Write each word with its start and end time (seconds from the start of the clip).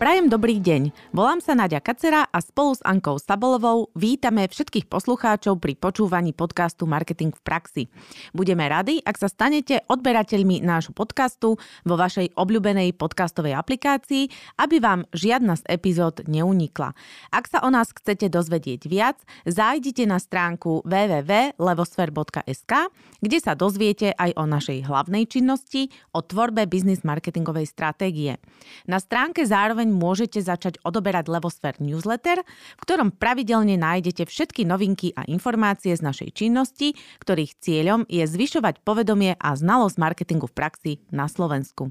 Prajem 0.00 0.32
dobrý 0.32 0.64
deň. 0.64 1.12
Volám 1.12 1.44
sa 1.44 1.52
Nadia 1.52 1.76
Kacera 1.76 2.24
a 2.24 2.40
spolu 2.40 2.72
s 2.72 2.80
Ankou 2.88 3.20
Sabolovou 3.20 3.92
vítame 3.92 4.48
všetkých 4.48 4.88
poslucháčov 4.88 5.60
pri 5.60 5.76
počúvaní 5.76 6.32
podcastu 6.32 6.88
Marketing 6.88 7.36
v 7.36 7.40
praxi. 7.44 7.92
Budeme 8.32 8.64
radi, 8.64 9.04
ak 9.04 9.20
sa 9.20 9.28
stanete 9.28 9.84
odberateľmi 9.92 10.64
nášho 10.64 10.96
podcastu 10.96 11.60
vo 11.84 11.94
vašej 12.00 12.32
obľúbenej 12.32 12.96
podcastovej 12.96 13.52
aplikácii, 13.52 14.56
aby 14.56 14.80
vám 14.80 15.04
žiadna 15.12 15.60
z 15.60 15.68
epizód 15.68 16.24
neunikla. 16.24 16.96
Ak 17.28 17.52
sa 17.52 17.60
o 17.60 17.68
nás 17.68 17.92
chcete 17.92 18.32
dozvedieť 18.32 18.88
viac, 18.88 19.20
zájdite 19.44 20.08
na 20.08 20.16
stránku 20.16 20.80
www.levosfer.sk, 20.88 22.72
kde 23.20 23.36
sa 23.36 23.52
dozviete 23.52 24.16
aj 24.16 24.32
o 24.32 24.48
našej 24.48 24.80
hlavnej 24.88 25.28
činnosti, 25.28 25.92
o 26.16 26.24
tvorbe 26.24 26.64
biznis 26.64 27.04
marketingovej 27.04 27.68
stratégie. 27.68 28.40
Na 28.88 28.96
stránke 28.96 29.44
zároveň 29.44 29.89
môžete 29.90 30.38
začať 30.40 30.78
odoberať 30.86 31.26
Levosfér 31.28 31.76
newsletter, 31.82 32.40
v 32.46 32.82
ktorom 32.86 33.12
pravidelne 33.12 33.74
nájdete 33.76 34.24
všetky 34.24 34.64
novinky 34.64 35.12
a 35.18 35.26
informácie 35.26 35.92
z 35.92 36.02
našej 36.06 36.30
činnosti, 36.32 36.94
ktorých 37.20 37.58
cieľom 37.58 38.06
je 38.06 38.24
zvyšovať 38.24 38.86
povedomie 38.86 39.34
a 39.36 39.48
znalosť 39.52 39.96
marketingu 39.98 40.48
v 40.48 40.56
praxi 40.56 40.92
na 41.10 41.26
Slovensku. 41.26 41.90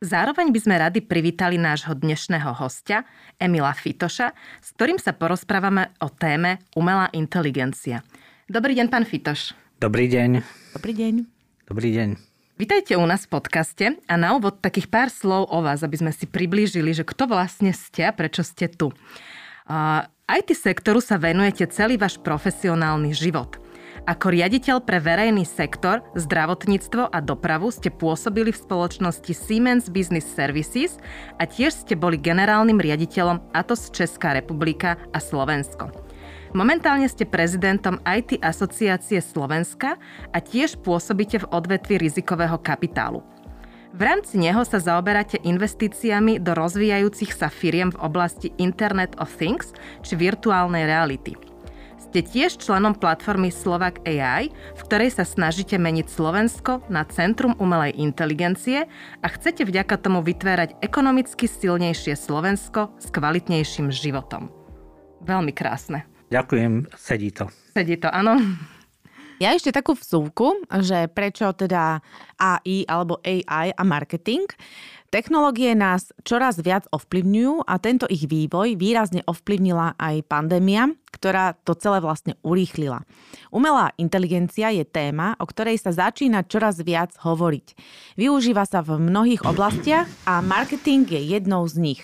Zároveň 0.00 0.48
by 0.48 0.60
sme 0.64 0.80
radi 0.80 1.04
privítali 1.04 1.60
nášho 1.60 1.92
dnešného 1.92 2.56
hostia, 2.56 3.04
Emila 3.36 3.76
Fitoša, 3.76 4.32
s 4.64 4.72
ktorým 4.72 4.96
sa 4.96 5.12
porozprávame 5.12 5.92
o 6.00 6.08
téme 6.08 6.64
umelá 6.72 7.12
inteligencia. 7.12 8.00
Dobrý 8.48 8.72
deň, 8.80 8.88
pán 8.88 9.04
Fitoš. 9.04 9.52
Dobrý 9.76 10.08
deň. 10.08 10.40
Dobrý 10.72 10.92
deň. 10.96 11.14
Dobrý 11.68 11.90
deň. 11.92 12.29
Vítajte 12.60 12.92
u 13.00 13.08
nás 13.08 13.24
v 13.24 13.40
podcaste 13.40 13.96
a 14.04 14.14
na 14.20 14.36
úvod 14.36 14.60
takých 14.60 14.92
pár 14.92 15.08
slov 15.08 15.48
o 15.48 15.64
vás, 15.64 15.80
aby 15.80 15.96
sme 15.96 16.12
si 16.12 16.28
priblížili, 16.28 16.92
že 16.92 17.08
kto 17.08 17.24
vlastne 17.24 17.72
ste 17.72 18.04
a 18.04 18.12
prečo 18.12 18.44
ste 18.44 18.68
tu. 18.68 18.92
IT 20.28 20.48
sektoru 20.52 21.00
sa 21.00 21.16
venujete 21.16 21.64
celý 21.72 21.96
váš 21.96 22.20
profesionálny 22.20 23.16
život. 23.16 23.56
Ako 24.04 24.36
riaditeľ 24.36 24.84
pre 24.84 25.00
verejný 25.00 25.48
sektor, 25.48 26.04
zdravotníctvo 26.12 27.08
a 27.08 27.18
dopravu 27.24 27.72
ste 27.72 27.88
pôsobili 27.88 28.52
v 28.52 28.60
spoločnosti 28.60 29.32
Siemens 29.32 29.88
Business 29.88 30.28
Services 30.28 31.00
a 31.40 31.48
tiež 31.48 31.72
ste 31.72 31.96
boli 31.96 32.20
generálnym 32.20 32.76
riaditeľom 32.76 33.56
ATOS 33.56 33.88
Česká 33.88 34.36
republika 34.36 35.00
a 35.16 35.18
Slovensko. 35.20 36.09
Momentálne 36.50 37.06
ste 37.06 37.22
prezidentom 37.22 38.02
IT 38.02 38.42
Asociácie 38.42 39.22
Slovenska 39.22 39.94
a 40.34 40.38
tiež 40.42 40.82
pôsobíte 40.82 41.46
v 41.46 41.50
odvetvi 41.54 42.02
rizikového 42.02 42.58
kapitálu. 42.58 43.22
V 43.94 44.00
rámci 44.02 44.38
neho 44.38 44.62
sa 44.66 44.82
zaoberáte 44.82 45.38
investíciami 45.46 46.42
do 46.42 46.54
rozvíjajúcich 46.54 47.34
sa 47.34 47.46
firiem 47.50 47.94
v 47.94 48.02
oblasti 48.02 48.50
Internet 48.58 49.14
of 49.22 49.30
Things 49.34 49.70
či 50.02 50.18
virtuálnej 50.18 50.90
reality. 50.90 51.38
Ste 52.10 52.26
tiež 52.26 52.58
členom 52.58 52.98
platformy 52.98 53.54
Slovak 53.54 54.02
AI, 54.02 54.50
v 54.50 54.80
ktorej 54.90 55.14
sa 55.14 55.22
snažíte 55.22 55.78
meniť 55.78 56.10
Slovensko 56.10 56.82
na 56.90 57.06
centrum 57.06 57.54
umelej 57.62 57.94
inteligencie 57.94 58.90
a 59.22 59.26
chcete 59.30 59.62
vďaka 59.62 60.02
tomu 60.02 60.18
vytvárať 60.26 60.82
ekonomicky 60.82 61.46
silnejšie 61.46 62.18
Slovensko 62.18 62.90
s 62.98 63.06
kvalitnejším 63.14 63.94
životom. 63.94 64.50
Veľmi 65.22 65.54
krásne. 65.54 66.10
Ďakujem, 66.30 66.86
sedí 66.94 67.34
to. 67.34 67.50
Sedí 67.74 67.98
to, 67.98 68.06
áno. 68.06 68.38
Ja 69.40 69.56
ešte 69.56 69.72
takú 69.72 69.96
vsúvku, 69.96 70.62
že 70.84 71.08
prečo 71.10 71.50
teda 71.56 72.04
AI 72.36 72.84
alebo 72.86 73.18
AI 73.24 73.72
a 73.72 73.82
marketing. 73.82 74.44
Technológie 75.10 75.74
nás 75.74 76.14
čoraz 76.22 76.62
viac 76.62 76.86
ovplyvňujú 76.94 77.66
a 77.66 77.74
tento 77.82 78.06
ich 78.06 78.30
vývoj 78.30 78.78
výrazne 78.78 79.26
ovplyvnila 79.26 79.98
aj 79.98 80.22
pandémia, 80.28 80.94
ktorá 81.10 81.58
to 81.66 81.74
celé 81.74 81.98
vlastne 81.98 82.38
urýchlila. 82.46 83.02
Umelá 83.50 83.90
inteligencia 83.98 84.70
je 84.70 84.86
téma, 84.86 85.34
o 85.42 85.48
ktorej 85.50 85.82
sa 85.82 85.90
začína 85.90 86.46
čoraz 86.46 86.78
viac 86.84 87.16
hovoriť. 87.18 87.74
Využíva 88.20 88.62
sa 88.68 88.86
v 88.86 89.02
mnohých 89.02 89.42
oblastiach 89.42 90.06
a 90.30 90.38
marketing 90.44 91.08
je 91.10 91.40
jednou 91.40 91.66
z 91.66 91.80
nich. 91.80 92.02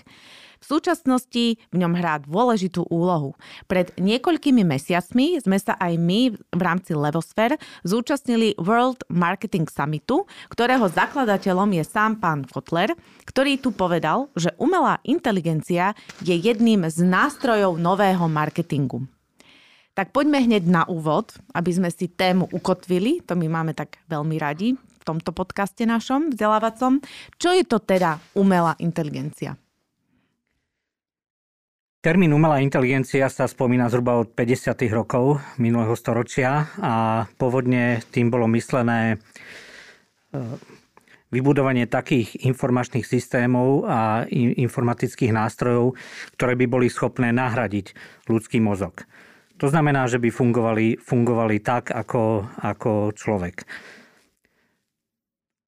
V 0.67 0.83
súčasnosti 0.83 1.63
v 1.63 1.77
ňom 1.79 1.95
hrá 1.95 2.19
dôležitú 2.27 2.91
úlohu. 2.91 3.39
Pred 3.71 3.95
niekoľkými 4.03 4.67
mesiacmi 4.67 5.39
sme 5.39 5.63
sa 5.63 5.79
aj 5.79 5.95
my 5.95 6.35
v 6.35 6.59
rámci 6.59 6.91
Levosfér 6.91 7.55
zúčastnili 7.87 8.59
World 8.59 9.07
Marketing 9.07 9.71
Summitu, 9.71 10.27
ktorého 10.51 10.91
zakladateľom 10.91 11.71
je 11.71 11.87
sám 11.87 12.19
pán 12.19 12.43
Kotler, 12.51 12.99
ktorý 13.31 13.63
tu 13.63 13.71
povedal, 13.71 14.27
že 14.35 14.51
umelá 14.59 14.99
inteligencia 15.07 15.95
je 16.19 16.35
jedným 16.35 16.91
z 16.91 16.99
nástrojov 16.99 17.79
nového 17.79 18.27
marketingu. 18.27 19.07
Tak 19.95 20.11
poďme 20.11 20.43
hneď 20.43 20.67
na 20.67 20.83
úvod, 20.91 21.31
aby 21.55 21.71
sme 21.71 21.95
si 21.95 22.11
tému 22.11 22.51
ukotvili, 22.51 23.23
to 23.23 23.39
my 23.39 23.47
máme 23.47 23.71
tak 23.71 24.03
veľmi 24.11 24.35
radi 24.43 24.75
v 24.75 25.03
tomto 25.07 25.31
podcaste 25.31 25.87
našom 25.87 26.35
vzdelávacom. 26.35 26.99
Čo 27.39 27.55
je 27.55 27.63
to 27.63 27.79
teda 27.79 28.19
umelá 28.35 28.75
inteligencia? 28.83 29.55
Termín 32.07 32.31
umelá 32.31 32.63
inteligencia 32.63 33.27
sa 33.27 33.51
spomína 33.51 33.91
zhruba 33.91 34.23
od 34.23 34.31
50. 34.31 34.79
rokov 34.95 35.43
minulého 35.59 35.91
storočia 35.99 36.71
a 36.79 37.27
pôvodne 37.35 37.99
tým 38.15 38.31
bolo 38.31 38.47
myslené 38.55 39.19
e, 40.31 40.39
vybudovanie 41.35 41.91
takých 41.91 42.47
informačných 42.47 43.03
systémov 43.03 43.91
a 43.91 44.23
informatických 44.31 45.35
nástrojov, 45.35 45.99
ktoré 46.39 46.55
by 46.55 46.67
boli 46.71 46.87
schopné 46.87 47.35
nahradiť 47.35 47.99
ľudský 48.31 48.63
mozog. 48.63 49.03
To 49.59 49.67
znamená, 49.67 50.07
že 50.07 50.23
by 50.23 50.31
fungovali, 50.31 51.03
fungovali 51.03 51.59
tak 51.59 51.91
ako, 51.91 52.47
ako 52.63 53.19
človek. 53.19 53.67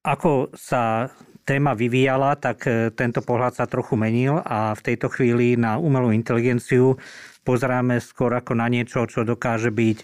Ako 0.09 0.49
sa 0.57 1.13
téma 1.45 1.77
vyvíjala, 1.77 2.37
tak 2.41 2.65
e, 2.65 2.89
tento 2.97 3.21
pohľad 3.21 3.61
sa 3.61 3.69
trochu 3.69 3.93
menil 3.97 4.41
a 4.41 4.73
v 4.73 4.85
tejto 4.85 5.13
chvíli 5.13 5.57
na 5.61 5.77
umelú 5.77 6.13
inteligenciu 6.13 6.97
pozeráme 7.45 8.01
skôr 8.01 8.33
ako 8.33 8.57
na 8.57 8.73
niečo, 8.73 9.05
čo 9.05 9.25
dokáže 9.25 9.69
byť 9.69 9.99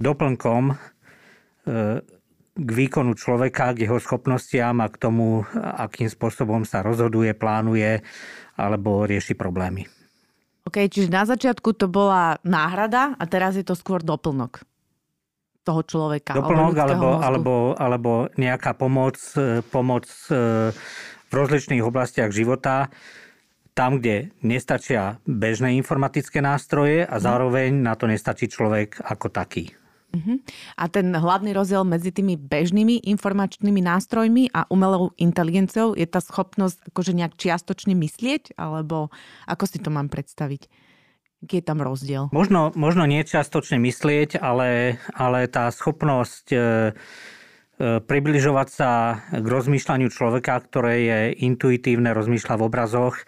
doplnkom 0.00 0.62
e, 0.72 0.74
k 2.58 2.70
výkonu 2.72 3.12
človeka, 3.16 3.76
k 3.76 3.88
jeho 3.88 4.00
schopnostiam 4.00 4.80
a 4.80 4.88
k 4.88 4.96
tomu, 4.96 5.44
akým 5.56 6.08
spôsobom 6.08 6.64
sa 6.64 6.80
rozhoduje, 6.80 7.36
plánuje 7.36 8.00
alebo 8.56 9.04
rieši 9.04 9.36
problémy. 9.36 9.84
OK, 10.68 10.88
čiže 10.88 11.08
na 11.08 11.24
začiatku 11.24 11.76
to 11.76 11.88
bola 11.88 12.40
náhrada 12.44 13.16
a 13.16 13.24
teraz 13.24 13.56
je 13.56 13.64
to 13.64 13.72
skôr 13.72 14.00
doplnok 14.04 14.64
toho 15.68 15.84
človeka. 15.84 16.32
Doplnok 16.32 16.72
alebo, 16.80 17.08
alebo, 17.20 17.54
alebo 17.76 18.12
nejaká 18.40 18.72
pomoc, 18.72 19.20
e, 19.36 19.60
pomoc 19.68 20.08
e, 20.32 20.72
v 21.28 21.32
rozličných 21.32 21.84
oblastiach 21.84 22.32
života, 22.32 22.88
tam, 23.76 24.00
kde 24.00 24.32
nestačia 24.40 25.20
bežné 25.28 25.76
informatické 25.76 26.40
nástroje 26.40 27.04
a 27.04 27.20
mhm. 27.20 27.22
zároveň 27.22 27.70
na 27.76 27.92
to 27.94 28.08
nestačí 28.08 28.48
človek 28.48 29.04
ako 29.04 29.28
taký. 29.28 29.76
Uh-huh. 30.08 30.40
A 30.80 30.88
ten 30.88 31.12
hlavný 31.12 31.52
rozdiel 31.52 31.84
medzi 31.84 32.08
tými 32.08 32.40
bežnými 32.40 33.04
informačnými 33.12 33.84
nástrojmi 33.84 34.48
a 34.56 34.64
umelou 34.72 35.12
inteligenciou 35.20 35.92
je 35.92 36.08
tá 36.08 36.24
schopnosť 36.24 36.88
akože 36.88 37.12
nejak 37.12 37.36
čiastočne 37.36 37.92
myslieť, 37.92 38.56
alebo 38.56 39.12
ako 39.44 39.64
si 39.68 39.76
to 39.76 39.92
mám 39.92 40.08
predstaviť? 40.08 40.87
Je 41.38 41.62
tam 41.62 41.78
rozdiel? 41.78 42.26
Možno, 42.34 42.74
možno 42.74 43.06
nie 43.06 43.22
myslieť, 43.78 44.42
ale, 44.42 44.98
ale 45.14 45.46
tá 45.46 45.70
schopnosť 45.70 46.46
e, 46.50 46.58
e, 46.58 46.62
približovať 48.02 48.68
sa 48.74 48.90
k 49.30 49.46
rozmýšľaniu 49.46 50.10
človeka, 50.10 50.58
ktoré 50.66 50.94
je 51.06 51.20
intuitívne, 51.46 52.10
rozmýšľa 52.10 52.54
v 52.58 52.66
obrazoch, 52.66 53.22
e, 53.22 53.24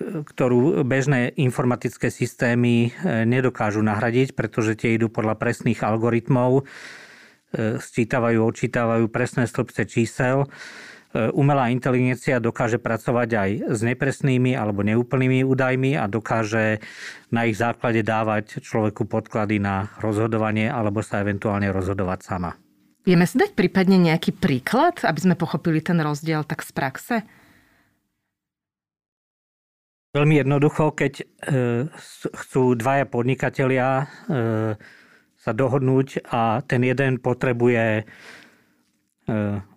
ktorú 0.00 0.80
bežné 0.82 1.36
informatické 1.38 2.08
systémy 2.10 2.90
nedokážu 3.04 3.78
nahradiť, 3.78 4.34
pretože 4.34 4.74
tie 4.74 4.98
idú 4.98 5.06
podľa 5.06 5.38
presných 5.38 5.86
algoritmov, 5.86 6.66
sčítavajú, 7.54 8.42
odčítavajú 8.42 9.06
presné 9.06 9.46
stĺpce 9.46 9.86
čísel 9.86 10.50
E, 10.50 10.93
umelá 11.14 11.70
inteligencia 11.70 12.42
dokáže 12.42 12.82
pracovať 12.82 13.28
aj 13.30 13.50
s 13.70 13.80
nepresnými 13.86 14.58
alebo 14.58 14.82
neúplnými 14.82 15.46
údajmi 15.46 15.94
a 15.94 16.10
dokáže 16.10 16.82
na 17.30 17.46
ich 17.46 17.54
základe 17.54 18.02
dávať 18.02 18.58
človeku 18.58 19.06
podklady 19.06 19.62
na 19.62 19.94
rozhodovanie 20.02 20.66
alebo 20.66 21.06
sa 21.06 21.22
eventuálne 21.22 21.70
rozhodovať 21.70 22.20
sama. 22.26 22.58
Vieme 23.04 23.28
si 23.28 23.36
dať 23.36 23.52
prípadne 23.52 24.00
nejaký 24.00 24.32
príklad, 24.32 25.04
aby 25.04 25.20
sme 25.20 25.34
pochopili 25.36 25.84
ten 25.84 26.00
rozdiel 26.00 26.40
tak 26.42 26.64
z 26.64 26.70
praxe? 26.72 27.16
Veľmi 30.14 30.40
jednoducho, 30.40 30.94
keď 30.94 31.12
e, 31.20 31.24
chcú 32.32 32.78
dvaja 32.78 33.04
podnikatelia 33.04 33.88
e, 33.98 34.04
sa 35.36 35.52
dohodnúť 35.52 36.24
a 36.30 36.62
ten 36.64 36.86
jeden 36.86 37.18
potrebuje 37.18 37.84
e, 38.00 38.04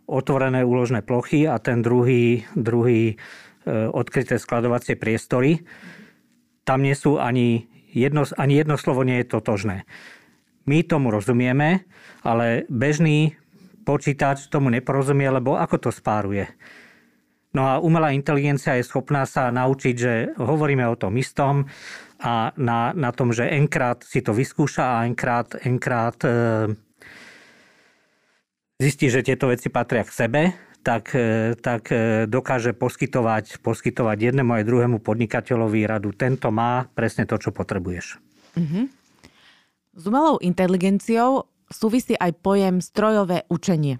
otvorené 0.07 0.63
úložné 0.63 1.03
plochy 1.03 1.47
a 1.47 1.59
ten 1.59 1.83
druhý, 1.83 2.43
druhý 2.55 3.15
odkryté 3.67 4.39
skladovacie 4.39 4.95
priestory, 4.95 5.63
tam 6.63 6.83
nie 6.83 6.95
sú 6.95 7.19
ani 7.19 7.67
jedno, 7.91 8.27
ani 8.35 8.59
jedno 8.59 8.75
slovo 8.75 9.03
nie 9.03 9.23
je 9.23 9.31
totožné. 9.31 9.87
My 10.67 10.83
tomu 10.83 11.11
rozumieme, 11.11 11.87
ale 12.23 12.67
bežný 12.67 13.39
počítač 13.87 14.51
tomu 14.51 14.67
neporozumie, 14.67 15.31
lebo 15.31 15.55
ako 15.55 15.87
to 15.87 15.89
spáruje. 15.95 16.51
No 17.55 17.63
a 17.63 17.79
umelá 17.79 18.11
inteligencia 18.11 18.75
je 18.75 18.83
schopná 18.83 19.23
sa 19.23 19.47
naučiť, 19.47 19.95
že 19.95 20.13
hovoríme 20.35 20.83
o 20.91 20.99
tom 20.99 21.15
istom 21.15 21.71
a 22.19 22.51
na, 22.59 22.91
na 22.91 23.15
tom, 23.15 23.31
že 23.31 23.47
enkrát 23.47 24.03
si 24.03 24.19
to 24.19 24.35
vyskúša 24.35 24.99
a 24.99 25.07
enkrát, 25.07 25.55
enkrát 25.63 26.19
e, 26.27 26.29
zistí, 28.77 29.11
že 29.11 29.25
tieto 29.25 29.49
veci 29.51 29.67
patria 29.67 30.05
k 30.05 30.11
sebe, 30.13 30.41
tak, 30.81 31.11
e, 31.13 31.53
tak 31.59 31.91
e, 31.91 32.25
dokáže 32.29 32.71
poskytovať, 32.77 33.59
poskytovať 33.59 34.17
jednému 34.31 34.55
aj 34.55 34.63
druhému 34.63 34.97
podnikateľovi 35.03 35.83
radu. 35.83 36.15
Tento 36.15 36.47
má 36.53 36.87
presne 36.95 37.27
to, 37.27 37.35
čo 37.41 37.51
potrebuješ. 37.51 38.21
Mm-hmm. 38.55 38.83
S 39.97 40.03
umelou 40.05 40.37
inteligenciou 40.39 41.49
súvisí 41.67 42.13
aj 42.15 42.31
pojem 42.39 42.79
strojové 42.79 43.43
učenie 43.49 43.97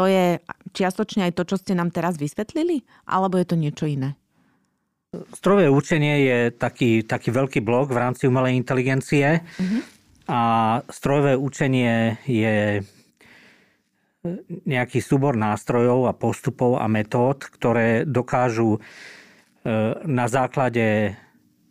to 0.00 0.06
je 0.06 0.38
čiastočne 0.72 1.28
aj 1.28 1.36
to, 1.36 1.42
čo 1.44 1.56
ste 1.58 1.74
nám 1.74 1.90
teraz 1.90 2.16
vysvetlili? 2.16 2.86
Alebo 3.04 3.36
je 3.36 3.46
to 3.46 3.56
niečo 3.58 3.84
iné? 3.90 4.14
Strojové 5.34 5.66
učenie 5.66 6.14
je 6.22 6.38
taký, 6.54 7.02
taký 7.02 7.34
veľký 7.34 7.60
blok 7.66 7.90
v 7.90 7.98
rámci 7.98 8.30
umelej 8.30 8.54
inteligencie 8.54 9.42
uh-huh. 9.42 9.80
a 10.30 10.40
strojové 10.86 11.34
učenie 11.34 12.22
je 12.30 12.86
nejaký 14.68 15.00
súbor 15.00 15.32
nástrojov 15.36 16.04
a 16.04 16.12
postupov 16.12 16.76
a 16.76 16.86
metód, 16.92 17.40
ktoré 17.40 18.04
dokážu 18.04 18.76
e, 18.76 18.80
na 20.04 20.28
základe 20.28 21.16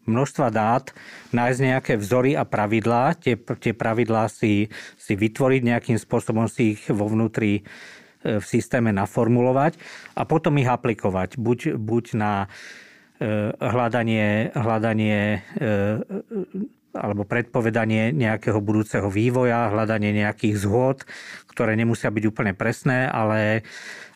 množstva 0.09 0.47
dát 0.49 0.89
nájsť 1.29 1.59
nejaké 1.61 1.93
vzory 2.01 2.33
a 2.33 2.41
pravidlá, 2.41 3.13
tie, 3.21 3.37
tie 3.37 3.73
pravidlá 3.77 4.25
si, 4.33 4.73
si 4.97 5.13
vytvoriť 5.13 5.61
nejakým 5.61 5.97
spôsobom, 6.01 6.49
si 6.49 6.73
ich 6.73 6.89
vo 6.89 7.05
vnútri 7.05 7.61
v 8.19 8.43
systéme 8.43 8.91
naformulovať 8.91 9.79
a 10.17 10.27
potom 10.27 10.59
ich 10.59 10.67
aplikovať. 10.67 11.39
Buď, 11.39 11.79
buď 11.79 12.05
na 12.19 12.33
e, 12.43 13.53
hľadanie, 13.55 14.51
hľadanie 14.57 15.19
e, 15.37 15.39
alebo 16.94 17.25
predpovedanie 17.25 18.12
nejakého 18.13 18.57
budúceho 18.57 19.07
vývoja, 19.07 19.69
hľadanie 19.69 20.13
nejakých 20.25 20.56
zhôd, 20.57 21.06
ktoré 21.50 21.77
nemusia 21.77 22.09
byť 22.09 22.24
úplne 22.25 22.53
presné, 22.57 23.06
ale, 23.06 23.62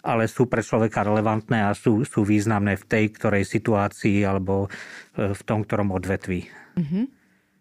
ale 0.02 0.25
sú 0.25 0.50
pre 0.50 0.66
človeka 0.66 1.06
relevantné 1.06 1.70
a 1.70 1.78
sú, 1.78 2.02
sú 2.08 2.25
významné 2.25 2.80
v 2.81 2.86
tej 2.88 3.06
ktorej 3.14 3.46
situácii 3.46 4.25
alebo 4.25 4.68
e, 5.14 5.38
v 5.38 5.42
tom 5.46 5.62
ktorom 5.62 5.94
odvetví. 5.94 6.50
Mm-hmm. 6.80 7.06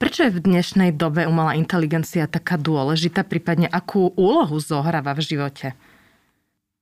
Prečo 0.02 0.26
je 0.26 0.34
v 0.34 0.42
dnešnej 0.42 0.90
dobe 0.98 1.30
umelá 1.30 1.54
inteligencia 1.54 2.26
taká 2.26 2.58
dôležitá, 2.58 3.22
prípadne 3.22 3.70
akú 3.70 4.10
úlohu 4.18 4.58
zohráva 4.58 5.14
v 5.14 5.22
živote? 5.22 5.78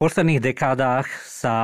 V 0.01 0.09
posledných 0.09 0.41
dekádach 0.41 1.05
sa 1.29 1.57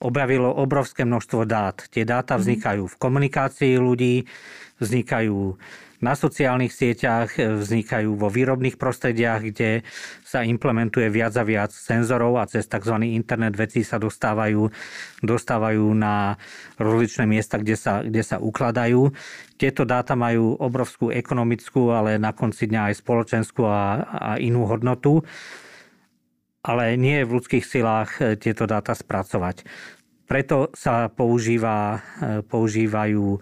objavilo 0.00 0.52
obrovské 0.52 1.08
množstvo 1.08 1.48
dát. 1.48 1.88
Tie 1.88 2.04
dáta 2.04 2.36
mhm. 2.36 2.40
vznikajú 2.42 2.82
v 2.86 2.96
komunikácii 3.00 3.74
ľudí, 3.80 4.28
vznikajú 4.80 5.56
na 5.96 6.12
sociálnych 6.12 6.76
sieťach, 6.76 7.40
vznikajú 7.40 8.20
vo 8.20 8.28
výrobných 8.28 8.76
prostrediach, 8.76 9.40
kde 9.48 9.80
sa 10.20 10.44
implementuje 10.44 11.08
viac 11.08 11.32
a 11.40 11.44
viac 11.44 11.72
senzorov 11.72 12.36
a 12.36 12.44
cez 12.44 12.68
tzv. 12.68 13.00
internet 13.00 13.56
veci 13.56 13.80
sa 13.80 13.96
dostávajú, 13.96 14.68
dostávajú 15.24 15.84
na 15.96 16.36
rozličné 16.76 17.24
miesta, 17.24 17.56
kde 17.56 17.76
sa, 17.80 18.04
kde 18.04 18.20
sa 18.20 18.36
ukladajú. 18.36 19.08
Tieto 19.56 19.88
dáta 19.88 20.12
majú 20.12 20.60
obrovskú 20.60 21.08
ekonomickú, 21.08 21.88
ale 21.96 22.20
na 22.20 22.36
konci 22.36 22.68
dňa 22.68 22.92
aj 22.92 22.94
spoločenskú 23.00 23.64
a, 23.64 24.04
a 24.04 24.30
inú 24.36 24.68
hodnotu 24.68 25.24
ale 26.66 26.98
nie 26.98 27.22
je 27.22 27.28
v 27.30 27.34
ľudských 27.38 27.64
silách 27.64 28.10
e, 28.18 28.34
tieto 28.34 28.66
dáta 28.66 28.92
spracovať. 28.92 29.62
Preto 30.26 30.74
sa 30.74 31.06
používa, 31.06 32.02
e, 32.18 32.42
používajú 32.42 33.24
e, 33.30 33.40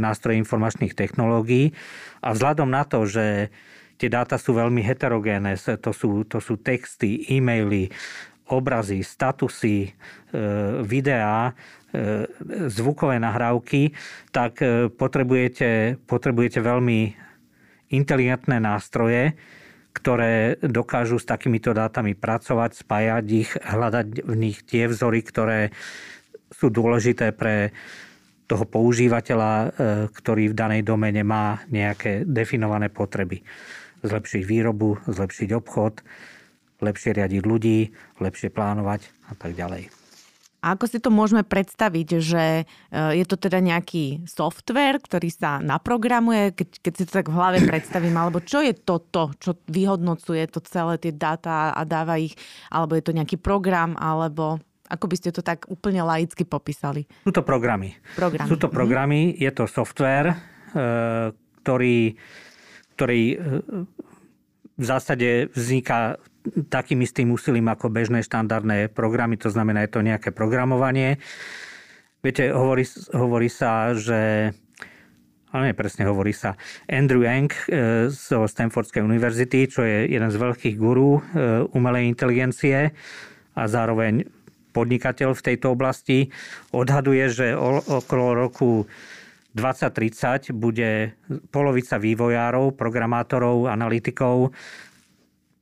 nástroje 0.00 0.40
informačných 0.40 0.96
technológií 0.96 1.76
a 2.24 2.32
vzhľadom 2.32 2.72
na 2.72 2.88
to, 2.88 3.04
že 3.04 3.52
tie 4.00 4.08
dáta 4.08 4.40
sú 4.40 4.56
veľmi 4.56 4.80
heterogénne, 4.80 5.54
to 5.78 5.92
sú, 5.92 6.24
to 6.24 6.40
sú 6.40 6.56
texty, 6.58 7.28
e-maily, 7.30 7.92
obrazy, 8.50 9.00
statusy, 9.00 9.94
videá, 10.84 11.54
zvukové 12.68 13.22
nahrávky, 13.22 13.94
tak 14.34 14.60
potrebujete, 14.98 15.96
potrebujete 16.04 16.58
veľmi 16.60 17.16
inteligentné 17.94 18.58
nástroje, 18.58 19.38
ktoré 19.94 20.58
dokážu 20.58 21.22
s 21.22 21.24
takýmito 21.24 21.70
dátami 21.70 22.18
pracovať, 22.18 22.82
spájať 22.82 23.24
ich, 23.30 23.50
hľadať 23.54 24.26
v 24.26 24.34
nich 24.34 24.66
tie 24.66 24.90
vzory, 24.90 25.22
ktoré 25.22 25.70
sú 26.50 26.68
dôležité 26.68 27.30
pre 27.30 27.70
toho 28.44 28.68
používateľa, 28.68 29.52
e, 29.54 29.66
ktorý 30.12 30.52
v 30.52 30.58
danej 30.58 30.82
domene 30.84 31.24
má 31.24 31.64
nejaké 31.72 32.28
definované 32.28 32.92
potreby. 32.92 33.40
Zlepšiť 34.04 34.42
výrobu, 34.44 35.00
zlepšiť 35.08 35.48
obchod, 35.56 36.04
lepšie 36.84 37.16
riadiť 37.16 37.42
ľudí, 37.46 37.88
lepšie 38.20 38.52
plánovať 38.52 39.08
a 39.30 39.34
tak 39.38 39.56
ďalej. 39.56 40.03
A 40.64 40.72
ako 40.80 40.88
si 40.88 40.96
to 40.96 41.12
môžeme 41.12 41.44
predstaviť, 41.44 42.08
že 42.24 42.64
e, 42.64 43.20
je 43.20 43.24
to 43.28 43.36
teda 43.36 43.60
nejaký 43.60 44.24
software, 44.24 44.96
ktorý 44.96 45.28
sa 45.28 45.60
naprogramuje, 45.60 46.56
keď, 46.56 46.68
keď 46.80 46.92
si 46.96 47.02
to 47.04 47.12
tak 47.20 47.28
v 47.28 47.36
hlave 47.36 47.58
predstavím, 47.68 48.16
alebo 48.16 48.40
čo 48.40 48.64
je 48.64 48.72
toto, 48.72 49.36
čo 49.36 49.60
vyhodnocuje 49.68 50.48
to 50.48 50.64
celé 50.64 50.96
tie 50.96 51.12
dáta 51.12 51.76
a 51.76 51.84
dáva 51.84 52.16
ich, 52.16 52.32
alebo 52.72 52.96
je 52.96 53.04
to 53.04 53.12
nejaký 53.12 53.36
program, 53.36 53.92
alebo 54.00 54.56
ako 54.88 55.04
by 55.04 55.16
ste 55.20 55.36
to 55.36 55.44
tak 55.44 55.68
úplne 55.68 56.00
laicky 56.00 56.48
popísali? 56.48 57.04
Sú 57.28 57.32
to 57.36 57.44
programy. 57.44 58.00
programy. 58.16 58.48
Sú 58.48 58.56
to 58.56 58.72
mhm. 58.72 58.74
programy, 58.74 59.20
je 59.36 59.52
to 59.52 59.68
software, 59.68 60.32
e, 60.32 60.36
ktorý, 61.60 62.16
ktorý 62.96 63.22
e, 63.32 63.36
v 64.74 64.84
zásade 64.84 65.52
vzniká 65.52 66.16
takým 66.68 67.00
istým 67.00 67.32
úsilím 67.32 67.72
ako 67.72 67.88
bežné 67.88 68.20
štandardné 68.20 68.92
programy, 68.92 69.40
to 69.40 69.48
znamená, 69.48 69.84
je 69.88 69.92
to 69.96 70.04
nejaké 70.04 70.30
programovanie. 70.30 71.16
Viete, 72.20 72.52
hovorí, 72.52 72.84
hovorí 73.12 73.48
sa, 73.48 73.92
že 73.96 74.52
ale 75.54 75.70
nie 75.70 75.78
presne 75.78 76.02
hovorí 76.10 76.34
sa, 76.34 76.58
Andrew 76.90 77.22
Yang 77.22 77.54
e, 77.54 77.62
zo 78.10 78.42
Stanfordskej 78.42 79.06
univerzity, 79.06 79.70
čo 79.70 79.86
je 79.86 80.10
jeden 80.10 80.26
z 80.26 80.34
veľkých 80.34 80.74
gurú 80.74 81.22
e, 81.22 81.62
umelej 81.70 82.10
inteligencie 82.10 82.90
a 83.54 83.62
zároveň 83.70 84.26
podnikateľ 84.74 85.30
v 85.38 85.44
tejto 85.46 85.70
oblasti, 85.70 86.34
odhaduje, 86.74 87.30
že 87.30 87.46
okolo 87.54 88.34
roku 88.34 88.90
2030 89.54 90.50
bude 90.50 91.14
polovica 91.54 92.02
vývojárov, 92.02 92.74
programátorov, 92.74 93.70
analytikov 93.70 94.50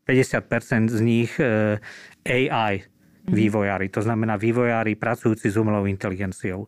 50% 0.07 0.91
z 0.91 1.01
nich 1.01 1.33
e, 1.39 1.79
AI 2.27 2.83
mhm. 2.83 3.35
vývojári, 3.35 3.87
to 3.89 4.03
znamená 4.03 4.37
vývojári 4.37 4.99
pracujúci 4.99 5.51
s 5.51 5.57
umelou 5.57 5.87
inteligenciou. 5.87 6.67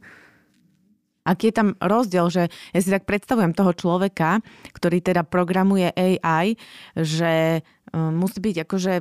Aký 1.25 1.49
je 1.49 1.57
tam 1.57 1.73
rozdiel, 1.81 2.29
že 2.29 2.43
ja 2.53 2.81
si 2.85 2.93
tak 2.93 3.09
predstavujem 3.09 3.57
toho 3.57 3.73
človeka, 3.73 4.45
ktorý 4.77 5.01
teda 5.01 5.25
programuje 5.25 5.89
AI, 5.97 6.53
že 6.93 7.59
e, 7.59 7.61
musí 7.97 8.45
byť 8.45 8.57
akože 8.69 8.93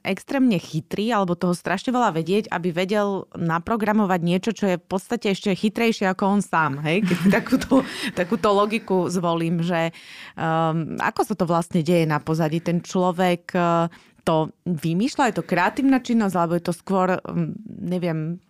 extrémne 0.00 0.56
chytrý 0.56 1.12
alebo 1.12 1.36
toho 1.36 1.52
strašne 1.52 1.92
veľa 1.92 2.16
vedieť, 2.16 2.44
aby 2.48 2.72
vedel 2.72 3.28
naprogramovať 3.36 4.20
niečo, 4.24 4.50
čo 4.56 4.64
je 4.72 4.76
v 4.80 4.86
podstate 4.86 5.32
ešte 5.32 5.52
chytrejšie 5.52 6.08
ako 6.08 6.40
on 6.40 6.40
sám. 6.40 6.80
Hej? 6.80 7.04
Keď 7.04 7.18
takúto, 7.28 7.84
takúto 8.20 8.48
logiku 8.52 9.12
zvolím, 9.12 9.60
že 9.60 9.92
um, 10.36 10.96
ako 10.96 11.20
sa 11.28 11.34
to 11.36 11.44
vlastne 11.44 11.84
deje 11.84 12.08
na 12.08 12.18
pozadí. 12.18 12.64
Ten 12.64 12.80
človek 12.80 13.52
uh, 13.52 13.92
to 14.24 14.52
vymýšľa, 14.64 15.32
je 15.32 15.36
to 15.40 15.44
kreatívna 15.44 16.00
činnosť, 16.00 16.34
alebo 16.36 16.56
je 16.56 16.64
to 16.64 16.74
skôr, 16.76 17.20
um, 17.28 17.52
neviem, 17.66 18.40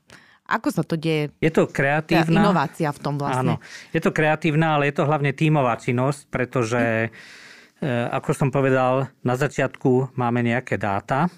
ako 0.50 0.68
sa 0.70 0.82
to 0.82 0.98
deje? 0.98 1.30
Je 1.38 1.50
to 1.50 1.70
kreatívna... 1.70 2.42
inovácia 2.42 2.90
v 2.90 3.00
tom 3.02 3.18
vlastne. 3.18 3.54
Áno, 3.54 3.62
je 3.94 4.02
to 4.02 4.10
kreatívna, 4.10 4.78
ale 4.78 4.90
je 4.90 4.98
to 4.98 5.06
hlavne 5.06 5.30
tímová 5.30 5.78
činnosť, 5.78 6.20
pretože 6.30 7.10
hm 7.10 7.48
E, 7.80 7.88
ako 8.12 8.36
som 8.36 8.48
povedal, 8.52 9.08
na 9.24 9.40
začiatku 9.40 10.12
máme 10.12 10.44
nejaké 10.44 10.76
dáta, 10.76 11.32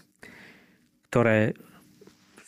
ktoré 1.13 1.53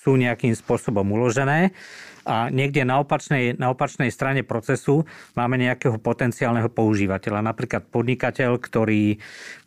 sú 0.00 0.16
nejakým 0.16 0.56
spôsobom 0.56 1.04
uložené 1.04 1.76
a 2.24 2.48
niekde 2.48 2.88
na 2.88 3.04
opačnej, 3.04 3.60
na 3.60 3.68
opačnej 3.68 4.08
strane 4.08 4.40
procesu 4.40 5.04
máme 5.36 5.60
nejakého 5.60 6.00
potenciálneho 6.00 6.72
používateľa. 6.72 7.44
Napríklad 7.44 7.84
podnikateľ, 7.92 8.56
ktorý, 8.56 9.20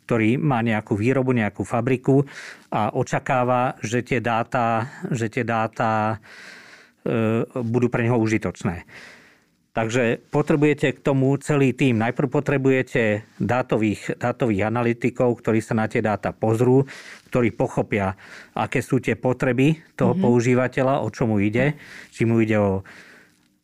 ktorý 0.06 0.42
má 0.42 0.58
nejakú 0.62 0.98
výrobu, 0.98 1.30
nejakú 1.30 1.62
fabriku 1.62 2.26
a 2.74 2.90
očakáva, 2.90 3.78
že 3.78 4.02
tie 4.02 4.18
dáta, 4.18 4.90
že 5.14 5.30
tie 5.30 5.46
dáta 5.46 6.18
e, 7.06 7.46
budú 7.62 7.86
pre 7.86 8.02
neho 8.02 8.18
užitočné. 8.18 8.82
Takže 9.76 10.18
potrebujete 10.32 10.90
k 10.96 10.98
tomu 10.98 11.36
celý 11.38 11.70
tým. 11.70 12.00
Najprv 12.02 12.28
potrebujete 12.32 13.22
dátových, 13.38 14.18
dátových 14.18 14.66
analytikov, 14.66 15.38
ktorí 15.38 15.62
sa 15.62 15.78
na 15.78 15.86
tie 15.86 16.02
dáta 16.02 16.34
pozrú, 16.34 16.88
ktorí 17.30 17.54
pochopia, 17.54 18.16
aké 18.56 18.82
sú 18.82 18.98
tie 18.98 19.14
potreby 19.14 19.78
toho 19.94 20.16
mm-hmm. 20.16 20.24
používateľa, 20.24 21.04
o 21.04 21.08
čo 21.12 21.30
mu 21.30 21.38
ide. 21.38 21.78
Či 22.10 22.26
mu 22.26 22.42
ide 22.42 22.58
o 22.58 22.82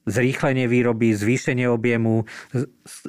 zrýchlenie 0.04 0.68
výroby, 0.68 1.16
zvýšenie 1.16 1.64
objemu, 1.64 2.28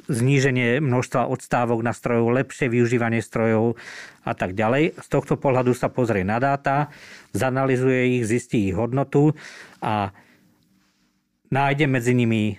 zníženie 0.08 0.80
množstva 0.80 1.28
odstávok 1.28 1.84
na 1.84 1.92
strojov, 1.92 2.32
lepšie 2.32 2.72
využívanie 2.72 3.20
strojov 3.20 3.76
a 4.24 4.32
tak 4.32 4.56
ďalej. 4.56 4.96
Z 4.96 5.08
tohto 5.12 5.36
pohľadu 5.36 5.76
sa 5.76 5.92
pozrie 5.92 6.24
na 6.24 6.40
dáta, 6.40 6.88
zanalizuje 7.36 8.18
ich, 8.18 8.22
zistí 8.24 8.72
ich 8.72 8.76
hodnotu 8.76 9.36
a 9.84 10.10
nájde 11.52 11.84
medzi 11.84 12.16
nimi 12.16 12.56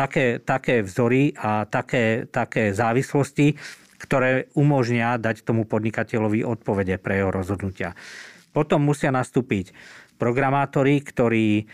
také, 0.00 0.40
také 0.40 0.80
vzory 0.80 1.36
a 1.36 1.68
také, 1.68 2.24
také 2.24 2.72
závislosti, 2.72 3.52
ktoré 4.00 4.48
umožnia 4.56 5.20
dať 5.20 5.44
tomu 5.44 5.68
podnikateľovi 5.68 6.40
odpovede 6.40 6.96
pre 6.96 7.20
jeho 7.20 7.28
rozhodnutia. 7.28 7.92
Potom 8.56 8.80
musia 8.80 9.12
nastúpiť 9.12 9.76
programátori, 10.16 11.04
ktorí 11.04 11.48
e, 11.60 11.64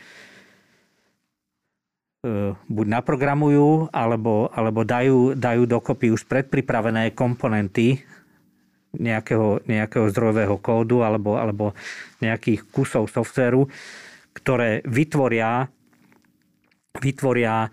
buď 2.59 2.87
naprogramujú, 2.99 3.95
alebo, 3.95 4.51
alebo 4.51 4.83
dajú, 4.83 5.39
dajú 5.39 5.63
dokopy 5.71 6.11
už 6.11 6.27
predpripravené 6.27 7.15
komponenty 7.15 8.03
nejakého, 8.99 9.63
nejakého 9.63 10.11
zdrojového 10.11 10.59
kódu 10.59 11.07
alebo, 11.07 11.39
alebo 11.39 11.79
nejakých 12.19 12.67
kusov 12.75 13.07
softvéru, 13.07 13.71
ktoré 14.35 14.83
vytvoria, 14.83 15.71
vytvoria 16.99 17.71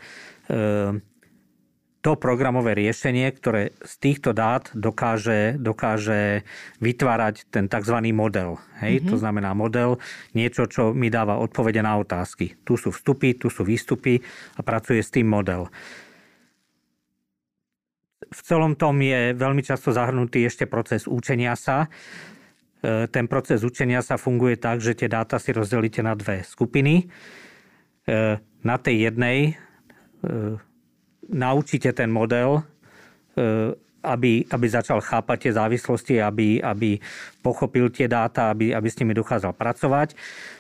to 2.04 2.20
programové 2.20 2.76
riešenie, 2.76 3.32
ktoré 3.32 3.72
z 3.80 3.94
týchto 4.04 4.36
dát 4.36 4.68
dokáže, 4.76 5.56
dokáže 5.56 6.44
vytvárať 6.84 7.48
ten 7.48 7.72
tzv. 7.72 7.96
model. 8.12 8.60
Hej? 8.84 9.00
Mm-hmm. 9.00 9.10
To 9.10 9.16
znamená 9.16 9.56
model, 9.56 10.04
niečo, 10.36 10.68
čo 10.68 10.92
mi 10.92 11.08
dáva 11.08 11.40
odpovede 11.40 11.80
na 11.80 11.96
otázky. 11.96 12.60
Tu 12.68 12.76
sú 12.76 12.92
vstupy, 12.92 13.40
tu 13.40 13.48
sú 13.48 13.64
výstupy 13.64 14.20
a 14.60 14.62
pracuje 14.68 15.00
s 15.00 15.16
tým 15.16 15.32
model. 15.32 15.72
V 18.28 18.40
celom 18.44 18.76
tom 18.76 19.00
je 19.00 19.32
veľmi 19.32 19.64
často 19.64 19.96
zahrnutý 19.96 20.44
ešte 20.44 20.68
proces 20.68 21.08
učenia 21.08 21.56
sa. 21.56 21.88
Ehm, 22.84 23.08
ten 23.08 23.32
proces 23.32 23.64
učenia 23.64 24.04
sa 24.04 24.20
funguje 24.20 24.60
tak, 24.60 24.84
že 24.84 24.92
tie 24.92 25.08
dáta 25.08 25.40
si 25.40 25.56
rozdelíte 25.56 26.04
na 26.04 26.20
dve 26.20 26.44
skupiny. 26.44 27.08
Ehm, 28.12 28.44
na 28.60 28.76
tej 28.76 29.08
jednej 29.08 29.56
naučíte 31.30 31.94
ten 31.94 32.12
model, 32.12 32.60
e, 32.60 32.64
aby, 34.04 34.44
aby 34.52 34.68
začal 34.68 35.00
chápať 35.00 35.48
tie 35.48 35.54
závislosti, 35.56 36.20
aby, 36.20 36.60
aby 36.60 37.00
pochopil 37.40 37.88
tie 37.88 38.12
dáta, 38.12 38.52
aby, 38.52 38.76
aby 38.76 38.88
s 38.92 39.00
nimi 39.00 39.16
dokázal 39.16 39.56
pracovať. 39.56 40.12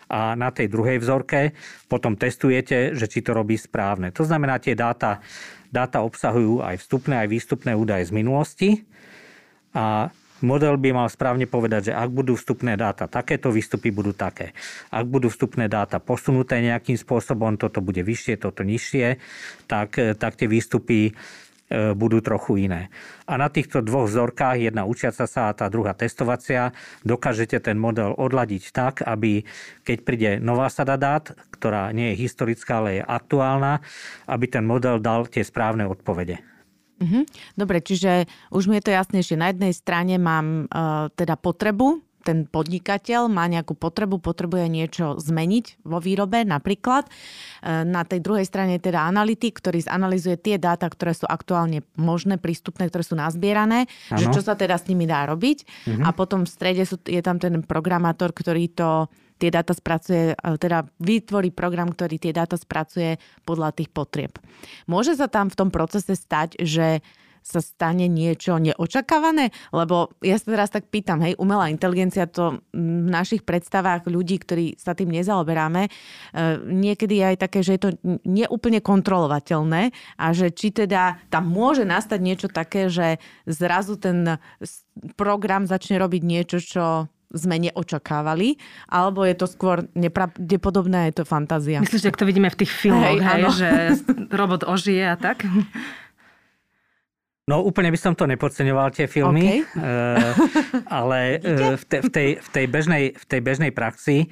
A 0.07 0.31
na 0.39 0.47
tej 0.47 0.71
druhej 0.71 1.03
vzorke 1.03 1.51
potom 1.91 2.15
testujete, 2.15 2.95
že 2.95 3.05
či 3.11 3.19
to 3.19 3.35
robí 3.35 3.59
správne. 3.59 4.15
To 4.15 4.23
znamená, 4.23 4.63
tie 4.63 4.79
dáta, 4.79 5.19
dáta 5.67 5.99
obsahujú 6.07 6.63
aj 6.63 6.79
vstupné, 6.79 7.19
aj 7.19 7.27
výstupné 7.27 7.71
údaje 7.75 8.07
z 8.07 8.15
minulosti. 8.15 8.69
A 9.75 10.07
Model 10.43 10.75
by 10.75 10.91
mal 10.91 11.07
správne 11.07 11.47
povedať, 11.47 11.89
že 11.89 11.93
ak 11.95 12.11
budú 12.11 12.35
vstupné 12.35 12.75
dáta 12.75 13.07
takéto, 13.07 13.47
výstupy 13.47 13.95
budú 13.95 14.11
také. 14.11 14.51
Ak 14.91 15.07
budú 15.07 15.31
vstupné 15.31 15.71
dáta 15.71 16.03
posunuté 16.03 16.59
nejakým 16.59 16.99
spôsobom, 16.99 17.55
toto 17.55 17.79
bude 17.79 18.03
vyššie, 18.03 18.43
toto 18.43 18.67
nižšie, 18.67 19.23
tak, 19.71 19.95
tak 19.95 20.35
tie 20.35 20.51
výstupy 20.51 20.99
e, 21.07 21.11
budú 21.95 22.19
trochu 22.19 22.67
iné. 22.67 22.91
A 23.23 23.39
na 23.39 23.47
týchto 23.47 23.79
dvoch 23.79 24.11
vzorkách, 24.11 24.67
jedna 24.67 24.83
učiaca 24.83 25.31
sa 25.31 25.47
a 25.47 25.55
tá 25.55 25.71
druhá 25.71 25.95
testovacia, 25.95 26.75
dokážete 27.07 27.63
ten 27.63 27.79
model 27.79 28.11
odladiť 28.11 28.75
tak, 28.75 28.99
aby 29.07 29.47
keď 29.87 29.97
príde 30.03 30.29
nová 30.43 30.67
sada 30.67 30.99
dát, 30.99 31.31
ktorá 31.55 31.95
nie 31.95 32.11
je 32.11 32.19
historická, 32.19 32.83
ale 32.83 32.99
je 32.99 33.03
aktuálna, 33.07 33.79
aby 34.27 34.45
ten 34.51 34.67
model 34.67 34.99
dal 34.99 35.23
tie 35.31 35.47
správne 35.47 35.87
odpovede. 35.87 36.52
Mm-hmm. 37.03 37.23
Dobre, 37.59 37.83
čiže 37.83 38.31
už 38.55 38.71
mi 38.71 38.79
je 38.79 38.87
to 38.87 38.95
jasnejšie. 38.95 39.35
Na 39.35 39.51
jednej 39.51 39.75
strane 39.75 40.15
mám 40.15 40.71
uh, 40.71 41.11
teda 41.11 41.35
potrebu, 41.35 41.99
ten 42.23 42.47
podnikateľ 42.47 43.27
má 43.27 43.45
nejakú 43.51 43.75
potrebu, 43.75 44.23
potrebuje 44.23 44.65
niečo 44.71 45.19
zmeniť 45.19 45.83
vo 45.83 45.99
výrobe 45.99 46.47
napríklad. 46.47 47.05
E, 47.05 47.11
na 47.83 48.07
tej 48.07 48.23
druhej 48.23 48.47
strane 48.47 48.79
je 48.79 48.87
teda 48.89 49.03
analytik, 49.03 49.59
ktorý 49.59 49.83
zanalizuje 49.83 50.39
tie 50.39 50.55
dáta, 50.55 50.87
ktoré 50.87 51.11
sú 51.11 51.27
aktuálne 51.27 51.83
možné, 51.99 52.39
prístupné, 52.39 52.87
ktoré 52.87 53.03
sú 53.03 53.19
nazbierané, 53.19 53.91
ano. 54.07 54.17
že 54.17 54.25
čo 54.31 54.39
sa 54.39 54.55
teda 54.55 54.79
s 54.79 54.87
nimi 54.87 55.03
dá 55.03 55.27
robiť. 55.27 55.67
Uh-huh. 55.67 56.07
A 56.07 56.15
potom 56.15 56.47
v 56.47 56.49
strede 56.49 56.87
sú, 56.87 56.95
je 57.03 57.19
tam 57.19 57.37
ten 57.37 57.59
programátor, 57.61 58.31
ktorý 58.31 58.71
to 58.71 59.11
tie 59.43 59.51
dáta 59.51 59.75
spracuje, 59.75 60.39
teda 60.39 60.87
vytvorí 61.03 61.51
program, 61.51 61.91
ktorý 61.91 62.15
tie 62.15 62.31
dáta 62.31 62.55
spracuje 62.55 63.19
podľa 63.43 63.75
tých 63.75 63.91
potrieb. 63.91 64.39
Môže 64.87 65.19
sa 65.19 65.27
tam 65.27 65.51
v 65.51 65.59
tom 65.59 65.67
procese 65.67 66.15
stať, 66.15 66.63
že 66.63 67.03
sa 67.43 67.59
stane 67.59 68.07
niečo 68.07 68.55
neočakávané? 68.55 69.51
Lebo 69.75 70.15
ja 70.23 70.39
sa 70.39 70.55
teraz 70.55 70.71
tak 70.71 70.87
pýtam, 70.87 71.19
hej, 71.21 71.35
umelá 71.35 71.67
inteligencia 71.67 72.23
to 72.25 72.63
v 72.71 73.11
našich 73.11 73.43
predstavách 73.43 74.07
ľudí, 74.07 74.39
ktorí 74.39 74.79
sa 74.79 74.95
tým 74.95 75.11
nezaoberáme, 75.11 75.83
e, 75.85 75.89
niekedy 76.63 77.19
je 77.19 77.25
aj 77.35 77.37
také, 77.43 77.59
že 77.59 77.75
je 77.75 77.81
to 77.83 77.89
neúplne 78.23 78.79
kontrolovateľné 78.79 79.91
a 80.15 80.25
že 80.31 80.55
či 80.55 80.71
teda 80.71 81.19
tam 81.27 81.51
môže 81.51 81.83
nastať 81.83 82.19
niečo 82.23 82.47
také, 82.47 82.87
že 82.87 83.19
zrazu 83.43 83.99
ten 83.99 84.39
program 85.19 85.67
začne 85.67 85.99
robiť 85.99 86.21
niečo, 86.23 86.57
čo 86.63 87.11
sme 87.33 87.57
neočakávali, 87.57 88.61
alebo 88.87 89.25
je 89.25 89.35
to 89.35 89.49
skôr 89.49 89.89
nepravdepodobné, 89.97 91.09
je 91.11 91.21
to 91.21 91.25
fantázia. 91.25 91.81
Myslíš, 91.81 92.07
že 92.07 92.13
to 92.13 92.29
vidíme 92.29 92.47
v 92.47 92.57
tých 92.61 92.71
filmoch, 92.71 93.17
hej, 93.17 93.19
hej, 93.19 93.43
že 93.57 93.69
robot 94.29 94.63
ožije 94.63 95.03
a 95.09 95.17
tak? 95.17 95.43
No 97.43 97.59
úplne 97.59 97.91
by 97.91 97.99
som 97.99 98.13
to 98.15 98.23
nepodceňoval, 98.23 98.95
tie 98.95 99.09
filmy, 99.09 99.67
okay. 99.67 99.75
uh, 99.75 100.31
ale 100.87 101.43
uh, 101.43 101.75
v, 101.75 101.83
te, 101.83 101.97
v, 101.99 102.09
tej, 102.13 102.29
v, 102.39 102.47
tej 102.53 102.65
bežnej, 102.71 103.03
v 103.19 103.25
tej 103.27 103.41
bežnej 103.43 103.71
praxi 103.75 104.31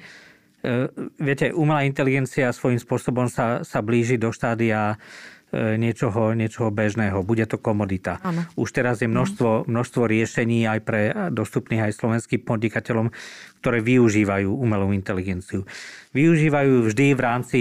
uh, 0.64 0.88
viete, 1.20 1.52
umelá 1.52 1.84
inteligencia 1.84 2.48
svojím 2.56 2.80
spôsobom 2.80 3.28
sa, 3.28 3.60
sa 3.68 3.84
blíži 3.84 4.16
do 4.16 4.32
štádia 4.32 4.96
E, 4.96 5.41
niečoho, 5.52 6.32
niečoho 6.32 6.72
bežného. 6.72 7.20
Bude 7.20 7.44
to 7.44 7.60
komodita. 7.60 8.18
Ano. 8.24 8.48
Už 8.56 8.72
teraz 8.72 9.04
je 9.04 9.08
množstvo, 9.08 9.68
množstvo 9.68 10.02
riešení 10.08 10.64
aj 10.64 10.80
pre 10.80 11.00
dostupných 11.28 11.92
aj 11.92 11.96
slovenským 12.00 12.40
podnikateľom, 12.40 13.12
ktoré 13.60 13.78
využívajú 13.84 14.48
umelú 14.48 14.90
inteligenciu. 14.90 15.68
Využívajú 16.16 16.88
vždy 16.88 17.06
v 17.14 17.20
rámci 17.20 17.60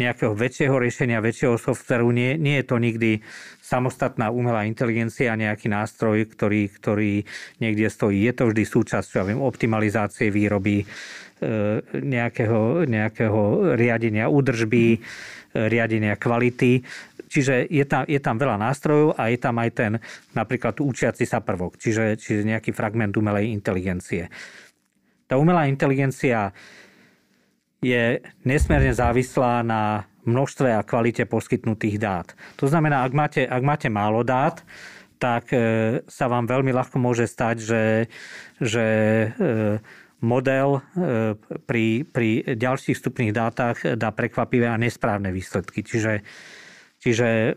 nejakého 0.00 0.34
väčšieho 0.34 0.76
riešenia, 0.76 1.22
väčšieho 1.22 1.56
softveru. 1.60 2.10
Nie, 2.10 2.34
nie 2.40 2.58
je 2.60 2.66
to 2.66 2.76
nikdy 2.80 3.20
samostatná 3.62 4.32
umelá 4.32 4.66
inteligencia, 4.66 5.38
nejaký 5.38 5.70
nástroj, 5.70 6.26
ktorý, 6.32 6.72
ktorý 6.72 7.12
niekde 7.62 7.86
stojí. 7.86 8.26
Je 8.26 8.32
to 8.34 8.50
vždy 8.50 8.62
súčasť, 8.64 9.08
ja 9.16 9.22
viem, 9.22 9.38
optimalizácie 9.38 10.34
výroby, 10.34 10.82
e, 10.82 10.86
nejakého, 11.94 12.86
nejakého 12.86 13.74
riadenia 13.74 14.26
údržby, 14.30 15.02
riadenia 15.56 16.20
kvality. 16.20 16.84
Čiže 17.26 17.66
je 17.66 17.84
tam, 17.88 18.04
je 18.04 18.20
tam 18.20 18.36
veľa 18.36 18.60
nástrojov 18.60 19.16
a 19.16 19.32
je 19.32 19.38
tam 19.40 19.56
aj 19.58 19.70
ten 19.74 19.92
napríklad 20.36 20.78
učiaci 20.78 21.26
sa 21.26 21.42
prvok, 21.42 21.80
čiže, 21.80 22.20
čiže 22.20 22.46
nejaký 22.46 22.70
fragment 22.70 23.16
umelej 23.18 23.50
inteligencie. 23.50 24.30
Tá 25.26 25.34
umelá 25.34 25.66
inteligencia 25.66 26.54
je 27.82 28.22
nesmierne 28.46 28.94
závislá 28.94 29.66
na 29.66 30.06
množstve 30.26 30.74
a 30.74 30.86
kvalite 30.86 31.26
poskytnutých 31.26 31.96
dát. 31.98 32.28
To 32.58 32.66
znamená, 32.66 33.06
ak 33.06 33.12
máte, 33.14 33.42
ak 33.46 33.62
máte 33.62 33.88
málo 33.90 34.26
dát, 34.26 34.62
tak 35.16 35.48
e, 35.54 35.58
sa 36.06 36.26
vám 36.28 36.44
veľmi 36.44 36.74
ľahko 36.76 37.00
môže 37.00 37.24
stať, 37.24 37.56
že, 37.62 37.84
že 38.60 38.86
e, 39.32 39.78
model 40.24 40.78
e, 40.78 40.80
pri, 41.66 42.04
pri 42.08 42.56
ďalších 42.56 42.96
vstupných 42.96 43.32
dátach 43.36 43.82
dá 43.96 44.12
prekvapivé 44.12 44.68
a 44.68 44.80
nesprávne 44.80 45.34
výsledky. 45.34 45.84
Čiže 45.84 46.24
Čiže 46.96 47.28
e, 47.28 47.54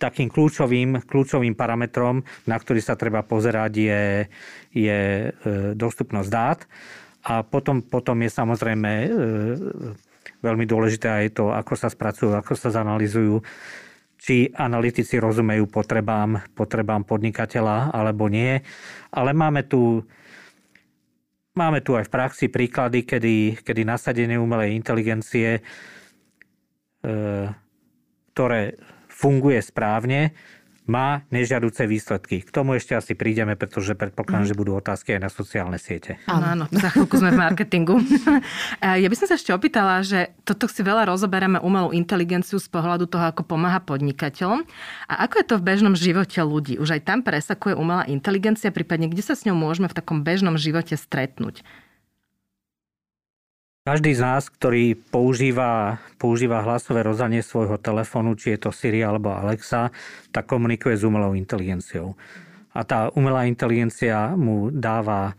takým 0.00 0.26
kľúčovým, 0.32 1.06
kľúčovým 1.06 1.54
parametrom, 1.54 2.24
na 2.48 2.56
ktorý 2.58 2.80
sa 2.82 2.98
treba 2.98 3.22
pozerať, 3.22 3.72
je, 3.76 4.02
je 4.74 4.98
e, 4.98 5.28
dostupnosť 5.78 6.30
dát. 6.32 6.60
A 7.20 7.44
potom, 7.44 7.84
potom 7.84 8.16
je 8.24 8.32
samozrejme 8.32 8.90
veľmi 10.40 10.64
dôležité 10.64 11.06
aj 11.22 11.26
to, 11.36 11.52
ako 11.52 11.76
sa 11.76 11.92
spracujú, 11.92 12.32
ako 12.32 12.56
sa 12.56 12.72
zanalizujú, 12.72 13.44
či 14.16 14.48
analytici 14.56 15.20
rozumejú 15.20 15.68
potrebám, 15.68 16.40
potrebám 16.56 17.04
podnikateľa 17.04 17.92
alebo 17.92 18.32
nie. 18.32 18.56
Ale 19.12 19.36
máme 19.36 19.68
tu, 19.68 20.00
máme 21.60 21.84
tu 21.84 21.92
aj 21.92 22.08
v 22.08 22.14
praxi 22.16 22.46
príklady, 22.48 23.04
kedy, 23.04 23.60
kedy 23.60 23.84
nasadenie 23.84 24.40
umelej 24.40 24.72
inteligencie, 24.72 25.60
e, 25.60 25.62
ktoré 28.32 28.80
funguje 29.12 29.60
správne, 29.60 30.32
má 30.90 31.22
nežiaduce 31.30 31.86
výsledky. 31.86 32.42
K 32.42 32.50
tomu 32.50 32.74
ešte 32.74 32.98
asi 32.98 33.14
prídeme, 33.14 33.54
pretože 33.54 33.94
predpokladám, 33.94 34.42
mm. 34.42 34.50
že 34.50 34.58
budú 34.58 34.74
otázky 34.74 35.14
aj 35.14 35.20
na 35.22 35.30
sociálne 35.30 35.78
siete. 35.78 36.18
Áno, 36.26 36.46
áno, 36.50 36.64
za 36.74 36.90
chvíľku 36.90 37.14
sme 37.14 37.30
v 37.30 37.38
marketingu. 37.38 38.02
ja 38.82 39.06
by 39.06 39.14
som 39.14 39.30
sa 39.30 39.38
ešte 39.38 39.54
opýtala, 39.54 40.02
že 40.02 40.34
toto 40.42 40.66
si 40.66 40.82
veľa 40.82 41.06
rozoberáme 41.06 41.62
umelú 41.62 41.94
inteligenciu 41.94 42.58
z 42.58 42.66
pohľadu 42.66 43.06
toho, 43.06 43.30
ako 43.30 43.46
pomáha 43.46 43.78
podnikateľom. 43.78 44.66
A 45.06 45.14
ako 45.30 45.34
je 45.38 45.46
to 45.46 45.54
v 45.62 45.66
bežnom 45.70 45.94
živote 45.94 46.42
ľudí? 46.42 46.82
Už 46.82 46.98
aj 46.98 47.06
tam 47.06 47.22
presakuje 47.22 47.78
umelá 47.78 48.02
inteligencia, 48.10 48.74
prípadne 48.74 49.06
kde 49.06 49.22
sa 49.22 49.38
s 49.38 49.46
ňou 49.46 49.54
môžeme 49.54 49.86
v 49.86 49.94
takom 49.94 50.26
bežnom 50.26 50.58
živote 50.58 50.98
stretnúť? 50.98 51.62
Každý 53.90 54.14
z 54.14 54.22
nás, 54.22 54.46
ktorý 54.46 54.94
používa, 54.94 55.98
používa 56.14 56.62
hlasové 56.62 57.02
rozhanie 57.02 57.42
svojho 57.42 57.74
telefónu, 57.74 58.38
či 58.38 58.54
je 58.54 58.62
to 58.62 58.70
Siri 58.70 59.02
alebo 59.02 59.34
Alexa, 59.34 59.90
tak 60.30 60.46
komunikuje 60.46 60.94
s 60.94 61.02
umelou 61.02 61.34
inteligenciou. 61.34 62.14
A 62.70 62.86
tá 62.86 63.10
umelá 63.18 63.50
inteligencia 63.50 64.38
mu 64.38 64.70
dáva, 64.70 65.34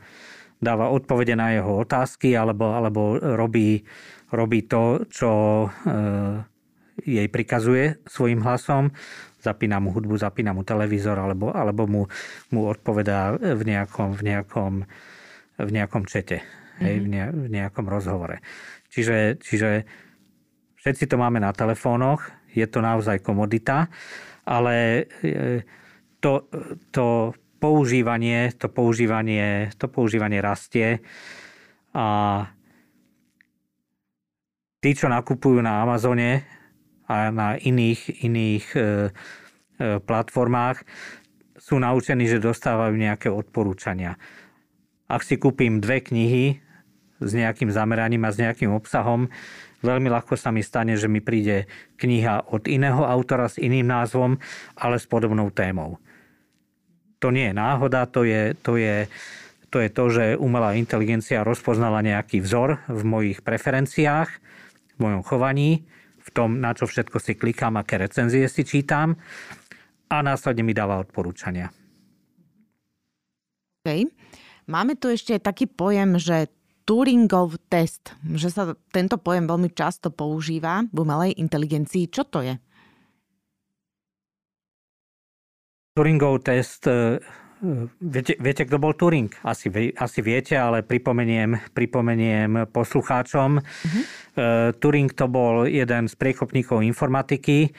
dáva 0.59 0.91
odpovede 0.91 1.31
na 1.31 1.55
jeho 1.55 1.79
otázky 1.79 2.35
alebo, 2.35 2.75
alebo 2.75 3.15
robí, 3.23 3.87
robí 4.35 4.67
to, 4.67 5.07
čo 5.07 5.31
e, 5.31 5.67
jej 7.07 7.31
prikazuje 7.31 8.03
svojim 8.03 8.43
hlasom. 8.43 8.91
Zapína 9.39 9.79
mu 9.79 9.95
hudbu, 9.95 10.19
zapína 10.19 10.51
mu 10.51 10.67
televízor 10.67 11.15
alebo, 11.15 11.55
alebo 11.55 11.87
mu, 11.87 12.01
mu 12.51 12.67
odpovedá 12.67 13.31
v 13.31 13.63
nejakom, 13.63 14.11
v 14.11 14.21
nejakom, 14.27 14.83
v 15.55 15.69
nejakom 15.71 16.03
čete 16.03 16.60
hej, 16.81 16.95
v, 17.01 17.07
ne, 17.07 17.23
v 17.29 17.47
nejakom 17.47 17.85
rozhovore. 17.85 18.41
Čiže, 18.91 19.39
čiže 19.39 19.87
všetci 20.81 21.05
to 21.07 21.15
máme 21.15 21.39
na 21.39 21.53
telefónoch, 21.53 22.25
je 22.51 22.67
to 22.67 22.83
naozaj 22.83 23.23
komodita, 23.23 23.87
ale 24.43 25.07
e, 25.23 25.63
to, 26.19 26.49
to 26.91 27.31
používanie, 27.61 28.51
to 28.57 28.67
používanie, 28.67 29.69
to 29.77 29.85
používanie 29.87 30.41
rastie 30.41 30.99
a 31.93 32.07
tí, 34.81 34.91
čo 34.97 35.07
nakupujú 35.07 35.61
na 35.61 35.85
Amazone 35.85 36.43
a 37.05 37.29
na 37.29 37.55
iných, 37.55 38.25
iných 38.25 38.65
e, 38.73 38.79
e, 38.81 38.87
platformách, 40.01 40.81
sú 41.61 41.77
naučení, 41.77 42.25
že 42.25 42.41
dostávajú 42.41 42.97
nejaké 42.97 43.29
odporúčania. 43.29 44.17
Ak 45.05 45.21
si 45.21 45.37
kúpim 45.37 45.77
dve 45.77 46.01
knihy 46.01 46.70
s 47.21 47.31
nejakým 47.31 47.69
zameraním 47.69 48.25
a 48.25 48.33
s 48.33 48.41
nejakým 48.41 48.73
obsahom, 48.73 49.29
veľmi 49.85 50.09
ľahko 50.09 50.37
sa 50.37 50.49
mi 50.49 50.65
stane, 50.65 50.97
že 50.97 51.05
mi 51.05 51.21
príde 51.21 51.69
kniha 52.01 52.49
od 52.49 52.65
iného 52.65 53.05
autora 53.05 53.49
s 53.49 53.61
iným 53.61 53.85
názvom, 53.85 54.41
ale 54.77 54.97
s 54.97 55.05
podobnou 55.05 55.53
témou. 55.53 56.01
To 57.21 57.29
nie 57.29 57.53
je 57.53 57.55
náhoda, 57.57 58.09
to 58.09 58.25
je, 58.25 58.57
to 58.65 58.81
je, 58.81 59.05
to 59.69 59.77
je 59.77 59.89
to, 59.93 60.03
že 60.09 60.25
umelá 60.41 60.73
inteligencia 60.73 61.45
rozpoznala 61.45 62.01
nejaký 62.01 62.41
vzor 62.41 62.81
v 62.89 63.01
mojich 63.05 63.45
preferenciách, 63.45 64.29
v 64.97 64.97
mojom 64.97 65.21
chovaní, 65.21 65.85
v 66.21 66.29
tom, 66.33 66.61
na 66.61 66.73
čo 66.73 66.85
všetko 66.89 67.17
si 67.17 67.37
klikám, 67.37 67.77
aké 67.77 68.01
recenzie 68.01 68.45
si 68.49 68.65
čítam 68.65 69.17
a 70.09 70.21
následne 70.21 70.65
mi 70.65 70.73
dáva 70.73 71.01
odporúčania. 71.01 71.69
Okay. 73.81 74.05
Máme 74.69 74.93
tu 74.93 75.09
ešte 75.09 75.41
taký 75.41 75.65
pojem, 75.65 76.21
že 76.21 76.45
Turingov 76.83 77.57
test, 77.69 78.17
že 78.35 78.49
sa 78.49 78.73
tento 78.89 79.21
pojem 79.21 79.45
veľmi 79.45 79.69
často 79.71 80.09
používa 80.09 80.83
v 80.89 80.97
umelej 81.01 81.37
inteligencii. 81.37 82.09
Čo 82.09 82.25
to 82.27 82.41
je? 82.41 82.55
Turingov 85.91 86.41
test, 86.47 86.87
e, 86.87 87.19
viete, 87.99 88.39
viete 88.39 88.63
kto 88.63 88.79
bol 88.79 88.95
Turing? 88.95 89.27
Asi, 89.43 89.67
asi 89.93 90.19
viete, 90.23 90.55
ale 90.55 90.87
pripomeniem, 90.87 91.75
pripomeniem 91.75 92.71
poslucháčom. 92.71 93.59
Uh-huh. 93.59 94.03
Turing 94.79 95.11
to 95.11 95.27
bol 95.27 95.67
jeden 95.67 96.07
z 96.07 96.15
priekopníkov 96.15 96.79
informatiky. 96.87 97.67
E, 97.67 97.69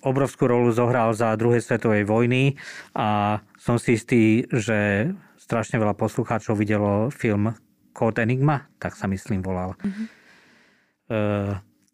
obrovskú 0.00 0.48
rolu 0.48 0.72
zohral 0.72 1.12
za 1.12 1.36
druhej 1.36 1.60
svetovej 1.60 2.08
vojny 2.08 2.56
a 2.96 3.38
som 3.60 3.76
si 3.76 4.00
istý, 4.00 4.48
že 4.48 5.12
strašne 5.42 5.82
veľa 5.82 5.98
poslucháčov 5.98 6.54
videlo 6.54 7.10
film 7.10 7.50
Code 7.90 8.22
Enigma, 8.22 8.70
tak 8.78 8.94
sa 8.94 9.10
myslím 9.10 9.42
volal. 9.42 9.74
Mm-hmm. 9.82 10.06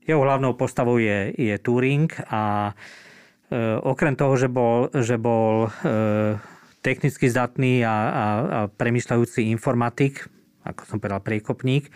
Jeho 0.04 0.20
hlavnou 0.20 0.52
postavou 0.54 1.00
je, 1.00 1.32
je 1.32 1.56
Turing 1.58 2.12
a 2.28 2.72
uh, 2.72 3.76
okrem 3.82 4.14
toho, 4.14 4.36
že 4.36 4.48
bol, 4.52 4.92
že 4.92 5.16
bol 5.16 5.68
uh, 5.68 6.38
technicky 6.84 7.26
zdatný 7.26 7.82
a, 7.82 7.88
a, 7.90 7.96
a 7.98 8.24
premyšľajúci 8.70 9.50
informatik, 9.50 10.28
ako 10.62 10.80
som 10.86 10.96
povedal, 11.00 11.24
priekopník, 11.24 11.90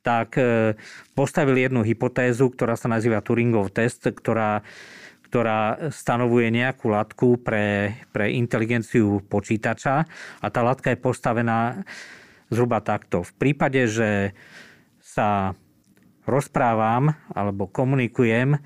tak 0.00 0.40
postavil 1.12 1.58
jednu 1.60 1.84
hypotézu, 1.84 2.48
ktorá 2.48 2.78
sa 2.78 2.88
nazýva 2.88 3.20
Turingov 3.20 3.68
test, 3.74 4.08
ktorá 4.08 4.64
ktorá 5.28 5.92
stanovuje 5.92 6.48
nejakú 6.48 6.88
latku 6.88 7.36
pre, 7.44 8.00
pre 8.16 8.32
inteligenciu 8.32 9.20
počítača 9.28 10.08
a 10.40 10.46
tá 10.48 10.60
latka 10.64 10.88
je 10.88 10.98
postavená 10.98 11.84
zhruba 12.48 12.80
takto. 12.80 13.20
V 13.20 13.32
prípade, 13.36 13.84
že 13.84 14.32
sa 15.04 15.52
rozprávam 16.24 17.12
alebo 17.36 17.68
komunikujem 17.68 18.56
e, 18.56 18.58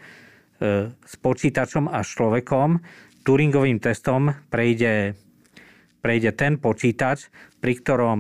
s 0.95 1.15
počítačom 1.19 1.91
a 1.91 2.07
človekom, 2.07 2.79
Turingovým 3.23 3.79
testom 3.79 4.35
prejde, 4.51 5.15
prejde 6.03 6.31
ten 6.35 6.59
počítač, 6.59 7.31
pri 7.63 7.79
ktorom 7.79 8.19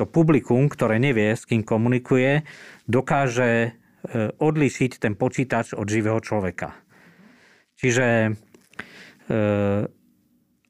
to 0.00 0.08
publikum, 0.08 0.72
ktoré 0.72 0.96
nevie, 0.96 1.36
s 1.36 1.44
kým 1.44 1.60
komunikuje, 1.60 2.40
dokáže 2.88 3.76
odlišiť 4.38 4.98
ten 4.98 5.14
počítač 5.14 5.78
od 5.78 5.86
živého 5.86 6.18
človeka. 6.18 6.74
Čiže 7.78 8.06
e, 8.26 8.30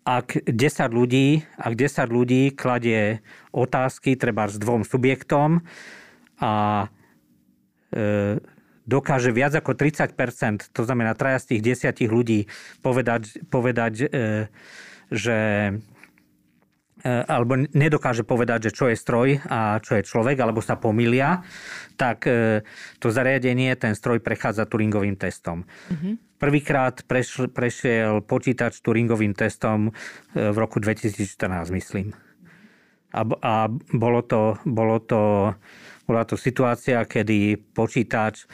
ak 0.04 0.26
10 0.44 0.52
ľudí, 0.92 1.40
ak 1.56 1.72
10 1.72 2.12
ľudí 2.12 2.42
kladie 2.52 3.24
otázky 3.56 4.20
treba 4.20 4.48
s 4.48 4.60
dvom 4.60 4.84
subjektom 4.84 5.64
a 6.44 6.52
e, 7.92 8.36
dokáže 8.84 9.32
viac 9.32 9.56
ako 9.56 9.76
30%, 9.76 10.72
to 10.72 10.82
znamená 10.84 11.16
traja 11.16 11.40
z 11.40 11.56
tých 11.56 11.62
desiatich 11.72 12.10
ľudí 12.12 12.50
povedať, 12.84 13.44
povedať 13.48 13.92
že 15.12 15.38
E, 15.82 15.91
alebo 17.02 17.58
nedokáže 17.74 18.22
povedať, 18.22 18.70
že 18.70 18.74
čo 18.74 18.84
je 18.86 18.96
stroj 18.96 19.42
a 19.50 19.82
čo 19.82 19.98
je 19.98 20.06
človek, 20.06 20.38
alebo 20.38 20.62
sa 20.62 20.78
pomilia, 20.78 21.42
tak 21.98 22.30
e, 22.30 22.62
to 23.02 23.10
zariadenie, 23.10 23.74
ten 23.74 23.98
stroj 23.98 24.22
prechádza 24.22 24.70
Turingovým 24.70 25.18
testom. 25.18 25.66
Mm-hmm. 25.66 26.38
Prvýkrát 26.38 27.02
prešiel, 27.06 27.50
prešiel 27.50 28.22
počítač 28.22 28.82
Turingovým 28.82 29.34
testom 29.34 29.90
e, 29.90 29.90
v 30.34 30.56
roku 30.56 30.78
2014, 30.78 31.74
myslím. 31.74 32.14
A, 33.12 33.22
a 33.26 33.54
bolo 33.92 34.22
to, 34.24 34.56
bolo 34.64 35.02
to, 35.02 35.52
bola 36.06 36.22
to 36.24 36.38
situácia, 36.38 37.04
kedy 37.04 37.60
počítač 37.76 38.48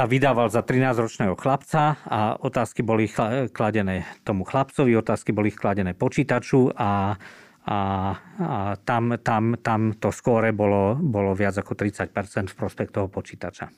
sa 0.00 0.08
vydával 0.08 0.48
za 0.48 0.64
13-ročného 0.64 1.36
chlapca 1.36 2.00
a 2.08 2.32
otázky 2.40 2.80
boli 2.80 3.04
kladené 3.52 4.08
tomu 4.24 4.48
chlapcovi, 4.48 4.96
otázky 4.96 5.36
boli 5.36 5.52
kladené 5.52 5.92
počítaču 5.92 6.72
a, 6.72 6.80
a, 6.80 6.88
a 7.68 7.78
tam, 8.80 9.20
tam, 9.20 9.60
tam 9.60 9.92
to 10.00 10.08
skóre 10.08 10.56
bolo, 10.56 10.96
bolo 10.96 11.36
viac 11.36 11.60
ako 11.60 11.76
30% 11.76 12.16
v 12.48 12.56
prospech 12.56 12.88
toho 12.88 13.12
počítača. 13.12 13.68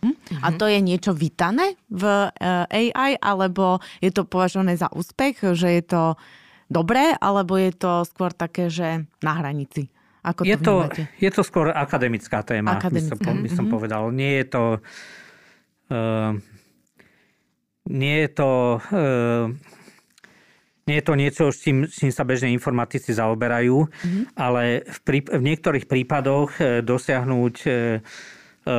Mhm. 0.00 0.40
A 0.40 0.48
to 0.56 0.64
je 0.64 0.80
niečo 0.80 1.12
vítané 1.12 1.76
v 1.92 2.32
eh, 2.32 2.88
AI, 2.96 3.20
alebo 3.20 3.76
je 4.00 4.08
to 4.16 4.24
považované 4.24 4.80
za 4.80 4.88
úspech, 4.88 5.44
že 5.52 5.76
je 5.76 5.84
to 5.84 6.02
dobré, 6.72 7.12
alebo 7.20 7.60
je 7.60 7.76
to 7.76 8.08
skôr 8.08 8.32
také, 8.32 8.72
že 8.72 9.04
na 9.20 9.32
hranici? 9.44 9.92
Ako 10.24 10.40
to 10.40 10.48
je, 10.48 10.56
to, 10.56 10.74
je 11.20 11.30
to 11.30 11.42
skôr 11.44 11.68
akademická 11.68 12.40
téma, 12.42 12.80
akademická. 12.80 13.12
by 13.12 13.28
som, 13.28 13.36
by 13.44 13.50
som 13.52 13.56
mm-hmm. 13.68 13.74
povedal. 13.76 14.02
Nie 14.08 14.40
je 14.40 14.46
to 14.48 14.62
Ehm, 14.80 15.25
nie 17.86 18.16
je 18.24 18.28
to... 18.34 18.50
Ehm, 18.92 19.58
Nie 20.86 21.02
je 21.02 21.06
to 21.10 21.18
niečo, 21.18 21.44
s 21.50 21.66
čím, 21.66 21.90
s 21.90 21.98
čím 21.98 22.14
sa 22.14 22.22
bežne 22.22 22.54
informatici 22.54 23.10
zaoberajú, 23.10 23.90
mm-hmm. 23.90 24.38
ale 24.38 24.86
v, 24.86 24.98
prí, 25.02 25.18
v 25.26 25.42
niektorých 25.42 25.90
prípadoch 25.90 26.62
e, 26.62 26.78
dosiahnuť 26.78 27.54
e, 27.66 27.68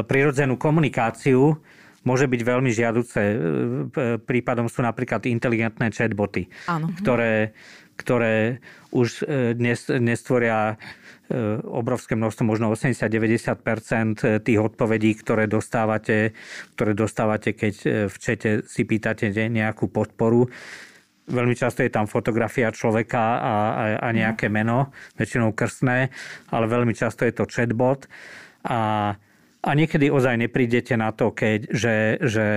prirodzenú 0.08 0.56
komunikáciu 0.56 1.60
môže 2.08 2.32
byť 2.32 2.42
veľmi 2.48 2.72
žiaduce. 2.72 3.20
Prípadom 4.24 4.72
sú 4.72 4.88
napríklad 4.88 5.28
inteligentné 5.28 5.92
chatboty, 5.92 6.48
Áno. 6.72 6.96
ktoré, 6.96 7.52
ktoré 8.00 8.64
už 8.96 9.28
dnes, 9.60 9.92
dnes 9.92 10.24
tvoria 10.24 10.80
obrovské 11.68 12.16
množstvo, 12.16 12.44
možno 12.48 12.72
80-90% 12.72 14.42
tých 14.44 14.60
odpovedí, 14.60 15.12
ktoré 15.20 15.46
dostávate, 15.46 16.32
ktoré 16.76 16.92
dostávate, 16.96 17.52
keď 17.52 18.08
v 18.08 18.16
čete 18.16 18.50
si 18.64 18.88
pýtate 18.88 19.30
nejakú 19.32 19.92
podporu, 19.92 20.48
Veľmi 21.28 21.60
často 21.60 21.84
je 21.84 21.92
tam 21.92 22.08
fotografia 22.08 22.72
človeka 22.72 23.20
a, 23.20 23.36
a, 23.44 23.84
a 24.00 24.08
nejaké 24.16 24.48
meno, 24.48 24.96
väčšinou 25.20 25.52
krstné, 25.52 26.08
ale 26.56 26.66
veľmi 26.72 26.96
často 26.96 27.28
je 27.28 27.36
to 27.36 27.44
chatbot. 27.44 28.08
A, 28.64 29.12
a 29.60 29.70
niekedy 29.76 30.08
ozaj 30.08 30.40
neprídete 30.40 30.96
na 30.96 31.12
to, 31.12 31.36
keď, 31.36 31.68
že, 31.68 31.96
že, 32.24 32.48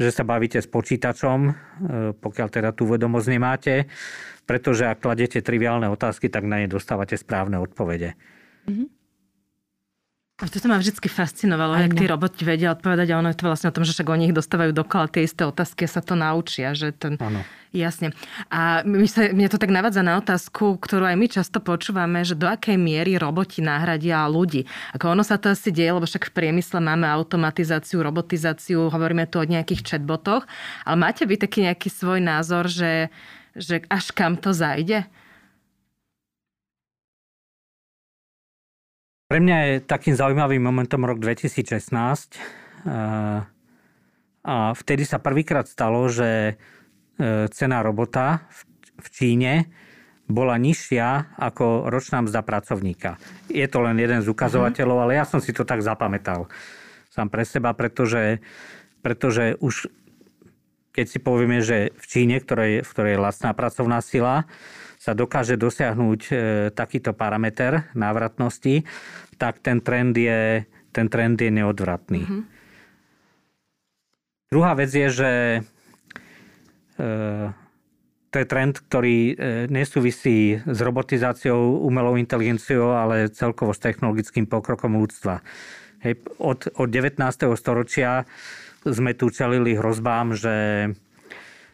že 0.00 0.10
sa 0.10 0.24
bavíte 0.24 0.56
s 0.56 0.66
počítačom, 0.66 1.38
e, 1.44 1.52
pokiaľ 2.16 2.48
teda 2.48 2.70
tú 2.72 2.88
vedomosť 2.88 3.28
nemáte, 3.28 3.74
pretože 4.48 4.88
ak 4.88 5.04
kladete 5.04 5.44
triviálne 5.44 5.92
otázky, 5.92 6.32
tak 6.32 6.48
na 6.48 6.64
ne 6.64 6.66
dostávate 6.66 7.20
správne 7.20 7.60
odpovede. 7.60 8.16
Mm-hmm. 8.64 8.99
A 10.40 10.48
to 10.48 10.56
ma 10.72 10.80
vždy 10.80 10.96
fascinovalo, 11.04 11.76
jak 11.76 11.92
tí 11.92 12.08
roboti 12.08 12.48
vedia 12.48 12.72
odpovedať 12.72 13.12
a 13.12 13.20
ono 13.20 13.28
je 13.28 13.36
to 13.36 13.44
vlastne 13.44 13.68
o 13.68 13.76
tom, 13.76 13.84
že 13.84 13.92
však 13.92 14.08
oni 14.08 14.32
ich 14.32 14.36
dostávajú 14.36 14.72
dokola 14.72 15.04
tie 15.12 15.28
isté 15.28 15.44
otázky 15.44 15.84
a 15.84 15.92
sa 15.92 16.00
to 16.00 16.16
naučia. 16.16 16.72
Že 16.72 16.96
ten... 16.96 17.12
Ano. 17.20 17.44
Jasne. 17.76 18.16
A 18.48 18.80
my 18.82 19.04
sa, 19.04 19.28
mne 19.36 19.52
to 19.52 19.60
tak 19.60 19.68
navádza 19.68 20.00
na 20.00 20.16
otázku, 20.16 20.80
ktorú 20.80 21.04
aj 21.04 21.16
my 21.20 21.26
často 21.28 21.60
počúvame, 21.60 22.24
že 22.24 22.34
do 22.40 22.48
akej 22.48 22.80
miery 22.80 23.20
roboti 23.20 23.60
nahradia 23.60 24.24
ľudí. 24.26 24.64
Ako 24.96 25.12
ono 25.12 25.20
sa 25.20 25.36
to 25.36 25.52
asi 25.52 25.68
deje, 25.70 25.92
lebo 25.92 26.08
však 26.08 26.32
v 26.32 26.34
priemysle 26.34 26.80
máme 26.80 27.04
automatizáciu, 27.04 28.00
robotizáciu, 28.00 28.88
hovoríme 28.88 29.28
tu 29.28 29.38
o 29.38 29.46
nejakých 29.46 29.86
chatbotoch, 29.86 30.48
ale 30.88 30.96
máte 30.96 31.28
vy 31.28 31.36
taký 31.36 31.68
nejaký 31.68 31.92
svoj 31.92 32.24
názor, 32.24 32.64
že, 32.66 33.12
že 33.52 33.84
až 33.92 34.08
kam 34.16 34.40
to 34.40 34.56
zajde? 34.56 35.04
Pre 39.30 39.38
mňa 39.38 39.58
je 39.62 39.74
takým 39.86 40.18
zaujímavým 40.18 40.58
momentom 40.58 41.06
rok 41.06 41.22
2016 41.22 41.70
a 44.42 44.56
vtedy 44.74 45.06
sa 45.06 45.22
prvýkrát 45.22 45.70
stalo, 45.70 46.10
že 46.10 46.28
e, 46.50 46.54
cena 47.54 47.78
robota 47.78 48.42
v 48.98 49.06
Číne 49.14 49.70
bola 50.26 50.58
nižšia 50.58 51.38
ako 51.38 51.86
ročná 51.86 52.26
mzda 52.26 52.42
pracovníka. 52.42 53.22
Je 53.46 53.62
to 53.70 53.78
len 53.78 54.02
jeden 54.02 54.18
z 54.18 54.26
ukazovateľov, 54.26 55.06
ale 55.06 55.22
ja 55.22 55.22
som 55.22 55.38
si 55.38 55.54
to 55.54 55.62
tak 55.62 55.78
zapamätal 55.78 56.50
sám 57.14 57.30
pre 57.30 57.46
seba, 57.46 57.70
pretože, 57.70 58.42
pretože 58.98 59.54
už 59.62 59.94
keď 60.90 61.06
si 61.06 61.22
povieme, 61.22 61.62
že 61.62 61.94
v 61.94 62.04
Číne, 62.10 62.42
ktorej, 62.42 62.82
v 62.82 62.90
ktorej 62.90 63.14
je 63.14 63.22
lacná 63.22 63.54
pracovná 63.54 64.02
sila, 64.02 64.50
sa 65.00 65.16
dokáže 65.16 65.56
dosiahnuť 65.56 66.20
e, 66.28 66.32
takýto 66.76 67.16
parameter 67.16 67.88
návratnosti, 67.96 68.84
tak 69.40 69.64
ten 69.64 69.80
trend 69.80 70.12
je, 70.12 70.68
ten 70.92 71.08
trend 71.08 71.40
je 71.40 71.48
neodvratný. 71.48 72.20
Mm-hmm. 72.28 72.42
Druhá 74.52 74.76
vec 74.76 74.92
je, 74.92 75.08
že 75.08 75.32
e, 77.00 77.08
to 78.28 78.36
je 78.36 78.46
trend, 78.46 78.76
ktorý 78.76 79.18
e, 79.32 79.34
nesúvisí 79.72 80.60
s 80.60 80.78
robotizáciou, 80.84 81.80
umelou 81.80 82.20
inteligenciou, 82.20 82.92
ale 82.92 83.32
celkovo 83.32 83.72
s 83.72 83.80
technologickým 83.80 84.44
pokrokom 84.44 85.00
ľudstva. 85.00 85.40
Hej, 86.04 86.20
od, 86.36 86.68
od 86.76 86.88
19. 86.92 87.24
storočia 87.56 88.28
sme 88.84 89.16
tu 89.16 89.32
čelili 89.32 89.80
hrozbám, 89.80 90.36
že 90.36 90.54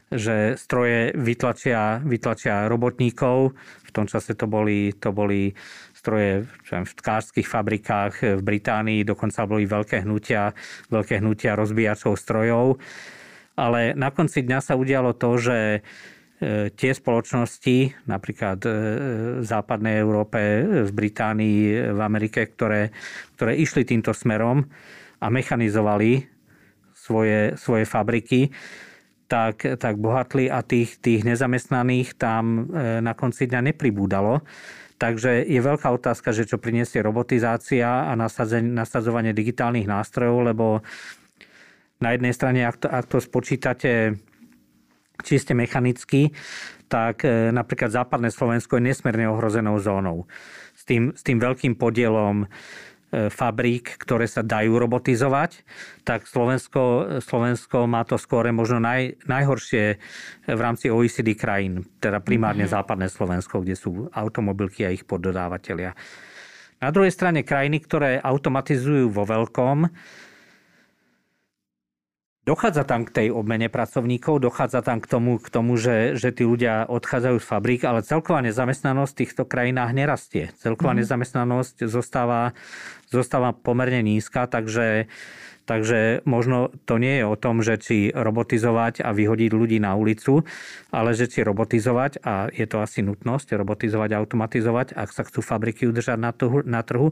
že 0.07 0.55
stroje 0.55 1.11
vytlačia, 1.19 1.99
vytlačia 1.99 2.71
robotníkov. 2.71 3.59
V 3.83 3.90
tom 3.90 4.07
čase 4.07 4.38
to 4.38 4.47
boli, 4.47 4.95
to 4.95 5.11
boli 5.11 5.51
stroje 6.07 6.47
v 6.62 6.92
tkárských 7.03 7.49
fabrikách 7.51 8.38
v 8.38 8.42
Británii, 8.42 9.03
dokonca 9.03 9.42
boli 9.51 9.66
veľké 9.66 10.07
hnutia, 10.07 10.55
veľké 10.95 11.19
hnutia 11.19 11.59
rozbíjačov 11.59 12.14
strojov. 12.14 12.79
Ale 13.59 13.99
na 13.99 14.14
konci 14.14 14.47
dňa 14.47 14.61
sa 14.62 14.79
udialo 14.79 15.19
to, 15.19 15.40
že 15.40 15.59
e, 15.59 15.81
tie 16.71 16.92
spoločnosti, 16.95 18.07
napríklad 18.07 18.62
e, 18.62 18.71
v 19.40 19.45
západnej 19.49 19.99
Európe, 19.99 20.38
v 20.87 20.90
Británii, 20.92 21.90
v 21.97 22.01
Amerike, 22.05 22.47
ktoré, 22.47 22.95
ktoré 23.35 23.59
išli 23.59 23.83
týmto 23.83 24.14
smerom 24.14 24.62
a 25.19 25.27
mechanizovali 25.33 26.29
svoje, 26.95 27.59
svoje 27.59 27.88
fabriky, 27.88 28.53
tak, 29.27 29.67
tak 29.79 29.95
bohatli 29.99 30.47
a 30.51 30.62
tých, 30.62 31.03
tých 31.03 31.27
nezamestnaných 31.27 32.15
tam 32.15 32.71
e, 32.71 33.03
na 33.03 33.12
konci 33.12 33.51
dňa 33.51 33.75
nepribúdalo. 33.75 34.43
Takže 34.97 35.45
je 35.45 35.61
veľká 35.61 35.93
otázka, 35.93 36.33
že 36.33 36.49
čo 36.49 36.57
priniesie 36.57 37.05
robotizácia 37.05 38.09
a 38.09 38.17
nasadzovanie 38.17 39.37
digitálnych 39.37 39.85
nástrojov, 39.85 40.39
lebo 40.49 40.67
na 42.01 42.17
jednej 42.17 42.33
strane, 42.33 42.65
ak 42.65 42.77
to, 42.81 42.89
ak 42.89 43.05
to 43.05 43.19
spočítate 43.21 44.17
čiste 45.21 45.53
mechanicky, 45.53 46.33
tak 46.87 47.27
e, 47.27 47.53
napríklad 47.53 47.93
západné 47.93 48.33
Slovensko 48.33 48.79
je 48.79 48.89
nesmierne 48.89 49.29
ohrozenou 49.29 49.77
zónou. 49.83 50.25
S 50.77 50.87
tým, 50.87 51.12
s 51.12 51.21
tým 51.25 51.43
veľkým 51.43 51.75
podielom 51.77 52.47
fabrík, 53.33 53.96
ktoré 53.96 54.29
sa 54.29 54.44
dajú 54.44 54.76
robotizovať, 54.76 55.64
tak 56.05 56.29
Slovensko, 56.29 57.16
Slovensko 57.24 57.88
má 57.88 58.05
to 58.05 58.20
skôr 58.20 58.44
možno 58.52 58.76
naj, 58.76 59.16
najhoršie 59.24 59.96
v 60.46 60.61
rámci 60.61 60.92
OECD 60.92 61.33
krajín, 61.33 61.88
teda 61.98 62.20
primárne 62.20 62.68
mm-hmm. 62.68 62.76
západné 62.76 63.09
Slovensko, 63.09 63.64
kde 63.64 63.74
sú 63.74 64.12
automobilky 64.12 64.85
a 64.85 64.92
ich 64.92 65.09
poddodávateľia. 65.09 65.96
Na 66.76 66.92
druhej 66.92 67.09
strane 67.09 67.40
krajiny, 67.40 67.81
ktoré 67.81 68.20
automatizujú 68.20 69.09
vo 69.09 69.24
veľkom, 69.24 69.88
Dochádza 72.47 72.87
tam 72.87 73.03
k 73.03 73.11
tej 73.11 73.29
obmene 73.35 73.67
pracovníkov, 73.67 74.39
dochádza 74.39 74.79
tam 74.79 75.03
k 75.03 75.11
tomu, 75.11 75.43
k 75.43 75.51
tomu 75.51 75.75
že, 75.75 76.15
že 76.15 76.31
tí 76.31 76.47
ľudia 76.47 76.87
odchádzajú 76.87 77.43
z 77.43 77.47
fabrík, 77.51 77.83
ale 77.83 78.07
celková 78.07 78.39
nezamestnanosť 78.47 79.11
v 79.11 79.19
týchto 79.19 79.43
krajinách 79.51 79.91
nerastie. 79.91 80.55
Celková 80.63 80.95
mm. 80.95 81.03
nezamestnanosť 81.03 81.91
zostáva, 81.91 82.55
zostáva 83.11 83.51
pomerne 83.51 83.99
nízka, 84.07 84.47
takže 84.47 85.11
Takže 85.66 86.22
možno 86.22 86.70
to 86.87 87.02
nie 87.02 87.18
je 87.18 87.24
o 87.26 87.35
tom, 87.35 87.59
že 87.59 87.74
či 87.83 88.14
robotizovať 88.14 89.02
a 89.02 89.11
vyhodiť 89.11 89.50
ľudí 89.50 89.83
na 89.83 89.98
ulicu, 89.98 90.46
ale 90.94 91.11
že 91.18 91.26
či 91.26 91.42
robotizovať, 91.42 92.22
a 92.22 92.46
je 92.55 92.66
to 92.70 92.79
asi 92.79 93.02
nutnosť, 93.02 93.59
robotizovať 93.59 94.14
automatizovať, 94.14 94.94
ak 94.94 95.11
sa 95.11 95.26
chcú 95.26 95.42
fabriky 95.42 95.90
udržať 95.90 96.22
na 96.22 96.31
trhu, 96.31 96.62
na 96.62 96.87
trhu. 96.87 97.11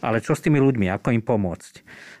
Ale 0.00 0.24
čo 0.24 0.32
s 0.32 0.40
tými 0.40 0.56
ľuďmi, 0.56 0.88
ako 0.88 1.12
im 1.12 1.20
pomôcť? 1.20 1.74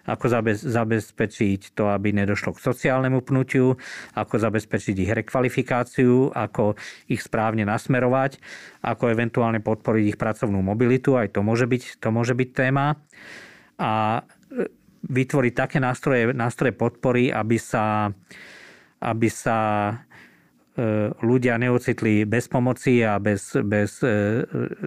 Ako 0.04 0.28
zabezpečiť 0.60 1.72
to, 1.72 1.88
aby 1.88 2.12
nedošlo 2.12 2.60
k 2.60 2.60
sociálnemu 2.60 3.24
pnutiu, 3.24 3.80
ako 4.12 4.36
zabezpečiť 4.36 4.96
ich 5.00 5.10
rekvalifikáciu, 5.16 6.28
ako 6.36 6.76
ich 7.08 7.24
správne 7.24 7.64
nasmerovať, 7.64 8.36
ako 8.84 9.16
eventuálne 9.16 9.64
podporiť 9.64 10.04
ich 10.12 10.20
pracovnú 10.20 10.60
mobilitu, 10.60 11.16
aj 11.16 11.32
to 11.32 11.40
môže 11.40 11.64
byť, 11.64 12.04
to 12.04 12.08
môže 12.12 12.36
byť 12.36 12.48
téma. 12.52 13.00
A 13.80 14.20
vytvoriť 15.06 15.52
také 15.56 15.78
nástroje, 15.80 16.32
nástroje 16.36 16.76
podpory, 16.76 17.32
aby 17.32 17.56
sa, 17.56 18.12
aby 19.00 19.28
sa 19.32 19.58
e, 19.88 19.94
ľudia 21.24 21.56
neocitli 21.56 22.28
bez 22.28 22.52
pomoci 22.52 23.00
a 23.00 23.16
bez, 23.16 23.56
bez 23.64 24.04
e, 24.04 24.44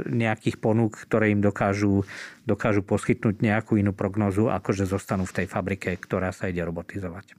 nejakých 0.10 0.62
ponúk, 0.62 1.10
ktoré 1.10 1.34
im 1.34 1.42
dokážu, 1.42 2.06
dokážu 2.46 2.86
poskytnúť 2.86 3.42
nejakú 3.42 3.82
inú 3.82 3.92
prognozu, 3.92 4.54
ako 4.54 4.70
že 4.74 4.86
zostanú 4.86 5.26
v 5.26 5.44
tej 5.44 5.48
fabrike, 5.50 5.98
ktorá 5.98 6.30
sa 6.30 6.50
ide 6.50 6.62
robotizovať. 6.62 7.34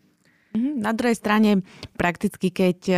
Mhm, 0.55 0.83
na 0.83 0.91
druhej 0.95 1.19
strane, 1.19 1.63
prakticky 1.95 2.51
keď 2.51 2.79
e, 2.91 2.97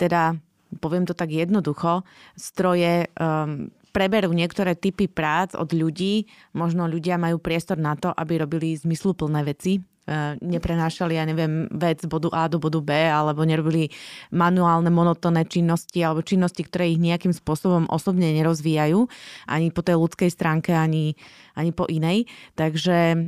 teda 0.00 0.40
poviem 0.78 1.02
to 1.02 1.18
tak 1.18 1.34
jednoducho, 1.34 2.06
stroje 2.38 3.10
um, 3.18 3.74
preberú 3.90 4.30
niektoré 4.30 4.78
typy 4.78 5.10
prác 5.10 5.58
od 5.58 5.74
ľudí, 5.74 6.30
možno 6.54 6.86
ľudia 6.86 7.18
majú 7.18 7.42
priestor 7.42 7.76
na 7.76 7.98
to, 7.98 8.14
aby 8.14 8.40
robili 8.40 8.78
zmysluplné 8.78 9.42
veci, 9.42 9.78
e, 9.78 9.80
neprenášali, 10.38 11.18
ja 11.18 11.26
neviem, 11.26 11.66
vec 11.74 12.02
z 12.02 12.08
bodu 12.08 12.30
A 12.30 12.46
do 12.46 12.62
bodu 12.62 12.78
B, 12.78 12.94
alebo 12.94 13.42
nerobili 13.42 13.90
manuálne, 14.30 14.88
monotónne 14.88 15.42
činnosti, 15.44 16.00
alebo 16.00 16.22
činnosti, 16.22 16.62
ktoré 16.62 16.94
ich 16.94 17.02
nejakým 17.02 17.34
spôsobom 17.34 17.90
osobne 17.90 18.30
nerozvíjajú, 18.30 19.10
ani 19.50 19.74
po 19.74 19.82
tej 19.82 19.98
ľudskej 19.98 20.30
stránke, 20.30 20.70
ani, 20.72 21.18
ani 21.58 21.74
po 21.74 21.90
inej. 21.90 22.30
Takže 22.54 22.96
e, 23.12 23.18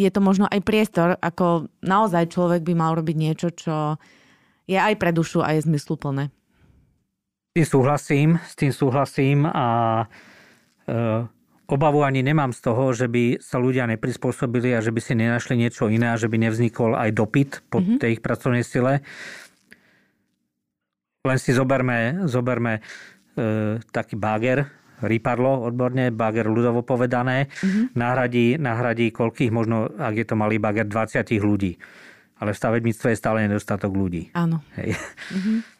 je 0.00 0.10
to 0.10 0.20
možno 0.24 0.48
aj 0.48 0.64
priestor, 0.64 1.20
ako 1.20 1.68
naozaj 1.84 2.32
človek 2.32 2.64
by 2.64 2.74
mal 2.74 2.96
robiť 2.96 3.16
niečo, 3.16 3.48
čo 3.52 4.00
je 4.70 4.78
aj 4.78 4.94
pre 4.96 5.10
dušu 5.10 5.44
a 5.44 5.54
je 5.58 5.66
zmysluplné. 5.66 6.30
S 7.50 7.58
tým 7.58 7.66
súhlasím, 7.66 8.28
s 8.46 8.54
tým 8.54 8.70
súhlasím 8.70 9.42
a 9.42 9.66
e, 10.86 10.94
obavu 11.66 12.06
ani 12.06 12.22
nemám 12.22 12.54
z 12.54 12.62
toho, 12.62 12.94
že 12.94 13.10
by 13.10 13.42
sa 13.42 13.58
ľudia 13.58 13.90
neprispôsobili 13.90 14.70
a 14.70 14.78
že 14.78 14.94
by 14.94 15.00
si 15.02 15.18
nenašli 15.18 15.58
niečo 15.58 15.90
iné 15.90 16.14
a 16.14 16.20
že 16.20 16.30
by 16.30 16.46
nevznikol 16.46 16.94
aj 16.94 17.10
dopyt 17.10 17.66
po 17.66 17.82
mm-hmm. 17.82 17.98
tej 17.98 18.10
ich 18.14 18.22
pracovnej 18.22 18.62
sile. 18.62 19.02
Len 21.26 21.38
si 21.42 21.50
zoberme, 21.50 22.22
zoberme 22.30 22.78
e, 22.78 23.82
taký 23.82 24.14
báger, 24.14 24.70
rýpadlo 25.02 25.66
odborne, 25.66 26.14
bager 26.14 26.46
ľudovo 26.46 26.86
povedané, 26.86 27.50
mm-hmm. 27.50 27.98
nahradí, 27.98 28.62
nahradí 28.62 29.10
koľkých, 29.10 29.50
možno, 29.50 29.90
ak 29.98 30.22
je 30.22 30.26
to 30.30 30.38
malý 30.38 30.62
bager, 30.62 30.86
20 30.86 31.26
ľudí. 31.42 31.82
Ale 32.38 32.54
v 32.54 32.60
stavebníctve 32.62 33.10
je 33.10 33.18
stále 33.18 33.42
nedostatok 33.50 33.90
ľudí. 33.90 34.30
Áno. 34.38 34.62
Hej. 34.78 34.94
Mm-hmm. 35.34 35.79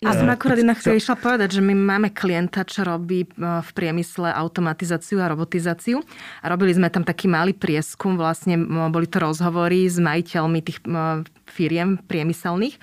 Ja 0.00 0.16
som 0.16 0.32
akurát 0.32 0.56
inak 0.56 0.80
čo? 0.80 0.96
išla 0.96 1.12
povedať, 1.12 1.60
že 1.60 1.62
my 1.62 1.76
máme 1.76 2.08
klienta, 2.08 2.64
čo 2.64 2.88
robí 2.88 3.28
e, 3.28 3.28
v 3.36 3.70
priemysle 3.76 4.32
automatizáciu 4.32 5.20
a 5.20 5.28
robotizáciu. 5.28 6.00
A 6.40 6.48
robili 6.48 6.72
sme 6.72 6.88
tam 6.88 7.04
taký 7.04 7.28
malý 7.28 7.52
prieskum, 7.52 8.16
vlastne 8.16 8.56
boli 8.88 9.04
to 9.04 9.20
rozhovory 9.20 9.84
s 9.84 10.00
majiteľmi 10.00 10.64
tých 10.64 10.80
firiem 11.44 12.00
priemyselných 12.08 12.80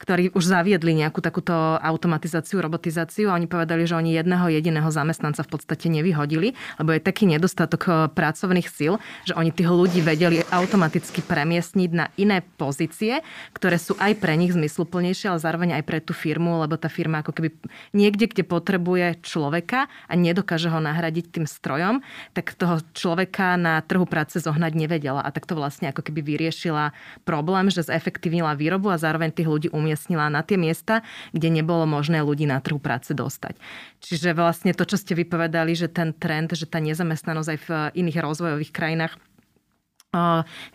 ktorí 0.00 0.32
už 0.32 0.48
zaviedli 0.48 0.96
nejakú 0.96 1.20
takúto 1.20 1.52
automatizáciu, 1.76 2.64
robotizáciu 2.64 3.28
a 3.28 3.36
oni 3.36 3.44
povedali, 3.44 3.84
že 3.84 3.94
oni 3.94 4.16
jedného 4.16 4.48
jediného 4.48 4.88
zamestnanca 4.88 5.44
v 5.44 5.52
podstate 5.52 5.92
nevyhodili, 5.92 6.56
lebo 6.80 6.96
je 6.96 7.04
taký 7.04 7.28
nedostatok 7.28 7.82
eh, 7.84 7.92
pracovných 8.08 8.68
síl, 8.72 8.96
že 9.28 9.36
oni 9.36 9.52
tých 9.52 9.68
ľudí 9.68 10.00
vedeli 10.00 10.40
automaticky 10.48 11.20
premiestniť 11.20 11.90
na 11.92 12.08
iné 12.16 12.40
pozície, 12.56 13.20
ktoré 13.52 13.76
sú 13.76 13.92
aj 14.00 14.16
pre 14.16 14.34
nich 14.40 14.56
zmysluplnejšie, 14.56 15.30
ale 15.30 15.44
zároveň 15.44 15.70
aj 15.76 15.84
pre 15.84 16.00
tú 16.00 16.16
firmu, 16.16 16.64
lebo 16.64 16.80
tá 16.80 16.88
firma 16.88 17.20
ako 17.20 17.36
keby 17.36 17.52
niekde, 17.92 18.32
kde 18.32 18.42
potrebuje 18.48 19.20
človeka 19.20 19.92
a 20.08 20.12
nedokáže 20.16 20.72
ho 20.72 20.80
nahradiť 20.80 21.28
tým 21.28 21.44
strojom, 21.44 22.00
tak 22.32 22.56
toho 22.56 22.80
človeka 22.96 23.60
na 23.60 23.84
trhu 23.84 24.08
práce 24.08 24.40
zohnať 24.40 24.72
nevedela. 24.72 25.20
A 25.20 25.28
tak 25.28 25.44
to 25.44 25.52
vlastne 25.52 25.92
ako 25.92 26.00
keby 26.00 26.24
vyriešila 26.24 26.96
problém, 27.28 27.68
že 27.68 27.84
zefektívnila 27.84 28.56
výrobu 28.56 28.88
a 28.88 28.96
zároveň 28.96 29.34
tých 29.34 29.50
ľudí 29.50 29.68
umie 29.70 29.89
umiestnila 29.90 30.30
na 30.30 30.46
tie 30.46 30.54
miesta, 30.54 31.02
kde 31.34 31.50
nebolo 31.50 31.82
možné 31.90 32.22
ľudí 32.22 32.46
na 32.46 32.62
trhu 32.62 32.78
práce 32.78 33.10
dostať. 33.10 33.58
Čiže 33.98 34.38
vlastne 34.38 34.70
to, 34.70 34.86
čo 34.86 34.94
ste 34.94 35.18
vypovedali, 35.18 35.74
že 35.74 35.90
ten 35.90 36.14
trend, 36.14 36.54
že 36.54 36.70
tá 36.70 36.78
nezamestnanosť 36.78 37.48
aj 37.50 37.58
v 37.58 37.68
iných 37.98 38.22
rozvojových 38.22 38.70
krajinách 38.70 39.18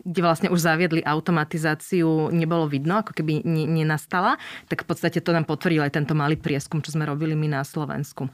kde 0.08 0.22
vlastne 0.24 0.48
už 0.48 0.64
zaviedli 0.64 1.04
automatizáciu, 1.04 2.32
nebolo 2.32 2.72
vidno, 2.72 3.04
ako 3.04 3.12
keby 3.12 3.44
nenastala, 3.44 4.40
tak 4.72 4.88
v 4.88 4.88
podstate 4.88 5.20
to 5.20 5.36
nám 5.36 5.44
potvrdil 5.44 5.84
aj 5.84 6.00
tento 6.00 6.16
malý 6.16 6.40
prieskum, 6.40 6.80
čo 6.80 6.96
sme 6.96 7.04
robili 7.04 7.36
my 7.36 7.60
na 7.60 7.62
Slovensku. 7.68 8.32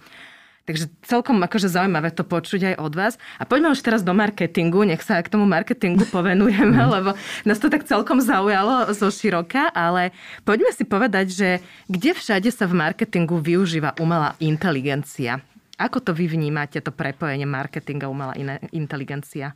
Takže 0.72 0.88
celkom 1.04 1.36
akože 1.44 1.68
zaujímavé 1.68 2.16
to 2.16 2.24
počuť 2.24 2.72
aj 2.72 2.76
od 2.80 2.94
vás. 2.96 3.14
A 3.36 3.44
poďme 3.44 3.76
už 3.76 3.84
teraz 3.84 4.08
do 4.08 4.16
marketingu, 4.16 4.88
nech 4.88 5.04
sa 5.04 5.20
k 5.20 5.28
tomu 5.28 5.44
marketingu 5.44 6.08
povenujeme, 6.08 6.80
mm. 6.80 6.88
lebo 6.88 7.12
nás 7.44 7.60
to 7.60 7.68
tak 7.68 7.84
celkom 7.84 8.24
zaujalo 8.24 8.88
zo 8.96 9.12
široka, 9.12 9.68
ale 9.76 10.16
poďme 10.48 10.72
si 10.72 10.88
povedať, 10.88 11.28
že 11.28 11.50
kde 11.92 12.16
všade 12.16 12.48
sa 12.56 12.72
v 12.72 12.80
marketingu 12.80 13.44
využíva 13.44 14.00
umelá 14.00 14.40
inteligencia? 14.40 15.44
Ako 15.76 16.00
to 16.00 16.16
vy 16.16 16.32
vnímate, 16.32 16.80
to 16.80 16.96
prepojenie 16.96 17.44
marketinga 17.44 18.08
umelá 18.08 18.32
inteligencia? 18.72 19.52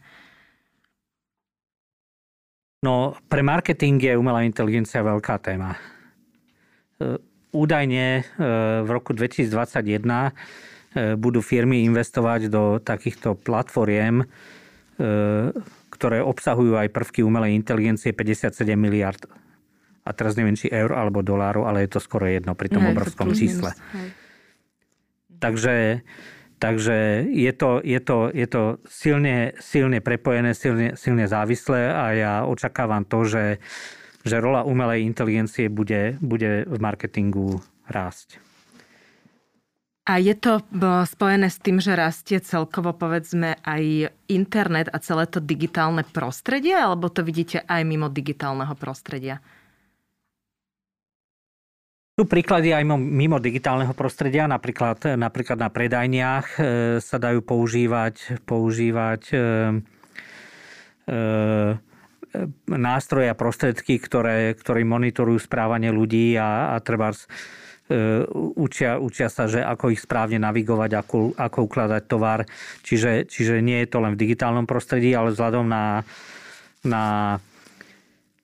No, 2.83 3.15
pre 3.31 3.39
marketing 3.39 4.03
je 4.03 4.19
umelá 4.19 4.43
inteligencia 4.43 4.99
veľká 4.99 5.39
téma. 5.39 5.79
E, 6.99 7.23
údajne 7.55 8.19
e, 8.19 8.23
v 8.83 8.89
roku 8.91 9.15
2021 9.15 10.03
E, 10.11 10.74
budú 10.95 11.43
firmy 11.43 11.83
investovať 11.83 12.47
do 12.47 12.79
takýchto 12.79 13.35
platformiem, 13.35 14.23
e, 14.23 14.25
ktoré 15.91 16.23
obsahujú 16.23 16.79
aj 16.79 16.91
prvky 16.95 17.19
umelej 17.19 17.55
inteligencie 17.55 18.15
57 18.15 18.55
miliard. 18.79 19.19
A 20.05 20.13
teraz 20.15 20.39
neviem, 20.39 20.55
či 20.55 20.71
eur 20.71 20.95
alebo 20.95 21.25
dolárov, 21.25 21.67
ale 21.67 21.83
je 21.83 21.97
to 21.97 21.99
skoro 21.99 22.29
jedno 22.29 22.55
pri 22.55 22.71
tom 22.71 22.85
obrovskom 22.87 23.33
čísle. 23.33 23.73
Takže, 25.41 26.05
takže 26.61 27.27
je, 27.27 27.51
to, 27.51 27.81
je, 27.83 27.99
to, 27.99 28.29
je 28.31 28.47
to 28.47 28.63
silne, 28.85 29.51
silne 29.59 29.99
prepojené, 29.99 30.53
silne, 30.53 30.93
silne 30.95 31.25
závislé 31.25 31.91
a 31.91 32.03
ja 32.13 32.33
očakávam 32.45 33.03
to, 33.03 33.25
že, 33.25 33.45
že 34.23 34.37
rola 34.37 34.61
umelej 34.61 35.03
inteligencie 35.03 35.67
bude, 35.67 36.21
bude 36.21 36.69
v 36.69 36.77
marketingu 36.77 37.59
rásť. 37.89 38.44
A 40.05 40.21
je 40.21 40.37
to 40.37 40.61
spojené 41.09 41.49
s 41.49 41.57
tým, 41.57 41.81
že 41.81 41.97
rastie 41.97 42.37
celkovo 42.37 42.93
povedzme 42.93 43.57
aj 43.65 44.13
internet 44.29 44.85
a 44.93 45.01
celé 45.01 45.25
to 45.25 45.41
digitálne 45.41 46.05
prostredie, 46.05 46.77
alebo 46.77 47.09
to 47.09 47.25
vidíte 47.25 47.65
aj 47.65 47.81
mimo 47.81 48.05
digitálneho 48.13 48.77
prostredia? 48.77 49.41
Tu 52.15 52.23
príklady 52.23 52.69
aj 52.69 52.85
mimo 52.95 53.41
digitálneho 53.41 53.97
prostredia, 53.97 54.45
napríklad, 54.45 55.17
napríklad 55.17 55.57
na 55.57 55.73
predajniach 55.73 56.47
e, 56.53 56.59
sa 57.01 57.17
dajú 57.17 57.41
používať, 57.41 58.45
používať 58.45 59.21
e, 59.33 59.37
e, 61.11 61.19
nástroje 62.71 63.27
a 63.27 63.35
prostredky, 63.35 63.97
ktoré, 63.99 64.53
ktoré 64.53 64.85
monitorujú 64.85 65.43
správanie 65.43 65.89
ľudí 65.91 66.37
a, 66.37 66.77
a 66.77 66.79
treba 66.79 67.11
E, 67.11 67.74
učia, 68.57 68.97
učia 68.97 69.29
sa, 69.29 69.45
že 69.45 69.61
ako 69.61 69.93
ich 69.93 70.01
správne 70.01 70.41
navigovať, 70.41 70.91
ako, 71.05 71.17
ako 71.37 71.59
ukladať 71.69 72.03
tovar. 72.09 72.49
Čiže, 72.81 73.29
čiže 73.29 73.61
nie 73.61 73.85
je 73.85 73.91
to 73.93 74.01
len 74.01 74.17
v 74.17 74.21
digitálnom 74.25 74.65
prostredí, 74.65 75.13
ale 75.13 75.29
vzhľadom 75.29 75.69
na, 75.69 76.01
na, 76.81 77.37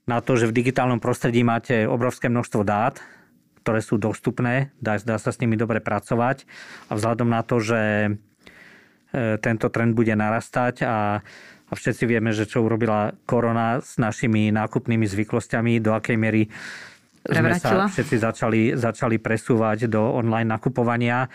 na 0.05 0.17
to, 0.21 0.37
že 0.37 0.49
v 0.49 0.57
digitálnom 0.61 1.01
prostredí 1.01 1.41
máte 1.41 1.89
obrovské 1.89 2.29
množstvo 2.29 2.61
dát, 2.61 3.01
ktoré 3.65 3.81
sú 3.81 3.97
dostupné, 3.97 4.73
dá, 4.81 4.97
dá 5.01 5.17
sa 5.21 5.29
s 5.33 5.41
nimi 5.41 5.57
dobre 5.57 5.81
pracovať 5.81 6.45
a 6.89 6.97
vzhľadom 6.97 7.29
na 7.29 7.41
to, 7.45 7.61
že 7.61 7.81
e, 8.09 8.11
tento 9.37 9.69
trend 9.69 9.93
bude 9.93 10.13
narastať 10.17 10.85
a, 10.85 11.21
a 11.69 11.73
všetci 11.73 12.09
vieme, 12.09 12.33
že 12.33 12.49
čo 12.49 12.65
urobila 12.65 13.13
korona 13.29 13.77
s 13.77 14.01
našimi 14.01 14.49
nákupnými 14.49 15.05
zvyklostiami, 15.05 15.77
do 15.77 15.93
akej 15.93 16.17
miery 16.17 16.49
sme 17.21 17.53
sa 17.61 17.85
všetci 17.85 18.15
začali, 18.17 18.61
začali 18.73 19.21
presúvať 19.21 19.85
do 19.85 20.01
online 20.01 20.49
nakupovania, 20.49 21.29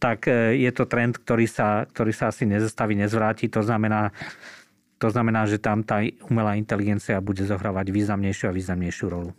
tak 0.00 0.32
e, 0.32 0.56
je 0.56 0.70
to 0.72 0.88
trend, 0.88 1.20
ktorý 1.20 1.44
sa, 1.44 1.84
ktorý 1.84 2.12
sa 2.16 2.32
asi 2.32 2.48
nezastaví, 2.48 2.96
nezvráti. 2.96 3.52
To 3.52 3.60
znamená, 3.60 4.16
to 4.96 5.12
znamená, 5.12 5.44
že 5.44 5.60
tam 5.60 5.84
tá 5.84 6.00
umelá 6.32 6.56
inteligencia 6.56 7.20
bude 7.20 7.44
zohrávať 7.44 7.92
významnejšiu 7.92 8.48
a 8.48 8.56
významnejšiu 8.56 9.06
rolu. 9.12 9.30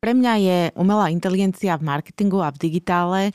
Pre 0.00 0.16
mňa 0.16 0.34
je 0.40 0.58
umelá 0.80 1.12
inteligencia 1.12 1.76
v 1.76 1.86
marketingu 1.86 2.40
a 2.40 2.50
v 2.50 2.58
digitále 2.58 3.20
e, 3.30 3.32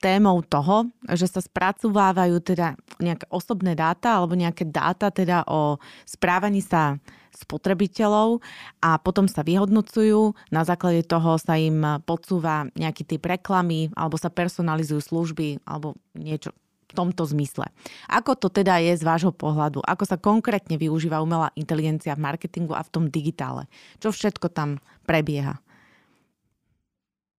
témou 0.00 0.40
toho, 0.40 0.88
že 1.12 1.28
sa 1.28 1.44
spracovávajú 1.44 2.40
teda 2.40 2.78
nejaké 3.04 3.28
osobné 3.28 3.76
dáta 3.76 4.16
alebo 4.16 4.32
nejaké 4.32 4.64
dáta 4.64 5.12
teda 5.12 5.44
o 5.44 5.76
správaní 6.08 6.64
sa 6.64 6.96
spotrebiteľov 7.34 8.42
a 8.82 8.98
potom 8.98 9.26
sa 9.30 9.46
vyhodnocujú. 9.46 10.34
Na 10.50 10.66
základe 10.66 11.06
toho 11.06 11.36
sa 11.38 11.56
im 11.56 12.02
podsúva 12.04 12.66
nejaký 12.74 13.06
typ 13.06 13.22
reklamy 13.26 13.90
alebo 13.94 14.18
sa 14.18 14.32
personalizujú 14.32 15.00
služby 15.00 15.62
alebo 15.66 15.98
niečo 16.14 16.54
v 16.90 16.92
tomto 16.98 17.22
zmysle. 17.22 17.70
Ako 18.10 18.34
to 18.34 18.50
teda 18.50 18.82
je 18.82 18.98
z 18.98 19.06
vášho 19.06 19.30
pohľadu? 19.30 19.78
Ako 19.86 20.02
sa 20.02 20.18
konkrétne 20.18 20.74
využíva 20.74 21.22
umelá 21.22 21.54
inteligencia 21.54 22.18
v 22.18 22.26
marketingu 22.26 22.74
a 22.74 22.82
v 22.82 22.90
tom 22.90 23.04
digitále? 23.06 23.70
Čo 24.02 24.10
všetko 24.10 24.50
tam 24.50 24.82
prebieha? 25.06 25.62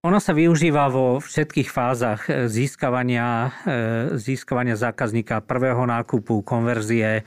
Ona 0.01 0.17
sa 0.17 0.33
využíva 0.33 0.89
vo 0.89 1.21
všetkých 1.21 1.69
fázach 1.69 2.25
získavania, 2.49 3.53
e, 3.69 4.17
získavania 4.17 4.73
zákazníka, 4.73 5.45
prvého 5.45 5.85
nákupu, 5.85 6.41
konverzie, 6.41 7.21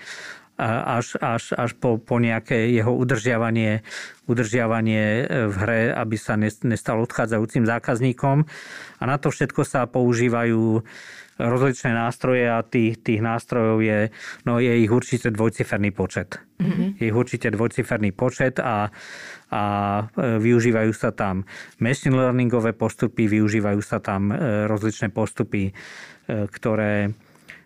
až, 0.58 1.18
až, 1.18 1.50
až 1.58 1.74
po, 1.74 1.98
po 1.98 2.22
nejaké 2.22 2.70
jeho 2.70 2.94
udržiavanie, 2.94 3.82
udržiavanie 4.30 5.02
e, 5.02 5.50
v 5.50 5.54
hre, 5.58 5.80
aby 5.90 6.14
sa 6.14 6.38
nestal 6.38 7.02
odchádzajúcim 7.02 7.66
zákazníkom. 7.66 8.46
A 8.98 9.02
na 9.02 9.18
to 9.18 9.34
všetko 9.34 9.66
sa 9.66 9.90
používajú 9.90 10.86
rozličné 11.34 11.90
nástroje 11.98 12.46
a 12.46 12.62
tých, 12.62 13.02
tých 13.02 13.18
nástrojov 13.18 13.82
je, 13.82 14.14
no 14.46 14.62
je 14.62 14.86
ich 14.86 14.92
určite 14.94 15.34
dvojciferný 15.34 15.90
počet. 15.90 16.38
Mm-hmm. 16.62 17.02
Je 17.02 17.04
ich 17.10 17.16
určite 17.18 17.50
dvojciferný 17.50 18.14
počet 18.14 18.62
a, 18.62 18.94
a 19.50 19.62
e, 20.14 20.38
využívajú 20.38 20.92
sa 20.94 21.10
tam 21.10 21.42
machine 21.82 22.14
learningové 22.14 22.78
postupy, 22.78 23.26
využívajú 23.26 23.82
sa 23.82 23.98
tam 23.98 24.30
e, 24.30 24.70
rozličné 24.70 25.10
postupy, 25.10 25.74
ktoré 26.24 27.12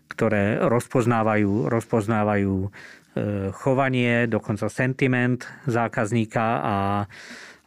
ktoré 0.09 0.59
rozpoznávajú, 0.65 1.69
rozpoznávajú 1.69 2.55
e, 2.65 2.69
chovanie, 3.53 4.27
dokonca 4.27 4.73
sentiment 4.73 5.45
zákazníka 5.69 6.47
a, 6.59 6.77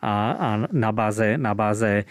a, 0.01 0.13
a 0.33 0.49
na 0.73 0.91
báze, 0.91 1.37
na 1.37 1.53
báze 1.53 2.09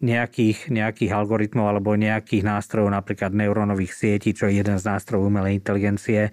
nejakých, 0.00 0.70
nejakých 0.70 1.12
algoritmov 1.12 1.66
alebo 1.66 1.98
nejakých 1.98 2.46
nástrojov, 2.46 2.94
napríklad 2.94 3.34
neurónových 3.34 3.92
sietí, 3.94 4.30
čo 4.36 4.46
je 4.46 4.62
jeden 4.62 4.78
z 4.78 4.84
nástrojov 4.86 5.28
umelej 5.28 5.58
inteligencie, 5.58 6.30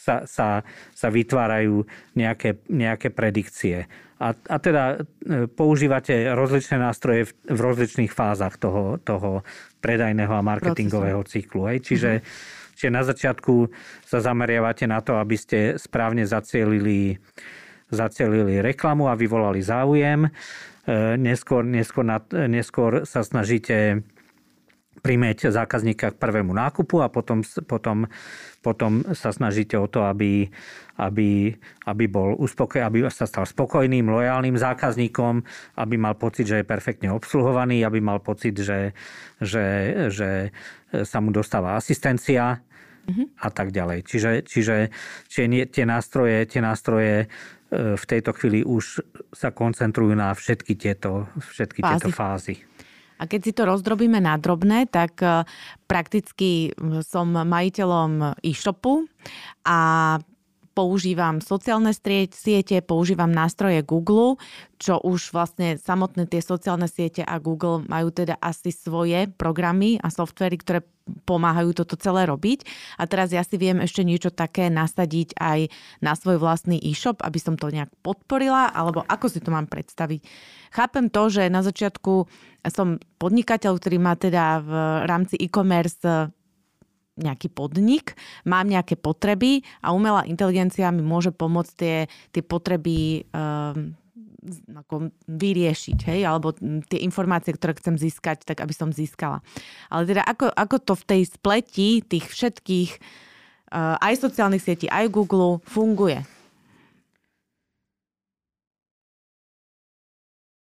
sa, 0.00 0.24
sa, 0.24 0.64
sa 0.96 1.08
vytvárajú 1.12 1.84
nejaké, 2.16 2.64
nejaké 2.72 3.12
predikcie. 3.12 3.84
A, 4.20 4.36
a 4.36 4.56
teda 4.60 5.00
e, 5.00 5.48
používate 5.48 6.28
rozličné 6.36 6.76
nástroje 6.76 7.28
v, 7.28 7.56
v 7.56 7.60
rozličných 7.60 8.12
fázach 8.12 8.60
toho, 8.60 9.00
toho 9.00 9.44
predajného 9.80 10.30
a 10.30 10.44
marketingového 10.44 11.24
Procesu. 11.24 11.34
cyklu. 11.42 11.60
Hej? 11.72 11.78
Čiže, 11.82 12.10
mm-hmm. 12.20 12.76
čiže 12.76 12.90
na 12.92 13.02
začiatku 13.02 13.54
sa 14.04 14.18
zameriavate 14.20 14.84
na 14.84 15.00
to, 15.00 15.16
aby 15.16 15.36
ste 15.40 15.58
správne 15.80 16.28
zacielili, 16.28 17.18
zacielili 17.88 18.60
reklamu 18.60 19.08
a 19.08 19.18
vyvolali 19.18 19.64
záujem. 19.64 20.28
E, 20.28 20.30
neskôr, 21.16 21.64
neskôr, 21.64 22.04
neskôr 22.46 23.08
sa 23.08 23.24
snažíte 23.24 24.04
primeť 25.00 25.48
zákazníka 25.48 26.12
k 26.12 26.20
prvému 26.20 26.52
nákupu 26.52 27.00
a 27.00 27.08
potom, 27.08 27.40
potom, 27.64 28.04
potom 28.60 29.02
sa 29.16 29.32
snažíte 29.32 29.80
o 29.80 29.88
to, 29.88 30.04
aby, 30.04 30.48
aby, 31.00 31.56
aby, 31.88 32.04
bol 32.06 32.36
uspokoj, 32.36 32.84
aby 32.84 33.08
sa 33.08 33.24
stal 33.24 33.48
spokojným, 33.48 34.06
lojálnym 34.12 34.60
zákazníkom, 34.60 35.40
aby 35.80 35.94
mal 35.96 36.14
pocit, 36.20 36.44
že 36.46 36.60
je 36.60 36.68
perfektne 36.68 37.08
obsluhovaný, 37.10 37.82
aby 37.82 37.98
mal 38.04 38.20
pocit, 38.20 38.60
že, 38.60 38.92
že, 39.40 39.64
že 40.12 40.52
sa 40.92 41.18
mu 41.24 41.32
dostáva 41.32 41.80
asistencia 41.80 42.60
mm-hmm. 43.06 43.26
a 43.40 43.48
tak 43.48 43.72
ďalej. 43.72 44.04
Čiže, 44.04 44.30
čiže, 44.44 44.76
čiže 45.26 45.66
tie 45.72 45.84
nástroje, 45.88 46.44
tie 46.46 46.60
nástroje 46.60 47.14
e, 47.24 47.26
v 47.96 48.04
tejto 48.04 48.30
chvíli 48.36 48.60
už 48.66 49.02
sa 49.32 49.50
koncentrujú 49.50 50.12
na 50.14 50.34
všetky 50.34 50.76
tieto, 50.76 51.30
všetky 51.40 51.80
fázy. 51.80 51.92
tieto 51.96 52.08
fázy. 52.12 52.54
A 53.20 53.28
keď 53.28 53.40
si 53.44 53.52
to 53.52 53.68
rozdrobíme 53.68 54.16
na 54.16 54.40
drobné, 54.40 54.88
tak 54.88 55.20
e, 55.20 55.44
prakticky 55.84 56.72
som 57.04 57.36
majiteľom 57.36 58.40
e-shopu 58.40 59.04
a 59.68 59.78
používam 60.80 61.44
sociálne 61.44 61.92
siete, 61.92 62.80
používam 62.80 63.28
nástroje 63.28 63.84
Google, 63.84 64.40
čo 64.80 64.96
už 64.96 65.36
vlastne 65.36 65.76
samotné 65.76 66.24
tie 66.24 66.40
sociálne 66.40 66.88
siete 66.88 67.20
a 67.20 67.36
Google 67.36 67.84
majú 67.84 68.08
teda 68.08 68.40
asi 68.40 68.72
svoje 68.72 69.28
programy 69.28 70.00
a 70.00 70.08
softvery, 70.08 70.56
ktoré 70.56 70.80
pomáhajú 71.28 71.76
toto 71.76 72.00
celé 72.00 72.24
robiť. 72.24 72.64
A 72.96 73.04
teraz 73.04 73.28
ja 73.28 73.44
si 73.44 73.60
viem 73.60 73.76
ešte 73.84 74.00
niečo 74.00 74.32
také 74.32 74.72
nasadiť 74.72 75.36
aj 75.36 75.68
na 76.00 76.16
svoj 76.16 76.40
vlastný 76.40 76.80
e-shop, 76.80 77.20
aby 77.20 77.36
som 77.36 77.60
to 77.60 77.68
nejak 77.68 77.92
podporila, 78.00 78.72
alebo 78.72 79.04
ako 79.04 79.28
si 79.28 79.44
to 79.44 79.52
mám 79.52 79.68
predstaviť. 79.68 80.24
Chápem 80.72 81.12
to, 81.12 81.28
že 81.28 81.52
na 81.52 81.60
začiatku 81.60 82.24
som 82.72 82.96
podnikateľ, 83.20 83.76
ktorý 83.76 84.00
má 84.00 84.16
teda 84.16 84.64
v 84.64 84.72
rámci 85.04 85.36
e-commerce 85.36 86.32
nejaký 87.20 87.52
podnik, 87.52 88.16
mám 88.48 88.66
nejaké 88.66 88.96
potreby 88.96 89.62
a 89.84 89.92
umelá 89.92 90.24
inteligencia 90.24 90.88
mi 90.90 91.04
môže 91.04 91.30
pomôcť 91.30 91.72
tie, 91.76 91.96
tie 92.32 92.42
potreby 92.42 93.28
um, 93.30 93.94
ako 94.72 95.12
vyriešiť, 95.28 95.98
hej, 96.08 96.20
alebo 96.24 96.56
tie 96.88 97.04
informácie, 97.04 97.52
ktoré 97.52 97.76
chcem 97.76 98.00
získať, 98.00 98.48
tak 98.48 98.64
aby 98.64 98.72
som 98.72 98.88
získala. 98.88 99.44
Ale 99.92 100.08
teda 100.08 100.24
ako, 100.24 100.48
ako 100.48 100.76
to 100.80 100.94
v 100.96 101.04
tej 101.04 101.22
spleti 101.28 101.88
tých 102.00 102.24
všetkých 102.24 102.90
uh, 102.96 104.00
aj 104.00 104.14
sociálnych 104.16 104.64
sietí, 104.64 104.88
aj 104.88 105.12
Google 105.12 105.60
funguje? 105.68 106.24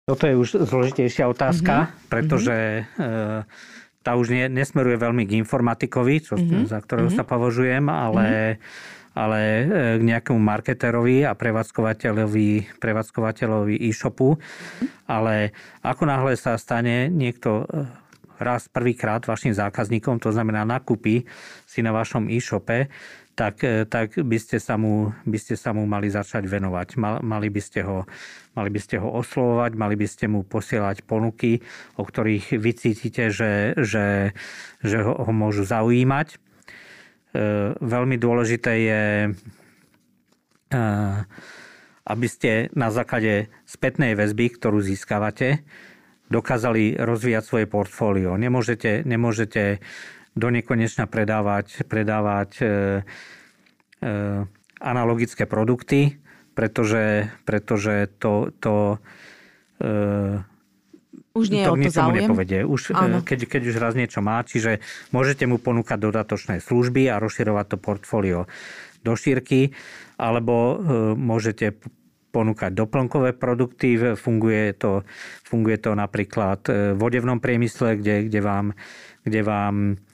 Toto 0.09 0.25
je 0.27 0.35
už 0.35 0.65
zložitejšia 0.65 1.29
otázka, 1.29 1.87
mm-hmm. 1.87 2.09
pretože 2.09 2.57
uh, 2.99 3.45
tá 4.01 4.17
už 4.17 4.33
nie, 4.33 4.45
nesmeruje 4.49 4.97
veľmi 4.97 5.23
k 5.29 5.37
informatikovi, 5.41 6.15
čo, 6.25 6.33
mm-hmm. 6.37 6.69
za 6.69 6.81
ktorého 6.81 7.09
mm-hmm. 7.09 7.21
sa 7.21 7.29
považujem, 7.29 7.85
ale, 7.85 8.25
mm-hmm. 8.25 9.13
ale 9.13 9.39
e, 9.41 9.63
k 9.97 10.01
nejakému 10.01 10.41
marketerovi 10.41 11.25
a 11.25 11.37
prevádzkovateľovi, 11.37 12.81
prevádzkovateľovi 12.81 13.75
e-shopu. 13.77 14.35
Mm-hmm. 14.35 14.87
Ale 15.05 15.53
ako 15.85 16.03
náhle 16.09 16.33
sa 16.33 16.57
stane 16.57 17.13
niekto 17.13 17.65
e, 17.69 17.85
raz 18.41 18.65
prvýkrát 18.65 19.21
vašim 19.21 19.53
zákazníkom, 19.53 20.17
to 20.17 20.33
znamená 20.33 20.65
nakúpi 20.65 21.29
si 21.69 21.85
na 21.85 21.93
vašom 21.93 22.25
e-shope, 22.33 22.89
tak, 23.35 23.63
e, 23.63 23.87
tak 23.87 24.19
by, 24.19 24.37
ste 24.37 24.59
sa 24.59 24.75
mu, 24.75 25.15
by 25.23 25.37
ste 25.39 25.55
sa 25.55 25.71
mu 25.71 25.87
mali 25.87 26.11
začať 26.11 26.45
venovať. 26.45 26.99
Mali 27.23 27.47
by 27.47 27.61
ste 27.61 27.81
ho, 27.87 28.03
mali 28.53 28.69
by 28.69 28.79
ste 28.79 28.99
ho 28.99 29.07
oslovovať, 29.07 29.71
mali 29.75 29.95
by 29.95 30.07
ste 30.07 30.25
mu 30.27 30.43
posielať 30.43 31.07
ponuky, 31.07 31.63
o 31.95 32.03
ktorých 32.03 32.59
vy 32.59 32.71
cítite, 32.75 33.31
že, 33.31 33.75
že, 33.79 34.35
že 34.83 34.97
ho, 35.01 35.13
ho 35.15 35.31
môžu 35.31 35.63
zaujímať. 35.63 36.35
E, 36.35 36.37
veľmi 37.79 38.17
dôležité 38.19 38.71
je, 38.83 39.03
e, 40.69 40.81
aby 42.03 42.27
ste 42.27 42.67
na 42.75 42.91
základe 42.91 43.47
spätnej 43.63 44.19
väzby, 44.19 44.59
ktorú 44.59 44.83
získavate, 44.83 45.63
dokázali 46.31 46.95
rozvíjať 46.95 47.43
svoje 47.43 47.65
portfólio. 47.67 48.39
Nemôžete, 48.39 49.03
nemôžete 49.03 49.83
do 50.35 50.47
nekonečna 50.47 51.11
predávať, 51.11 51.83
predávať 51.87 52.51
e, 52.59 52.63
e, 52.63 52.69
analogické 54.79 55.43
produkty, 55.43 56.23
pretože, 56.55 57.27
pretože 57.43 58.07
to, 58.15 58.55
to 58.63 58.75
e, 59.83 60.39
už 61.31 61.47
nie 61.51 61.63
to 61.63 61.75
to 61.75 61.91
záujem. 61.91 62.27
nepovedie. 62.27 62.63
Už, 62.63 62.95
e, 62.95 63.19
keď, 63.23 63.39
keď 63.47 63.61
už 63.71 63.75
raz 63.79 63.93
niečo 63.95 64.23
má, 64.23 64.39
čiže 64.43 64.79
môžete 65.11 65.43
mu 65.47 65.59
ponúkať 65.59 65.99
dodatočné 65.99 66.63
služby 66.63 67.11
a 67.11 67.19
rozširovať 67.19 67.65
to 67.75 67.77
portfólio 67.79 68.47
do 69.03 69.13
šírky, 69.19 69.75
alebo 70.15 70.55
e, 70.55 70.75
môžete 71.19 71.75
ponúkať 72.31 72.71
doplnkové 72.71 73.35
produkty. 73.35 74.15
Funguje 74.15 74.71
to, 74.79 75.03
funguje 75.43 75.75
to 75.83 75.91
napríklad 75.91 76.63
v 76.63 76.95
vodevnom 76.95 77.43
priemysle, 77.43 77.99
kde, 77.99 78.31
kde 78.31 78.39
vám, 78.39 78.71
kde 79.27 79.41
vám 79.43 79.75
E, 79.99 80.10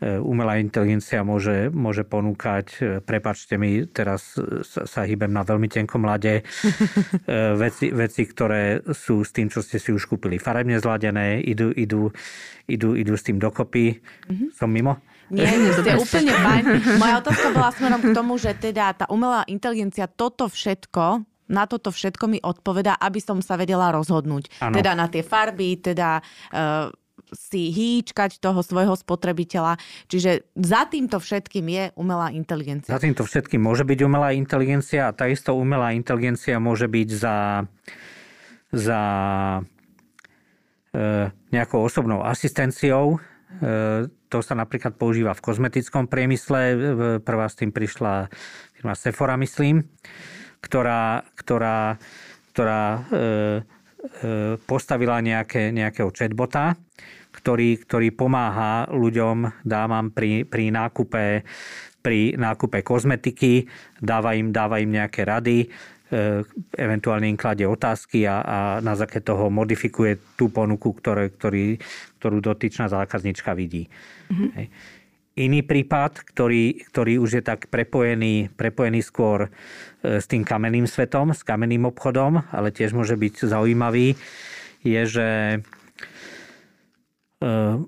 umelá 0.00 0.56
inteligencia 0.56 1.20
môže, 1.20 1.68
môže 1.68 2.08
ponúkať, 2.08 2.66
e, 2.80 2.84
prepačte 3.04 3.60
mi, 3.60 3.84
teraz 3.84 4.32
sa, 4.64 4.88
sa 4.88 5.00
hýbem 5.04 5.28
na 5.28 5.44
veľmi 5.44 5.68
tenkom 5.68 6.00
lade, 6.08 6.40
e, 6.42 6.44
veci, 7.60 7.92
veci, 7.92 8.22
ktoré 8.24 8.80
sú 8.96 9.20
s 9.20 9.30
tým, 9.36 9.52
čo 9.52 9.60
ste 9.60 9.76
si 9.76 9.92
už 9.92 10.08
kúpili 10.08 10.40
farebne 10.40 10.80
zladené, 10.80 11.44
idú, 11.44 11.68
idú, 11.76 12.08
idú, 12.64 12.96
idú 12.96 13.12
s 13.12 13.26
tým 13.28 13.36
dokopy. 13.36 14.00
Mm-hmm. 14.00 14.48
Som 14.56 14.72
mimo? 14.72 15.04
Nie, 15.28 15.52
ste 15.76 15.94
úplne 16.04 16.32
fajn. 16.32 16.64
Moja 16.96 17.14
otázka 17.20 17.46
bola 17.52 17.70
smerom 17.76 18.00
k 18.00 18.10
tomu, 18.16 18.40
že 18.40 18.56
teda 18.56 19.04
tá 19.04 19.06
umelá 19.12 19.44
inteligencia 19.46 20.08
toto 20.08 20.48
všetko 20.48 21.28
na 21.50 21.66
toto 21.66 21.90
všetko 21.90 22.24
mi 22.30 22.38
odpovedá, 22.38 22.94
aby 23.02 23.18
som 23.18 23.42
sa 23.42 23.58
vedela 23.58 23.90
rozhodnúť. 23.90 24.62
Ano. 24.62 24.74
Teda 24.78 24.94
na 24.94 25.10
tie 25.10 25.26
farby, 25.26 25.82
teda 25.82 26.22
uh, 26.22 26.86
si 27.32 27.70
hýčkať 27.70 28.38
toho 28.42 28.60
svojho 28.62 28.94
spotrebiteľa. 28.98 29.78
Čiže 30.06 30.46
za 30.58 30.86
týmto 30.86 31.18
všetkým 31.22 31.66
je 31.66 31.84
umelá 31.96 32.30
inteligencia. 32.34 32.90
Za 32.90 33.02
týmto 33.02 33.26
všetkým 33.26 33.62
môže 33.62 33.86
byť 33.86 33.98
umelá 34.04 34.34
inteligencia 34.34 35.10
a 35.10 35.16
takisto 35.16 35.54
umelá 35.54 35.94
inteligencia 35.94 36.58
môže 36.62 36.86
byť 36.86 37.08
za, 37.10 37.36
za 38.74 39.00
e, 40.94 41.30
nejakou 41.50 41.80
osobnou 41.82 42.22
asistenciou. 42.22 43.18
E, 43.18 44.10
to 44.30 44.38
sa 44.46 44.54
napríklad 44.54 44.94
používa 44.94 45.34
v 45.34 45.42
kozmetickom 45.42 46.06
priemysle. 46.06 46.60
Prvá 47.26 47.46
s 47.50 47.58
tým 47.58 47.74
prišla 47.74 48.30
firma 48.78 48.94
Sephora, 48.94 49.34
myslím, 49.36 49.82
ktorá, 50.62 51.26
ktorá, 51.34 51.98
ktorá 52.54 52.84
e, 52.94 53.00
e, 53.02 53.20
postavila 54.64 55.18
nejaké, 55.18 55.74
nejakého 55.74 56.14
chatbota, 56.14 56.78
ktorý, 57.40 57.80
ktorý 57.80 58.12
pomáha 58.12 58.84
ľuďom, 58.92 59.64
dávam 59.64 60.12
pri, 60.12 60.44
pri 60.44 60.68
nákupe 60.68 61.42
pri 62.00 62.34
nákupe 62.36 62.80
kozmetiky, 62.80 63.68
dáva 64.00 64.32
im, 64.32 64.50
dáva 64.50 64.80
im 64.80 64.88
nejaké 64.88 65.28
rady, 65.28 65.68
e, 66.10 66.44
eventuálne 66.80 67.28
im 67.28 67.36
kladie 67.36 67.68
otázky 67.68 68.24
a, 68.24 68.40
a 68.40 68.58
na 68.80 68.96
základe 68.96 69.28
toho 69.28 69.52
modifikuje 69.52 70.16
tú 70.34 70.48
ponuku, 70.48 70.96
ktoré, 70.96 71.28
ktorý, 71.28 71.76
ktorú 72.18 72.40
dotyčná 72.40 72.88
zákaznička 72.88 73.52
vidí. 73.52 73.92
Mm-hmm. 74.32 74.98
Iný 75.40 75.60
prípad, 75.62 76.26
ktorý, 76.26 76.84
ktorý 76.90 77.22
už 77.22 77.40
je 77.40 77.42
tak 77.44 77.70
prepojený, 77.70 78.50
prepojený 78.56 79.00
skôr 79.04 79.46
e, 79.46 80.20
s 80.20 80.24
tým 80.24 80.42
kamenným 80.42 80.88
svetom, 80.88 81.36
s 81.36 81.44
kamenným 81.44 81.84
obchodom, 81.84 82.48
ale 82.50 82.72
tiež 82.72 82.96
môže 82.96 83.14
byť 83.14 83.44
zaujímavý, 83.44 84.16
je, 84.80 85.02
že 85.04 85.28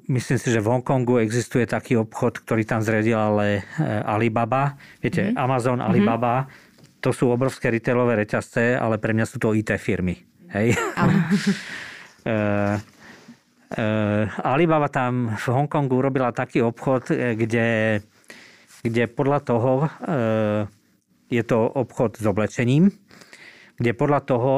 myslím 0.09 0.38
si, 0.40 0.48
že 0.48 0.64
v 0.64 0.70
Hongkongu 0.72 1.20
existuje 1.20 1.68
taký 1.68 2.00
obchod, 2.00 2.40
ktorý 2.40 2.64
tam 2.64 2.80
zredil 2.80 3.20
ale 3.20 3.61
eh, 3.61 4.00
Alibaba. 4.00 4.80
Viete, 5.05 5.28
mm-hmm. 5.28 5.44
Amazon, 5.44 5.78
mhm. 5.80 5.86
Alibaba, 5.92 6.34
mm-hmm. 6.48 7.00
to 7.05 7.11
sú 7.12 7.28
obrovské 7.28 7.68
retailové 7.68 8.16
reťazce, 8.24 8.80
ale 8.80 8.96
pre 8.96 9.12
mňa 9.12 9.26
sú 9.28 9.36
to 9.36 9.53
IT 9.53 9.76
firmy. 9.76 10.24
Hej? 10.57 10.76
Alibaba 14.44 14.88
tam 14.92 15.32
v 15.32 15.46
Hongkongu 15.48 15.96
urobila 15.96 16.28
taký 16.28 16.61
obchod, 16.61 17.09
kde, 17.09 18.00
kde 18.84 19.03
podľa 19.09 19.40
toho 19.48 19.88
je 21.32 21.40
to 21.40 21.72
obchod 21.72 22.20
s 22.20 22.24
oblečením, 22.28 22.92
kde 23.80 23.96
podľa 23.96 24.20
toho 24.28 24.53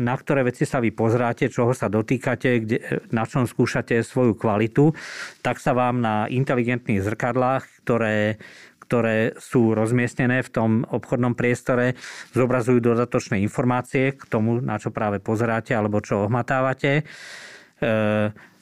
na 0.00 0.14
ktoré 0.16 0.48
veci 0.48 0.64
sa 0.64 0.80
vy 0.80 0.88
pozráte, 0.88 1.52
čoho 1.52 1.76
sa 1.76 1.92
dotýkate, 1.92 2.50
kde, 2.64 2.78
na 3.12 3.28
čom 3.28 3.44
skúšate 3.44 4.00
svoju 4.00 4.32
kvalitu, 4.40 4.96
tak 5.44 5.60
sa 5.60 5.76
vám 5.76 6.00
na 6.00 6.24
inteligentných 6.32 7.04
zrkadlách, 7.04 7.84
ktoré, 7.84 8.40
ktoré 8.88 9.36
sú 9.36 9.76
rozmiestnené 9.76 10.40
v 10.40 10.52
tom 10.52 10.70
obchodnom 10.88 11.36
priestore, 11.36 11.96
zobrazujú 12.32 12.80
dodatočné 12.80 13.40
informácie 13.44 14.16
k 14.16 14.24
tomu, 14.28 14.64
na 14.64 14.80
čo 14.80 14.88
práve 14.88 15.20
pozeráte 15.20 15.76
alebo 15.76 16.00
čo 16.00 16.24
ohmatávate. 16.24 17.00
E, 17.00 17.92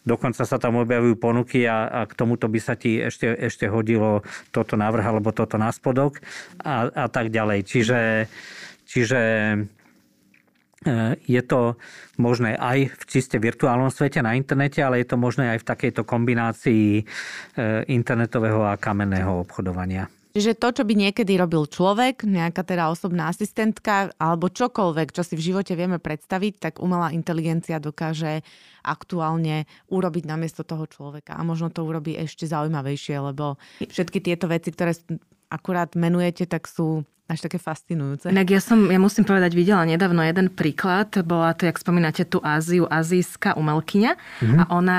dokonca 0.03 0.43
sa 0.43 0.59
tam 0.59 0.83
objavujú 0.83 1.15
ponuky 1.15 1.63
a, 1.67 1.87
a 1.87 2.01
k 2.11 2.15
tomuto 2.19 2.51
by 2.51 2.59
sa 2.59 2.75
ti 2.75 2.99
ešte, 2.99 3.31
ešte 3.39 3.71
hodilo 3.71 4.27
toto 4.51 4.75
návrh 4.75 5.07
alebo 5.07 5.31
toto 5.31 5.59
na 5.59 5.71
spodok 5.71 6.19
a, 6.63 6.91
a 6.91 7.07
tak 7.07 7.31
ďalej. 7.31 7.67
Čiže, 7.67 8.01
čiže 8.87 9.21
je 11.27 11.43
to 11.47 11.79
možné 12.19 12.59
aj 12.59 12.91
v 12.91 13.03
čiste 13.07 13.39
virtuálnom 13.39 13.91
svete 13.91 14.19
na 14.23 14.35
internete, 14.35 14.83
ale 14.83 15.03
je 15.03 15.15
to 15.15 15.17
možné 15.19 15.57
aj 15.57 15.59
v 15.63 15.69
takejto 15.69 16.03
kombinácii 16.03 16.87
e, 16.99 17.03
internetového 17.91 18.67
a 18.67 18.79
kamenného 18.79 19.47
obchodovania. 19.47 20.11
Čiže 20.33 20.57
to, 20.57 20.73
čo 20.73 20.83
by 20.89 20.97
niekedy 20.97 21.37
robil 21.37 21.69
človek, 21.69 22.25
nejaká 22.25 22.65
teda 22.65 22.89
osobná 22.89 23.29
asistentka 23.29 24.17
alebo 24.17 24.49
čokoľvek, 24.49 25.13
čo 25.13 25.21
si 25.21 25.37
v 25.37 25.53
živote 25.53 25.77
vieme 25.77 26.01
predstaviť, 26.01 26.53
tak 26.57 26.75
umelá 26.81 27.13
inteligencia 27.13 27.77
dokáže 27.77 28.41
aktuálne 28.81 29.69
urobiť 29.93 30.25
namiesto 30.25 30.65
toho 30.65 30.89
človeka. 30.89 31.37
A 31.37 31.45
možno 31.45 31.69
to 31.69 31.85
urobí 31.85 32.17
ešte 32.17 32.49
zaujímavejšie, 32.49 33.21
lebo 33.21 33.61
všetky 33.85 34.25
tieto 34.25 34.49
veci, 34.49 34.73
ktoré 34.73 34.97
akurát 35.53 35.93
menujete, 35.93 36.49
tak 36.49 36.65
sú 36.65 37.05
až 37.33 37.41
také 37.49 37.57
fascinujúce. 37.57 38.29
Inak 38.29 38.49
ja 38.53 38.61
som, 38.61 38.93
ja 38.93 39.01
musím 39.01 39.25
povedať, 39.25 39.57
videla 39.57 39.89
nedávno 39.89 40.21
jeden 40.21 40.53
príklad. 40.53 41.09
Bola 41.25 41.57
to, 41.57 41.65
jak 41.65 41.81
spomínate, 41.81 42.29
tú 42.29 42.45
Áziu, 42.45 42.85
azijská 42.85 43.57
umelkyňa. 43.57 44.13
Mm-hmm. 44.15 44.59
A 44.61 44.63
ona 44.69 44.99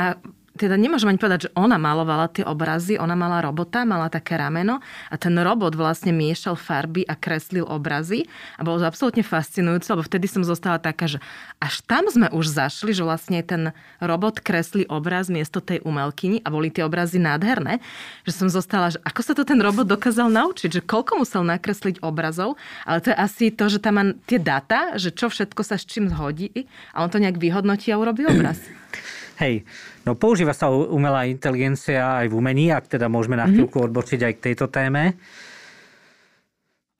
teda 0.53 0.77
nemôžem 0.77 1.09
ani 1.09 1.17
povedať, 1.17 1.49
že 1.49 1.53
ona 1.57 1.81
malovala 1.81 2.29
tie 2.29 2.45
obrazy, 2.45 3.01
ona 3.01 3.17
mala 3.17 3.41
robota, 3.41 3.81
mala 3.89 4.05
také 4.05 4.37
rameno 4.37 4.85
a 5.09 5.15
ten 5.17 5.33
robot 5.33 5.73
vlastne 5.73 6.13
miešal 6.13 6.53
farby 6.53 7.01
a 7.09 7.17
kreslil 7.17 7.65
obrazy 7.65 8.29
a 8.57 8.61
bolo 8.61 8.77
to 8.77 8.85
absolútne 8.85 9.25
fascinujúce, 9.25 9.89
lebo 9.89 10.05
vtedy 10.05 10.29
som 10.29 10.45
zostala 10.45 10.77
taká, 10.77 11.09
že 11.09 11.17
až 11.57 11.81
tam 11.89 12.05
sme 12.05 12.29
už 12.29 12.53
zašli, 12.53 12.93
že 12.93 13.01
vlastne 13.01 13.41
ten 13.41 13.73
robot 13.97 14.45
kreslí 14.45 14.85
obraz 14.93 15.25
miesto 15.33 15.57
tej 15.57 15.81
umelkyni 15.81 16.45
a 16.45 16.53
boli 16.53 16.69
tie 16.69 16.85
obrazy 16.85 17.17
nádherné, 17.17 17.81
že 18.21 18.37
som 18.37 18.45
zostala, 18.45 18.93
že 18.93 19.01
ako 19.01 19.21
sa 19.25 19.33
to 19.33 19.41
ten 19.41 19.57
robot 19.57 19.89
dokázal 19.89 20.29
naučiť, 20.29 20.69
že 20.69 20.81
koľko 20.85 21.25
musel 21.25 21.41
nakresliť 21.49 22.05
obrazov, 22.05 22.61
ale 22.85 23.01
to 23.01 23.09
je 23.09 23.17
asi 23.17 23.49
to, 23.49 23.73
že 23.73 23.81
tam 23.81 23.97
má 23.97 24.05
tie 24.29 24.37
data, 24.37 25.01
že 25.01 25.09
čo 25.09 25.33
všetko 25.33 25.65
sa 25.65 25.81
s 25.81 25.89
čím 25.89 26.13
zhodí 26.13 26.69
a 26.93 27.01
on 27.01 27.09
to 27.09 27.17
nejak 27.17 27.41
vyhodnotí 27.41 27.89
a 27.89 27.97
urobí 27.97 28.29
obraz. 28.29 28.61
Hej, 29.41 29.65
no 30.05 30.13
používa 30.13 30.53
sa 30.53 30.69
umelá 30.69 31.25
inteligencia 31.25 32.21
aj 32.21 32.29
v 32.29 32.37
umení, 32.37 32.69
ak 32.69 32.85
teda 32.85 33.09
môžeme 33.09 33.33
na 33.33 33.49
mhm. 33.49 33.51
chvíľku 33.53 33.77
odbočiť 33.89 34.19
aj 34.29 34.33
k 34.37 34.43
tejto 34.51 34.69
téme. 34.69 35.17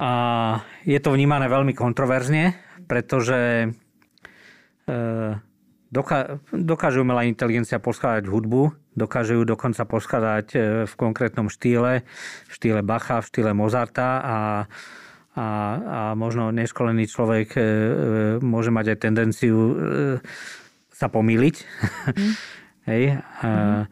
A 0.02 0.12
je 0.84 1.00
to 1.00 1.14
vnímané 1.14 1.48
veľmi 1.48 1.72
kontroverzne, 1.78 2.58
pretože 2.90 3.72
e, 4.90 4.98
dokáže 6.52 7.00
umelá 7.00 7.24
inteligencia 7.24 7.80
poskladať 7.80 8.28
hudbu, 8.28 8.74
dokáže 8.98 9.38
ju 9.38 9.48
dokonca 9.48 9.86
poskladať 9.86 10.48
e, 10.52 10.58
v 10.90 10.94
konkrétnom 10.98 11.48
štýle, 11.48 12.04
v 12.50 12.52
štýle 12.52 12.82
Bacha, 12.84 13.24
v 13.24 13.30
štýle 13.32 13.52
Mozarta 13.56 14.10
a, 14.20 14.38
a, 15.38 15.46
a 15.80 16.00
možno 16.20 16.52
neškolený 16.52 17.08
človek 17.08 17.48
e, 17.56 17.62
môže 18.44 18.74
mať 18.74 18.98
aj 18.98 18.98
tendenciu 18.98 19.56
sa 21.04 21.12
pomýliť. 21.12 21.56
Mm. 22.16 22.34
Hej. 22.88 23.04
Mm. 23.44 23.84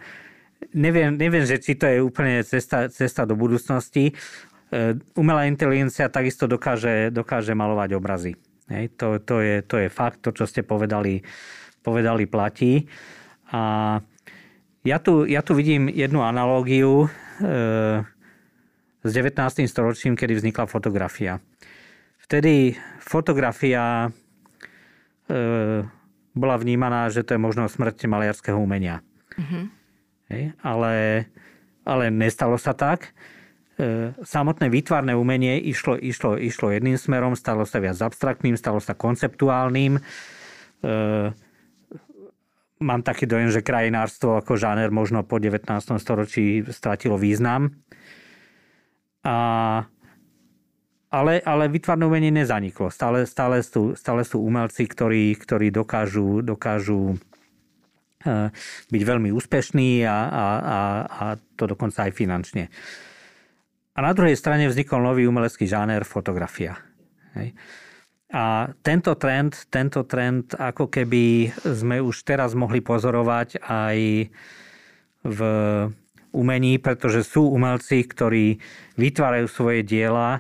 neviem, 0.76 1.12
neviem, 1.16 1.44
že 1.44 1.60
či 1.60 1.76
to 1.76 1.88
je 1.88 2.00
úplne 2.00 2.40
cesta, 2.48 2.88
cesta 2.88 3.28
do 3.28 3.36
budúcnosti. 3.36 4.12
E, 4.12 4.96
umelá 5.20 5.48
inteligencia 5.48 6.08
takisto 6.08 6.48
dokáže, 6.48 7.12
dokáže 7.12 7.52
malovať 7.52 7.90
obrazy. 8.00 8.40
Hej. 8.72 8.96
To, 8.96 9.20
to, 9.20 9.44
je, 9.44 9.64
to 9.64 9.76
je 9.84 9.88
fakt, 9.92 10.24
to, 10.24 10.32
čo 10.32 10.48
ste 10.48 10.64
povedali, 10.64 11.20
povedali 11.84 12.24
platí. 12.28 12.88
A 13.52 14.00
ja 14.88 14.98
tu, 15.04 15.28
ja 15.28 15.44
tu 15.44 15.52
vidím 15.56 15.92
jednu 15.92 16.24
analógiu 16.24 17.08
e, 17.44 18.08
s 19.04 19.12
19. 19.12 19.68
storočím, 19.68 20.16
kedy 20.16 20.40
vznikla 20.40 20.68
fotografia. 20.68 21.44
Vtedy 22.24 22.76
fotografia 23.04 24.08
e, 25.28 26.01
bola 26.32 26.56
vnímaná, 26.56 27.12
že 27.12 27.24
to 27.24 27.36
je 27.36 27.42
možno 27.42 27.68
smrť 27.68 28.08
maliarského 28.08 28.56
umenia. 28.56 29.04
Mm-hmm. 29.36 29.64
Hej, 30.32 30.44
ale, 30.64 30.94
ale 31.84 32.04
nestalo 32.08 32.56
sa 32.56 32.72
tak. 32.72 33.12
E, 33.76 34.16
samotné 34.24 34.72
výtvarné 34.72 35.12
umenie 35.12 35.60
išlo, 35.60 36.00
išlo, 36.00 36.40
išlo 36.40 36.72
jedným 36.72 36.96
smerom, 36.96 37.36
stalo 37.36 37.68
sa 37.68 37.84
viac 37.84 38.00
abstraktným, 38.00 38.56
stalo 38.56 38.80
sa 38.80 38.96
konceptuálnym. 38.96 40.00
E, 40.00 40.02
mám 42.82 43.02
taký 43.04 43.28
dojem, 43.28 43.52
že 43.52 43.66
krajinárstvo 43.66 44.40
ako 44.40 44.56
žáner 44.56 44.90
možno 44.90 45.28
po 45.28 45.38
19. 45.38 45.68
storočí 46.00 46.64
stratilo 46.72 47.20
význam. 47.20 47.76
A 49.22 49.38
ale, 51.12 51.44
ale 51.44 51.68
vytvarné 51.68 52.08
umenie 52.08 52.32
nezaniklo. 52.32 52.88
Stále, 52.88 53.28
stále, 53.28 53.60
sú, 53.60 54.00
stále 54.00 54.24
sú 54.24 54.40
umelci, 54.40 54.88
ktorí, 54.88 55.36
ktorí 55.36 55.68
dokážu, 55.68 56.40
dokážu 56.40 57.20
e, 58.24 58.48
byť 58.88 59.04
veľmi 59.04 59.30
úspešní 59.36 60.08
a, 60.08 60.18
a, 60.32 60.46
a, 60.58 60.80
a 61.12 61.26
to 61.60 61.68
dokonca 61.68 62.08
aj 62.08 62.16
finančne. 62.16 62.72
A 63.92 64.00
na 64.00 64.16
druhej 64.16 64.40
strane 64.40 64.72
vznikol 64.72 65.04
nový 65.04 65.28
umelecký 65.28 65.68
žáner 65.68 66.08
fotografia. 66.08 66.80
Hej. 67.36 67.52
A 68.32 68.72
tento 68.80 69.20
trend, 69.20 69.68
tento 69.68 70.08
trend 70.08 70.56
ako 70.56 70.88
keby 70.88 71.52
sme 71.68 72.00
už 72.00 72.24
teraz 72.24 72.56
mohli 72.56 72.80
pozorovať 72.80 73.60
aj 73.60 73.98
v 75.28 75.40
umení, 76.32 76.80
pretože 76.80 77.28
sú 77.28 77.52
umelci, 77.52 78.08
ktorí 78.08 78.64
vytvárajú 78.96 79.52
svoje 79.52 79.84
diela 79.84 80.40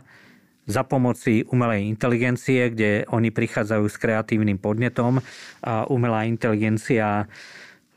za 0.71 0.87
pomoci 0.87 1.43
umelej 1.51 1.91
inteligencie, 1.91 2.71
kde 2.71 3.03
oni 3.11 3.29
prichádzajú 3.29 3.85
s 3.91 3.99
kreatívnym 3.99 4.55
podnetom 4.55 5.19
a 5.59 5.83
umelá 5.91 6.23
inteligencia 6.23 7.27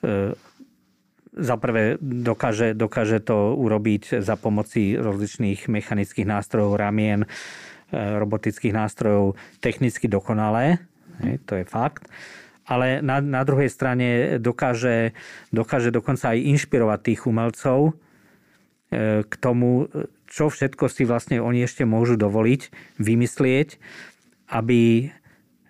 e, 0.03 0.35
za 1.35 1.57
prvé 1.59 1.99
dokáže, 2.03 2.75
dokáže 2.75 3.23
to 3.23 3.55
urobiť 3.55 4.19
za 4.19 4.35
pomoci 4.35 4.99
rozličných 4.99 5.71
mechanických 5.71 6.27
nástrojov, 6.27 6.75
ramien, 6.75 7.23
e, 7.23 7.29
robotických 7.95 8.75
nástrojov 8.75 9.39
technicky 9.63 10.11
dokonalé. 10.11 10.83
to 11.47 11.63
je 11.63 11.65
fakt. 11.67 12.11
Ale 12.65 13.05
na, 13.05 13.21
na 13.21 13.45
druhej 13.45 13.69
strane 13.69 14.41
dokáže, 14.41 15.13
dokáže 15.53 15.93
dokonca 15.93 16.33
aj 16.33 16.49
inšpirovať 16.49 16.99
tých 17.05 17.21
umelcov 17.29 17.93
k 19.25 19.35
tomu, 19.41 19.91
čo 20.29 20.51
všetko 20.51 20.91
si 20.91 21.07
vlastne 21.07 21.39
oni 21.39 21.63
ešte 21.63 21.87
môžu 21.87 22.19
dovoliť, 22.19 22.75
vymyslieť, 22.99 23.79
aby 24.51 24.81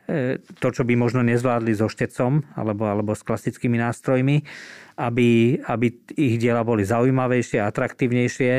e, 0.09 0.39
to, 0.41 0.68
čo 0.72 0.83
by 0.89 0.95
možno 0.97 1.20
nezvládli 1.20 1.77
so 1.77 1.91
štecom 1.91 2.45
alebo, 2.57 2.89
alebo 2.89 3.12
s 3.12 3.27
klasickými 3.27 3.77
nástrojmi, 3.77 4.41
aby, 4.97 5.61
aby 5.68 5.87
ich 6.16 6.41
diela 6.41 6.64
boli 6.64 6.87
zaujímavejšie, 6.87 7.61
atraktívnejšie 7.61 8.53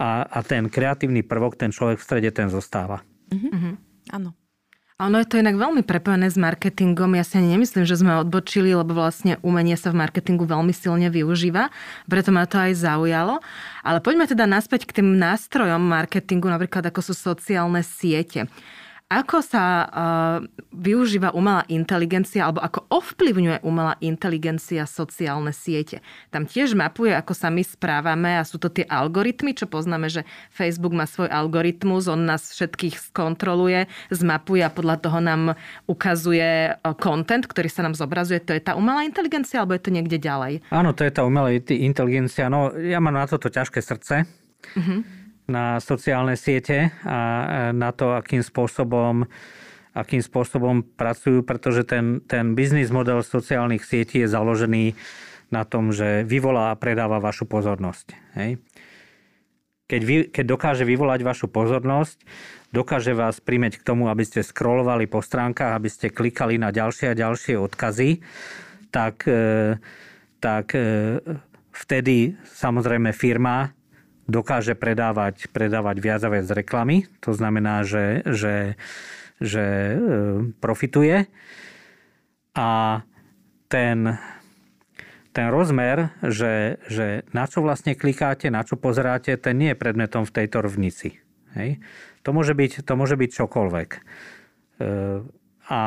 a, 0.00 0.10
a 0.26 0.38
ten 0.42 0.72
kreatívny 0.72 1.22
prvok, 1.22 1.60
ten 1.60 1.70
človek 1.70 2.00
v 2.00 2.06
strede, 2.06 2.30
ten 2.32 2.48
zostáva. 2.48 3.02
Mm-hmm. 3.30 3.74
Áno. 4.16 4.32
Ono 5.02 5.18
je 5.18 5.26
to 5.26 5.42
inak 5.42 5.58
veľmi 5.58 5.82
prepojené 5.82 6.30
s 6.30 6.38
marketingom. 6.38 7.18
Ja 7.18 7.26
si 7.26 7.34
ani 7.34 7.58
nemyslím, 7.58 7.82
že 7.82 7.98
sme 7.98 8.14
odbočili, 8.14 8.70
lebo 8.78 8.94
vlastne 8.94 9.42
umenie 9.42 9.74
sa 9.74 9.90
v 9.90 9.98
marketingu 9.98 10.46
veľmi 10.46 10.70
silne 10.70 11.10
využíva. 11.10 11.74
Preto 12.06 12.30
ma 12.30 12.46
to 12.46 12.62
aj 12.62 12.78
zaujalo. 12.78 13.42
Ale 13.82 13.98
poďme 13.98 14.30
teda 14.30 14.46
naspäť 14.46 14.86
k 14.86 15.02
tým 15.02 15.18
nástrojom 15.18 15.82
marketingu, 15.82 16.46
napríklad 16.46 16.86
ako 16.94 17.10
sú 17.10 17.14
sociálne 17.18 17.82
siete. 17.82 18.46
Ako 19.12 19.44
sa 19.44 19.84
uh, 19.84 20.38
využíva 20.72 21.36
umelá 21.36 21.68
inteligencia 21.68 22.48
alebo 22.48 22.64
ako 22.64 22.88
ovplyvňuje 22.88 23.60
umelá 23.60 24.00
inteligencia 24.00 24.88
sociálne 24.88 25.52
siete? 25.52 26.00
Tam 26.32 26.48
tiež 26.48 26.72
mapuje, 26.72 27.12
ako 27.12 27.36
sa 27.36 27.52
my 27.52 27.60
správame 27.60 28.40
a 28.40 28.48
sú 28.48 28.56
to 28.56 28.72
tie 28.72 28.88
algoritmy, 28.88 29.52
čo 29.52 29.68
poznáme, 29.68 30.08
že 30.08 30.24
Facebook 30.48 30.96
má 30.96 31.04
svoj 31.04 31.28
algoritmus, 31.28 32.08
on 32.08 32.24
nás 32.24 32.56
všetkých 32.56 32.96
skontroluje, 33.12 33.92
zmapuje 34.08 34.64
a 34.64 34.72
podľa 34.72 34.96
toho 34.96 35.20
nám 35.20 35.42
ukazuje 35.84 36.72
content, 36.96 37.44
ktorý 37.44 37.68
sa 37.68 37.84
nám 37.84 37.92
zobrazuje. 37.92 38.40
To 38.40 38.56
je 38.56 38.64
tá 38.64 38.72
umelá 38.72 39.04
inteligencia 39.04 39.60
alebo 39.60 39.76
je 39.76 39.84
to 39.84 39.92
niekde 39.92 40.16
ďalej? 40.16 40.64
Áno, 40.72 40.96
to 40.96 41.04
je 41.04 41.12
tá 41.12 41.28
umelá 41.28 41.52
inteligencia. 41.52 42.48
No, 42.48 42.72
ja 42.72 43.04
mám 43.04 43.12
na 43.12 43.28
toto 43.28 43.52
ťažké 43.52 43.84
srdce. 43.84 44.24
Uh-huh 44.80 45.23
na 45.44 45.76
sociálne 45.80 46.40
siete 46.40 46.92
a 47.04 47.18
na 47.76 47.92
to, 47.92 48.16
akým 48.16 48.40
spôsobom, 48.40 49.28
akým 49.92 50.24
spôsobom 50.24 50.80
pracujú, 50.82 51.44
pretože 51.44 51.84
ten, 51.84 52.24
ten 52.24 52.56
biznis 52.56 52.88
model 52.88 53.20
sociálnych 53.20 53.84
sietí 53.84 54.24
je 54.24 54.28
založený 54.32 54.96
na 55.52 55.62
tom, 55.68 55.92
že 55.92 56.24
vyvolá 56.24 56.72
a 56.72 56.78
predáva 56.80 57.20
vašu 57.20 57.44
pozornosť. 57.44 58.06
Hej? 58.40 58.58
Keď, 59.84 60.00
vy, 60.02 60.16
keď 60.32 60.44
dokáže 60.48 60.84
vyvolať 60.88 61.20
vašu 61.20 61.46
pozornosť, 61.52 62.24
dokáže 62.72 63.12
vás 63.12 63.38
primeť 63.44 63.78
k 63.78 63.86
tomu, 63.86 64.08
aby 64.08 64.24
ste 64.24 64.40
scrollovali 64.40 65.04
po 65.04 65.20
stránkach, 65.20 65.76
aby 65.76 65.92
ste 65.92 66.08
klikali 66.08 66.56
na 66.56 66.72
ďalšie 66.72 67.12
a 67.12 67.18
ďalšie 67.18 67.60
odkazy, 67.60 68.24
tak, 68.88 69.28
e, 69.28 69.76
tak 70.40 70.72
e, 70.72 71.20
vtedy 71.76 72.32
samozrejme 72.48 73.12
firma 73.12 73.76
dokáže 74.24 74.72
predávať, 74.76 75.48
predávať 75.52 75.96
viac 76.00 76.20
a 76.24 76.32
viac 76.32 76.48
reklamy. 76.48 77.08
To 77.24 77.36
znamená, 77.36 77.84
že, 77.84 78.24
že, 78.24 78.80
že 79.40 79.64
e, 79.64 79.96
profituje. 80.58 81.28
A 82.54 83.02
ten, 83.66 84.16
ten 85.34 85.46
rozmer, 85.50 86.14
že, 86.22 86.78
že 86.86 87.26
na 87.34 87.44
čo 87.50 87.60
vlastne 87.60 87.98
klikáte, 87.98 88.48
na 88.48 88.62
čo 88.62 88.78
pozeráte, 88.78 89.34
ten 89.36 89.58
nie 89.58 89.70
je 89.74 89.80
predmetom 89.80 90.22
v 90.22 90.34
tejto 90.42 90.62
rovnici. 90.62 91.18
Hej? 91.58 91.82
To, 92.22 92.30
môže 92.32 92.54
byť, 92.54 92.86
to 92.86 92.92
môže 92.94 93.18
byť 93.18 93.30
čokoľvek. 93.34 93.88
E, 93.90 94.00
a 95.64 95.82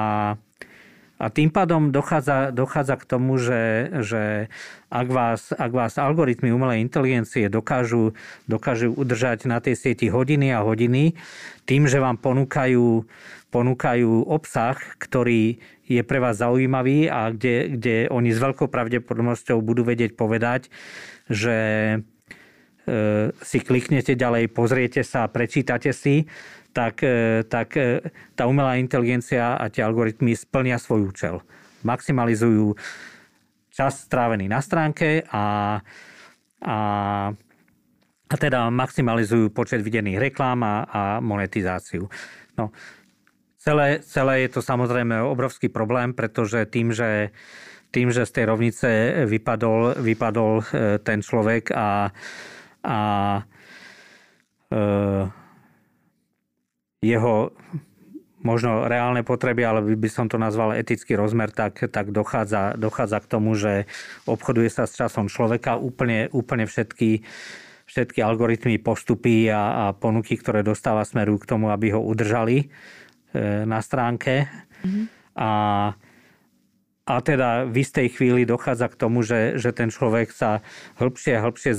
a 1.18 1.34
tým 1.34 1.50
pádom 1.50 1.90
dochádza, 1.90 2.54
dochádza 2.54 2.96
k 3.02 3.10
tomu, 3.10 3.42
že, 3.42 3.90
že 4.06 4.54
ak, 4.94 5.08
vás, 5.10 5.50
ak 5.50 5.72
vás 5.74 5.98
algoritmy 5.98 6.54
umelej 6.54 6.86
inteligencie 6.86 7.50
dokážu, 7.50 8.14
dokážu 8.46 8.94
udržať 8.94 9.50
na 9.50 9.58
tej 9.58 9.74
sieti 9.74 10.14
hodiny 10.14 10.54
a 10.54 10.62
hodiny, 10.62 11.18
tým, 11.66 11.90
že 11.90 11.98
vám 11.98 12.22
ponúkajú, 12.22 13.02
ponúkajú 13.50 14.30
obsah, 14.30 14.78
ktorý 15.02 15.58
je 15.90 16.02
pre 16.06 16.22
vás 16.22 16.38
zaujímavý 16.38 17.10
a 17.10 17.34
kde, 17.34 17.74
kde 17.74 17.96
oni 18.14 18.30
s 18.30 18.38
veľkou 18.38 18.70
pravdepodobnosťou 18.70 19.58
budú 19.64 19.88
vedieť 19.88 20.14
povedať, 20.14 20.70
že 21.32 21.58
e, 21.98 21.98
si 23.42 23.58
kliknete 23.64 24.14
ďalej, 24.14 24.54
pozriete 24.54 25.02
sa, 25.02 25.26
prečítate 25.32 25.96
si, 25.96 26.30
tak, 26.78 27.02
e, 27.02 27.42
tak 27.50 27.74
e, 27.74 28.06
tá 28.38 28.46
umelá 28.46 28.78
inteligencia 28.78 29.58
a 29.58 29.66
tie 29.74 29.82
algoritmy 29.82 30.38
splnia 30.38 30.78
svoj 30.78 31.10
účel. 31.10 31.42
Maximalizujú 31.82 32.78
čas 33.74 34.06
strávený 34.06 34.46
na 34.46 34.62
stránke 34.62 35.26
a, 35.34 35.82
a, 36.62 36.78
a 38.30 38.36
teda 38.38 38.70
maximalizujú 38.70 39.50
počet 39.50 39.82
videných 39.82 40.22
reklám 40.30 40.62
a, 40.62 40.76
a 40.86 41.02
monetizáciu. 41.18 42.06
No, 42.62 42.70
celé, 43.58 44.06
celé 44.06 44.46
je 44.46 44.58
to 44.58 44.62
samozrejme 44.62 45.18
obrovský 45.26 45.74
problém, 45.74 46.14
pretože 46.14 46.70
tým, 46.70 46.94
že 46.94 47.34
tým, 47.90 48.12
že 48.12 48.28
z 48.28 48.32
tej 48.38 48.46
rovnice 48.52 48.90
vypadol, 49.26 49.98
vypadol 49.98 50.62
e, 50.62 50.64
ten 51.02 51.24
človek 51.24 51.72
a, 51.72 52.12
a 52.84 53.00
e, 54.70 55.47
jeho 57.02 57.54
možno 58.42 58.86
reálne 58.86 59.26
potreby, 59.26 59.66
ale 59.66 59.84
by 59.84 60.10
som 60.10 60.30
to 60.30 60.38
nazval 60.38 60.72
etický 60.72 61.18
rozmer, 61.18 61.50
tak, 61.50 61.90
tak 61.90 62.14
dochádza, 62.14 62.78
dochádza 62.78 63.18
k 63.26 63.28
tomu, 63.28 63.58
že 63.58 63.90
obchoduje 64.30 64.70
sa 64.70 64.86
s 64.86 64.96
časom 64.96 65.28
človeka. 65.28 65.76
Úplne, 65.82 66.30
úplne 66.32 66.70
všetky, 66.70 67.26
všetky 67.90 68.20
algoritmy, 68.22 68.78
postupy 68.78 69.50
a, 69.50 69.90
a 69.90 69.98
ponuky, 69.98 70.38
ktoré 70.38 70.62
dostáva 70.62 71.04
smeru 71.04 71.42
k 71.42 71.50
tomu, 71.50 71.74
aby 71.74 71.98
ho 71.98 72.02
udržali 72.02 72.58
e, 72.62 72.66
na 73.66 73.82
stránke. 73.82 74.46
Mm-hmm. 74.86 75.06
A, 75.38 75.52
a 77.08 77.14
teda 77.26 77.66
v 77.66 77.76
istej 77.82 78.08
chvíli 78.16 78.46
dochádza 78.46 78.88
k 78.94 79.00
tomu, 79.02 79.26
že, 79.26 79.58
že 79.58 79.74
ten 79.74 79.90
človek 79.90 80.30
sa 80.30 80.62
hĺbšie 81.02 81.42
a 81.42 81.44
hĺbšie 81.44 81.74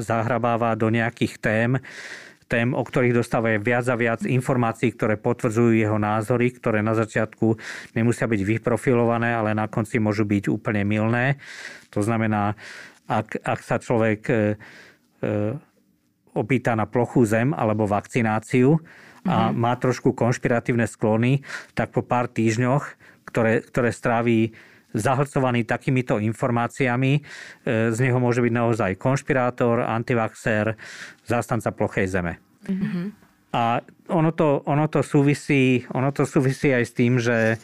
zahrabáva 0.00 0.74
do 0.80 0.88
nejakých 0.88 1.34
tém, 1.38 1.70
tém, 2.50 2.74
o 2.74 2.82
ktorých 2.82 3.14
dostáva 3.14 3.54
viac 3.62 3.86
a 3.86 3.94
viac 3.94 4.26
informácií, 4.26 4.90
ktoré 4.90 5.14
potvrdzujú 5.14 5.78
jeho 5.78 6.02
názory, 6.02 6.50
ktoré 6.50 6.82
na 6.82 6.98
začiatku 6.98 7.54
nemusia 7.94 8.26
byť 8.26 8.42
vyprofilované, 8.42 9.30
ale 9.30 9.54
na 9.54 9.70
konci 9.70 10.02
môžu 10.02 10.26
byť 10.26 10.50
úplne 10.50 10.82
milné. 10.82 11.38
To 11.94 12.02
znamená, 12.02 12.58
ak, 13.06 13.38
ak 13.46 13.60
sa 13.62 13.78
človek 13.78 14.20
e, 14.26 14.34
e, 14.34 14.38
opýta 16.34 16.74
na 16.74 16.90
plochú 16.90 17.22
zem 17.22 17.54
alebo 17.54 17.86
vakcináciu 17.86 18.82
a 19.22 19.50
mm-hmm. 19.50 19.54
má 19.54 19.72
trošku 19.78 20.10
konšpiratívne 20.10 20.90
sklony, 20.90 21.46
tak 21.78 21.94
po 21.94 22.02
pár 22.02 22.26
týždňoch, 22.26 22.98
ktoré, 23.30 23.62
ktoré 23.62 23.94
stráví 23.94 24.58
zahlcovaný 24.94 25.66
takýmito 25.66 26.18
informáciami. 26.18 27.12
E, 27.18 27.20
z 27.90 27.98
neho 28.00 28.18
môže 28.18 28.42
byť 28.42 28.52
naozaj 28.52 28.90
konšpirátor, 28.98 29.82
antivaxer, 29.86 30.74
zástanca 31.24 31.70
plochej 31.70 32.06
zeme. 32.10 32.42
Mm-hmm. 32.66 33.06
A 33.50 33.82
ono 34.14 34.30
to, 34.30 34.62
ono, 34.66 34.86
to 34.86 35.02
súvisí, 35.02 35.82
ono 35.90 36.14
to 36.14 36.22
súvisí 36.22 36.70
aj 36.70 36.84
s 36.86 36.92
tým, 36.94 37.18
že 37.18 37.58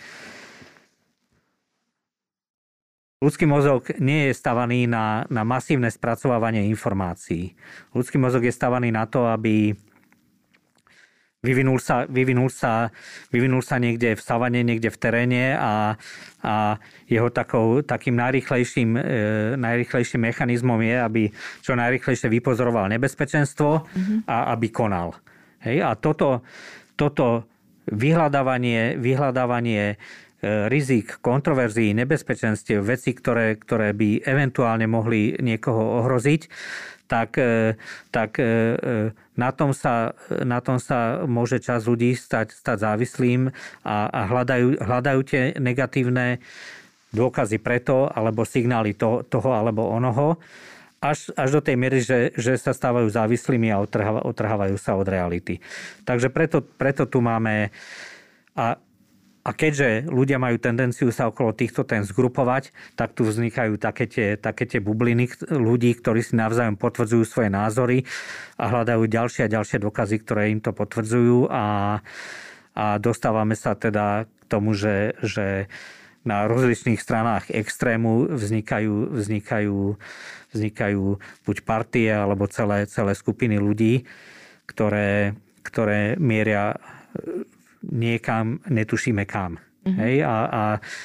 ľudský 3.23 3.47
mozog 3.47 3.95
nie 4.03 4.31
je 4.31 4.33
stavaný 4.35 4.91
na, 4.91 5.23
na 5.31 5.47
masívne 5.47 5.87
spracovávanie 5.87 6.67
informácií. 6.67 7.55
Ľudský 7.95 8.19
mozog 8.19 8.43
je 8.43 8.55
stavaný 8.55 8.91
na 8.91 9.07
to, 9.07 9.31
aby 9.31 9.79
vyvinul 11.47 11.79
sa, 11.79 12.03
vyvinul 12.11 12.51
sa, 12.51 12.91
vyvinul 13.31 13.63
sa 13.63 13.79
niekde 13.79 14.19
v 14.19 14.23
savane, 14.23 14.67
niekde 14.67 14.91
v 14.91 14.99
teréne 14.99 15.55
a, 15.55 15.95
a 16.43 16.55
jeho 17.07 17.31
takou, 17.31 17.87
takým 17.87 18.19
najrychlejším, 18.19 18.91
e, 18.99 19.03
najrychlejším 19.55 20.27
mechanizmom 20.27 20.83
je, 20.83 20.97
aby 20.99 21.23
čo 21.63 21.79
najrychlejšie 21.79 22.27
vypozoroval 22.27 22.91
nebezpečenstvo 22.91 23.71
mm-hmm. 23.87 24.19
a 24.27 24.51
aby 24.51 24.67
konal. 24.75 25.15
Hej? 25.63 25.87
A 25.87 25.95
toto, 25.95 26.43
toto 26.99 27.47
vyhľadávanie, 27.87 28.99
vyhľadávanie 28.99 29.95
e, 29.95 29.97
rizik, 30.67 31.23
kontroverzií, 31.23 31.95
nebezpečenstiev, 31.95 32.83
veci, 32.83 33.15
ktoré, 33.15 33.55
ktoré 33.55 33.95
by 33.95 34.27
eventuálne 34.27 34.91
mohli 34.91 35.39
niekoho 35.39 36.03
ohroziť, 36.03 36.43
tak, 37.07 37.39
e, 37.39 37.79
tak 38.11 38.39
e, 38.39 38.47
na 39.39 39.51
tom 39.55 39.71
sa, 39.71 40.15
na 40.31 40.59
tom 40.59 40.83
sa 40.83 41.23
môže 41.25 41.63
čas 41.63 41.87
ľudí 41.87 42.15
stať, 42.15 42.55
stať 42.55 42.83
závislým 42.83 43.51
a, 43.87 43.97
a 44.11 44.21
hľadajú, 44.27 44.83
hľadajú 44.83 45.21
tie 45.27 45.43
negatívne 45.57 46.43
dôkazy 47.15 47.63
preto, 47.63 48.11
alebo 48.11 48.45
signály 48.45 48.93
to, 48.93 49.25
toho 49.27 49.55
alebo 49.55 49.89
onoho, 49.89 50.37
až, 51.01 51.31
až 51.39 51.49
do 51.57 51.61
tej 51.63 51.77
miery, 51.79 52.01
že, 52.03 52.35
že 52.35 52.59
sa 52.59 52.75
stávajú 52.75 53.07
závislými 53.07 53.71
a 53.71 53.81
otrhávajú 54.25 54.77
sa 54.77 54.99
od 54.99 55.07
reality. 55.07 55.63
Takže 56.05 56.29
preto, 56.33 56.61
preto 56.61 57.07
tu 57.07 57.23
máme... 57.23 57.71
A 58.57 58.81
a 59.47 59.55
keďže 59.55 60.11
ľudia 60.11 60.43
majú 60.43 60.59
tendenciu 60.59 61.15
sa 61.15 61.31
okolo 61.31 61.55
týchto 61.55 61.87
tém 61.87 62.03
zgrupovať, 62.03 62.75
tak 62.99 63.15
tu 63.15 63.23
vznikajú 63.23 63.79
také 63.79 64.11
tie, 64.11 64.35
také 64.35 64.67
tie 64.67 64.83
bubliny 64.83 65.31
ľudí, 65.55 65.95
ktorí 65.95 66.19
si 66.19 66.35
navzájom 66.35 66.75
potvrdzujú 66.75 67.23
svoje 67.23 67.55
názory 67.55 68.03
a 68.59 68.67
hľadajú 68.67 69.07
ďalšie 69.07 69.47
a 69.47 69.53
ďalšie 69.55 69.79
dôkazy, 69.87 70.17
ktoré 70.27 70.51
im 70.51 70.59
to 70.59 70.75
potvrdzujú. 70.75 71.47
A, 71.47 72.03
a 72.75 72.85
dostávame 72.99 73.55
sa 73.55 73.79
teda 73.79 74.27
k 74.27 74.43
tomu, 74.51 74.75
že, 74.75 75.15
že 75.23 75.71
na 76.27 76.51
rozličných 76.51 76.99
stranách 76.99 77.55
extrému 77.55 78.35
vznikajú, 78.35 79.15
vznikajú, 79.15 79.79
vznikajú 80.51 81.05
buď 81.47 81.57
partie 81.63 82.11
alebo 82.11 82.51
celé, 82.51 82.91
celé 82.91 83.15
skupiny 83.15 83.63
ľudí, 83.63 84.11
ktoré, 84.67 85.39
ktoré 85.63 86.19
mieria 86.19 86.83
niekam, 87.91 88.63
netušíme 88.67 89.25
kam. 89.27 89.59
Mm-hmm. 89.87 89.97
Hej? 90.03 90.15
A, 90.27 90.37
a, 90.47 90.63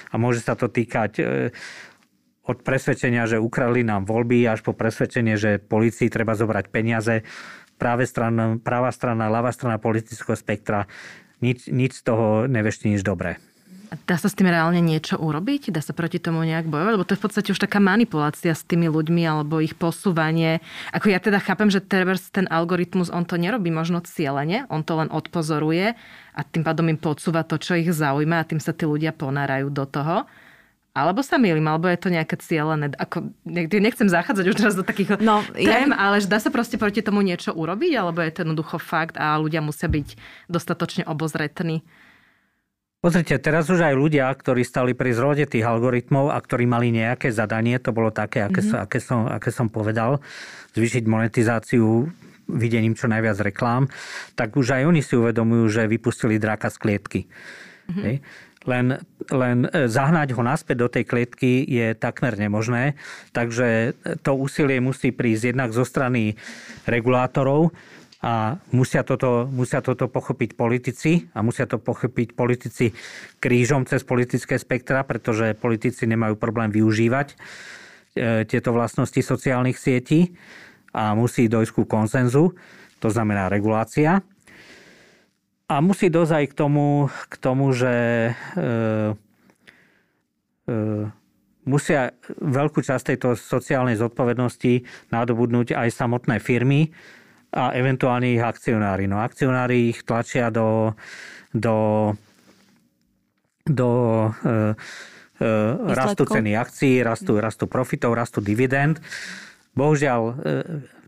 a 0.09 0.15
môže 0.17 0.41
sa 0.41 0.57
to 0.57 0.65
týkať 0.69 1.11
e, 1.21 1.23
od 2.49 2.57
presvedčenia, 2.65 3.29
že 3.29 3.37
ukradli 3.37 3.85
nám 3.85 4.09
voľby, 4.09 4.49
až 4.49 4.65
po 4.65 4.73
presvedčenie, 4.73 5.37
že 5.37 5.61
policii 5.61 6.09
treba 6.09 6.33
zobrať 6.33 6.65
peniaze. 6.73 7.21
Práve 7.77 8.09
strana, 8.09 8.57
práva 8.57 8.89
strana, 8.89 9.29
ľavá 9.29 9.53
strana 9.53 9.77
politického 9.77 10.37
spektra 10.37 10.89
nič, 11.41 11.69
nič 11.69 12.01
z 12.01 12.03
toho 12.05 12.45
nevešti 12.45 12.93
nič 12.93 13.01
dobré. 13.01 13.41
Dá 13.91 14.15
sa 14.15 14.31
s 14.31 14.39
tým 14.39 14.47
reálne 14.47 14.79
niečo 14.79 15.19
urobiť? 15.19 15.67
Dá 15.67 15.83
sa 15.83 15.91
proti 15.91 16.15
tomu 16.15 16.47
nejak 16.47 16.63
bojovať? 16.63 16.93
Lebo 16.95 17.03
to 17.03 17.11
je 17.11 17.19
v 17.19 17.25
podstate 17.27 17.49
už 17.51 17.59
taká 17.59 17.83
manipulácia 17.83 18.55
s 18.55 18.63
tými 18.63 18.87
ľuďmi 18.87 19.27
alebo 19.27 19.59
ich 19.59 19.75
posúvanie. 19.75 20.63
Ako 20.95 21.11
ja 21.11 21.19
teda 21.19 21.43
chápem, 21.43 21.67
že 21.67 21.83
ten 21.83 22.47
algoritmus, 22.47 23.11
on 23.11 23.27
to 23.27 23.35
nerobí 23.35 23.67
možno 23.67 23.99
cieľene, 23.99 24.63
on 24.71 24.87
to 24.87 24.95
len 24.95 25.11
odpozoruje 25.11 25.91
a 26.31 26.39
tým 26.39 26.63
pádom 26.63 26.87
im 26.87 26.95
podsúva 26.95 27.43
to, 27.43 27.59
čo 27.59 27.75
ich 27.75 27.91
zaujíma 27.91 28.39
a 28.39 28.47
tým 28.47 28.63
sa 28.63 28.71
tí 28.71 28.87
ľudia 28.87 29.11
ponárajú 29.11 29.67
do 29.67 29.83
toho. 29.83 30.23
Alebo 30.91 31.19
sa 31.23 31.35
milím, 31.35 31.67
alebo 31.67 31.87
je 31.91 31.99
to 31.99 32.11
nejaké 32.11 32.39
cieľené. 32.39 32.95
Ako, 32.95 33.31
nechcem 33.47 34.07
zachádzať 34.07 34.45
už 34.51 34.55
teraz 34.55 34.75
do 34.75 34.87
takých 34.87 35.19
no, 35.19 35.39
tém, 35.51 35.91
ja... 35.91 35.99
ale 35.99 36.23
dá 36.23 36.39
sa 36.39 36.51
proste 36.51 36.75
proti 36.75 37.03
tomu 37.03 37.23
niečo 37.23 37.55
urobiť, 37.55 37.91
alebo 37.95 38.23
je 38.23 38.31
to 38.31 38.43
jednoducho 38.47 38.79
fakt 38.79 39.19
a 39.19 39.35
ľudia 39.39 39.59
musia 39.59 39.91
byť 39.91 40.15
dostatočne 40.47 41.03
obozretní. 41.07 41.83
Pozrite, 43.01 43.41
teraz 43.41 43.65
už 43.65 43.81
aj 43.81 43.97
ľudia, 43.97 44.29
ktorí 44.29 44.61
stali 44.61 44.93
pri 44.93 45.17
zrode 45.17 45.49
tých 45.49 45.65
algoritmov 45.65 46.29
a 46.29 46.37
ktorí 46.37 46.69
mali 46.69 46.93
nejaké 46.93 47.33
zadanie, 47.33 47.81
to 47.81 47.89
bolo 47.89 48.13
také, 48.13 48.45
aké, 48.45 48.61
mm-hmm. 48.61 48.69
som, 48.69 48.85
aké, 48.85 48.99
som, 49.01 49.19
aké 49.25 49.49
som 49.49 49.67
povedal, 49.73 50.21
zvýšiť 50.77 51.09
monetizáciu 51.09 52.05
videním 52.45 52.93
čo 52.93 53.09
najviac 53.09 53.41
reklám, 53.41 53.89
tak 54.37 54.53
už 54.53 54.77
aj 54.77 54.85
oni 54.85 55.01
si 55.01 55.17
uvedomujú, 55.17 55.65
že 55.65 55.89
vypustili 55.89 56.37
dráka 56.37 56.69
z 56.69 56.77
klietky. 56.77 57.21
Mm-hmm. 57.89 58.15
Len, 58.69 58.85
len 59.33 59.57
e, 59.65 59.89
zahnať 59.89 60.37
ho 60.37 60.45
naspäť 60.45 60.77
do 60.77 60.85
tej 60.85 61.09
klietky 61.09 61.65
je 61.65 61.97
takmer 61.97 62.37
nemožné, 62.37 62.93
takže 63.33 63.97
to 64.21 64.37
úsilie 64.37 64.77
musí 64.77 65.09
prísť 65.09 65.57
jednak 65.57 65.73
zo 65.73 65.81
strany 65.81 66.37
regulátorov, 66.85 67.73
a 68.21 68.61
musia 68.69 69.01
toto, 69.01 69.49
musia 69.49 69.81
toto 69.81 70.05
pochopiť 70.05 70.53
politici 70.53 71.25
a 71.33 71.41
musia 71.41 71.65
to 71.65 71.81
pochopiť 71.81 72.37
politici 72.37 72.93
krížom 73.41 73.89
cez 73.89 74.05
politické 74.05 74.61
spektra, 74.61 75.01
pretože 75.01 75.57
politici 75.57 76.05
nemajú 76.05 76.37
problém 76.37 76.69
využívať 76.69 77.33
e, 77.33 77.35
tieto 78.45 78.77
vlastnosti 78.77 79.17
sociálnych 79.17 79.73
sietí 79.73 80.37
a 80.93 81.17
musí 81.17 81.49
dojsť 81.49 81.73
ku 81.73 81.83
konsenzu, 81.89 82.53
to 83.01 83.09
znamená 83.09 83.49
regulácia. 83.49 84.21
A 85.65 85.81
musí 85.81 86.13
dozaj 86.13 86.45
aj 86.45 86.47
k 86.51 86.53
tomu, 86.53 87.09
k 87.25 87.35
tomu 87.41 87.73
že 87.73 87.95
e, 88.29 88.31
e, 90.69 90.75
musia 91.65 92.13
veľkú 92.37 92.85
časť 92.85 93.17
tejto 93.17 93.33
sociálnej 93.33 93.97
zodpovednosti 93.97 94.85
nadobudnúť 95.09 95.73
aj 95.73 95.89
samotné 95.89 96.37
firmy, 96.37 96.93
a 97.51 97.75
eventuálne 97.75 98.31
ich 98.31 98.43
akcionári. 98.43 99.11
No 99.11 99.19
akcionári 99.19 99.91
ich 99.91 100.07
tlačia 100.07 100.47
do, 100.47 100.95
do, 101.51 102.11
do 103.67 103.89
e, 104.31 104.75
e, 105.35 105.49
rastu 105.91 106.23
ceny 106.23 106.55
akcií, 106.55 107.03
rastu, 107.03 107.35
rastu 107.43 107.67
profitov, 107.67 108.15
rastu 108.15 108.39
dividend. 108.39 109.03
Bohužiaľ, 109.75 110.21
e, 110.23 110.33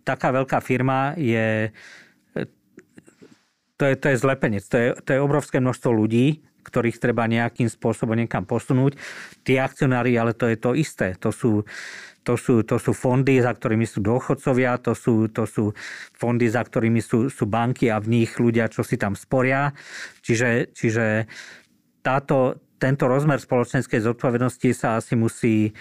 taká 0.04 0.36
veľká 0.36 0.60
firma 0.60 1.16
je 1.16 1.72
to 3.74 3.90
je, 3.90 3.96
to 3.98 4.08
je 4.14 4.22
zlepenec, 4.22 4.64
to 4.70 4.78
je, 4.78 4.90
to 5.02 5.10
je 5.18 5.20
obrovské 5.20 5.58
množstvo 5.60 5.90
ľudí, 5.92 6.40
ktorých 6.64 7.02
treba 7.04 7.28
nejakým 7.28 7.68
spôsobom 7.68 8.16
niekam 8.16 8.48
posunúť. 8.48 8.96
Tí 9.44 9.60
akcionári, 9.60 10.16
ale 10.16 10.32
to 10.32 10.48
je 10.48 10.56
to 10.56 10.72
isté. 10.78 11.20
To 11.20 11.36
sú, 11.36 11.68
to 12.24 12.40
sú, 12.40 12.64
to 12.64 12.80
sú 12.80 12.96
fondy, 12.96 13.44
za 13.44 13.52
ktorými 13.52 13.84
sú 13.84 14.00
dôchodcovia, 14.00 14.80
to 14.80 14.96
sú, 14.96 15.28
to 15.30 15.44
sú 15.44 15.76
fondy, 16.16 16.48
za 16.48 16.64
ktorými 16.64 17.04
sú, 17.04 17.28
sú 17.28 17.44
banky 17.46 17.92
a 17.92 18.00
v 18.00 18.24
nich 18.24 18.40
ľudia, 18.40 18.72
čo 18.72 18.82
si 18.82 18.96
tam 18.96 19.14
sporia. 19.14 19.76
Čiže, 20.24 20.72
čiže 20.72 21.28
táto, 22.00 22.64
tento 22.80 23.08
rozmer 23.08 23.40
spoločenskej 23.40 24.04
zodpovednosti 24.04 24.70
sa 24.76 25.00
asi 25.00 25.20
musí 25.20 25.72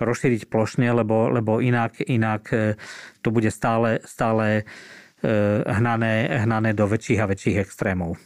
rozšíriť 0.00 0.48
plošne, 0.48 0.88
lebo, 0.92 1.32
lebo 1.32 1.60
inak, 1.60 2.00
inak 2.04 2.42
e, 2.52 2.76
to 3.20 3.28
bude 3.28 3.48
stále, 3.52 4.00
stále 4.04 4.64
e, 5.20 5.32
hnané, 5.64 6.44
hnané 6.44 6.72
do 6.72 6.88
väčších 6.88 7.20
a 7.20 7.28
väčších 7.28 7.60
extrémov. 7.60 8.16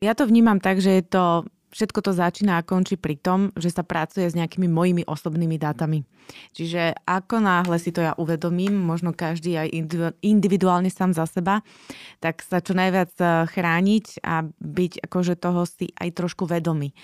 Ja 0.00 0.16
to 0.16 0.24
vnímam 0.24 0.64
tak, 0.64 0.80
že 0.80 1.00
je 1.00 1.04
to 1.04 1.24
všetko 1.70 1.98
to 2.02 2.12
začína 2.14 2.58
a 2.58 2.66
končí 2.66 2.98
pri 2.98 3.16
tom, 3.18 3.54
že 3.54 3.70
sa 3.70 3.86
pracuje 3.86 4.26
s 4.26 4.36
nejakými 4.36 4.66
mojimi 4.66 5.02
osobnými 5.06 5.56
dátami. 5.56 6.02
Čiže 6.54 6.98
ako 7.06 7.42
náhle 7.42 7.76
si 7.78 7.90
to 7.90 8.02
ja 8.02 8.14
uvedomím, 8.14 8.74
možno 8.74 9.14
každý 9.14 9.58
aj 9.58 9.68
individuálne 10.22 10.90
sám 10.90 11.14
za 11.14 11.26
seba, 11.26 11.62
tak 12.22 12.42
sa 12.42 12.62
čo 12.62 12.74
najviac 12.74 13.12
eh, 13.18 13.46
chrániť 13.50 14.22
a 14.22 14.46
byť 14.46 14.92
akože 15.06 15.34
toho 15.38 15.66
si 15.66 15.90
aj 15.98 16.10
trošku 16.14 16.46
vedomý. 16.46 16.94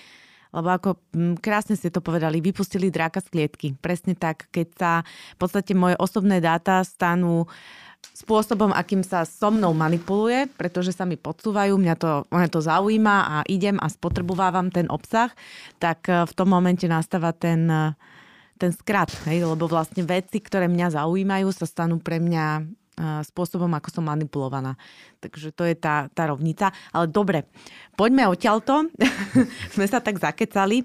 Lebo 0.55 0.71
ako 0.71 0.89
hm, 1.11 1.43
krásne 1.43 1.75
ste 1.75 1.91
to 1.91 1.99
povedali, 1.99 2.39
vypustili 2.39 2.87
dráka 2.87 3.19
z 3.19 3.27
klietky. 3.35 3.67
Presne 3.75 4.15
tak, 4.15 4.47
keď 4.55 4.67
sa 4.79 4.91
v 5.35 5.37
podstate 5.43 5.75
moje 5.75 5.99
osobné 5.99 6.39
dáta 6.39 6.79
stanú 6.87 7.43
uh, 7.43 7.51
spôsobom, 8.17 8.73
akým 8.73 9.05
sa 9.05 9.21
so 9.29 9.53
mnou 9.53 9.77
manipuluje, 9.77 10.49
pretože 10.57 10.89
sa 10.89 11.05
mi 11.05 11.21
podsúvajú, 11.21 11.77
mňa 11.77 11.95
to, 12.01 12.25
mňa 12.33 12.49
to 12.49 12.59
zaujíma 12.65 13.15
a 13.29 13.35
idem 13.45 13.77
a 13.77 13.85
spotrebovávam 13.85 14.73
ten 14.73 14.89
obsah, 14.89 15.29
tak 15.77 16.09
eh, 16.09 16.25
v 16.25 16.33
tom 16.33 16.49
momente 16.49 16.89
nastáva 16.89 17.29
ten, 17.37 17.69
eh, 17.69 17.93
ten 18.57 18.73
skrat, 18.73 19.13
hej, 19.29 19.45
lebo 19.45 19.69
vlastne 19.69 20.01
veci, 20.01 20.41
ktoré 20.41 20.65
mňa 20.65 20.97
zaujímajú, 20.97 21.47
sa 21.53 21.69
stanú 21.69 22.01
pre 22.01 22.17
mňa 22.17 22.45
eh, 22.57 23.21
spôsobom, 23.21 23.69
ako 23.77 24.01
som 24.01 24.09
manipulovaná. 24.09 24.73
Takže 25.21 25.53
to 25.53 25.69
je 25.69 25.77
tá, 25.77 26.09
tá 26.09 26.25
rovnica. 26.25 26.73
Ale 26.89 27.05
dobre, 27.05 27.45
poďme 27.93 28.25
odtiaľto. 28.33 28.89
Sme 29.77 29.85
sa 29.85 30.01
tak 30.01 30.17
zakecali. 30.17 30.81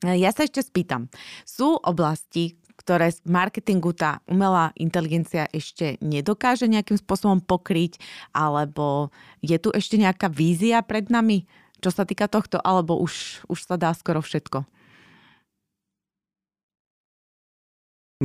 Ja 0.00 0.32
sa 0.32 0.48
ešte 0.48 0.64
spýtam. 0.64 1.12
Sú 1.44 1.76
oblasti, 1.76 2.56
ktoré 2.90 3.14
v 3.14 3.30
marketingu 3.30 3.94
tá 3.94 4.18
umelá 4.26 4.74
inteligencia 4.74 5.46
ešte 5.54 5.94
nedokáže 6.02 6.66
nejakým 6.66 6.98
spôsobom 6.98 7.38
pokryť, 7.38 8.02
alebo 8.34 9.14
je 9.38 9.54
tu 9.62 9.70
ešte 9.70 9.94
nejaká 9.94 10.26
vízia 10.26 10.82
pred 10.82 11.06
nami, 11.06 11.46
čo 11.78 11.94
sa 11.94 12.02
týka 12.02 12.26
tohto, 12.26 12.58
alebo 12.58 12.98
už, 12.98 13.46
už 13.46 13.58
sa 13.62 13.78
dá 13.78 13.94
skoro 13.94 14.18
všetko? 14.18 14.66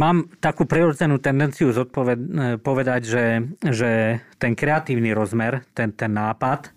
Mám 0.02 0.34
takú 0.42 0.66
prirodzenú 0.66 1.22
tendenciu 1.22 1.70
zodpoved, 1.70 2.20
povedať, 2.66 3.02
že, 3.06 3.26
že 3.70 4.18
ten 4.42 4.58
kreatívny 4.58 5.14
rozmer, 5.14 5.62
ten, 5.78 5.94
ten 5.94 6.10
nápad, 6.10 6.74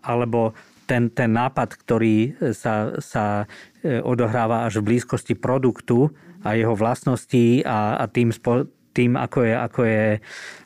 alebo 0.00 0.56
ten, 0.88 1.12
ten 1.12 1.30
nápad, 1.30 1.76
ktorý 1.86 2.34
sa, 2.50 2.98
sa 2.98 3.46
e, 3.78 4.02
odohráva 4.02 4.66
až 4.66 4.82
v 4.82 4.90
blízkosti 4.90 5.38
produktu, 5.38 6.10
a 6.44 6.56
jeho 6.56 6.74
vlastností 6.76 7.62
a, 7.62 8.00
a 8.00 8.04
tým, 8.08 8.32
spo, 8.32 8.68
tým 8.92 9.14
ako, 9.16 9.38
je, 9.46 9.54
ako, 9.54 9.80
je, 9.86 10.04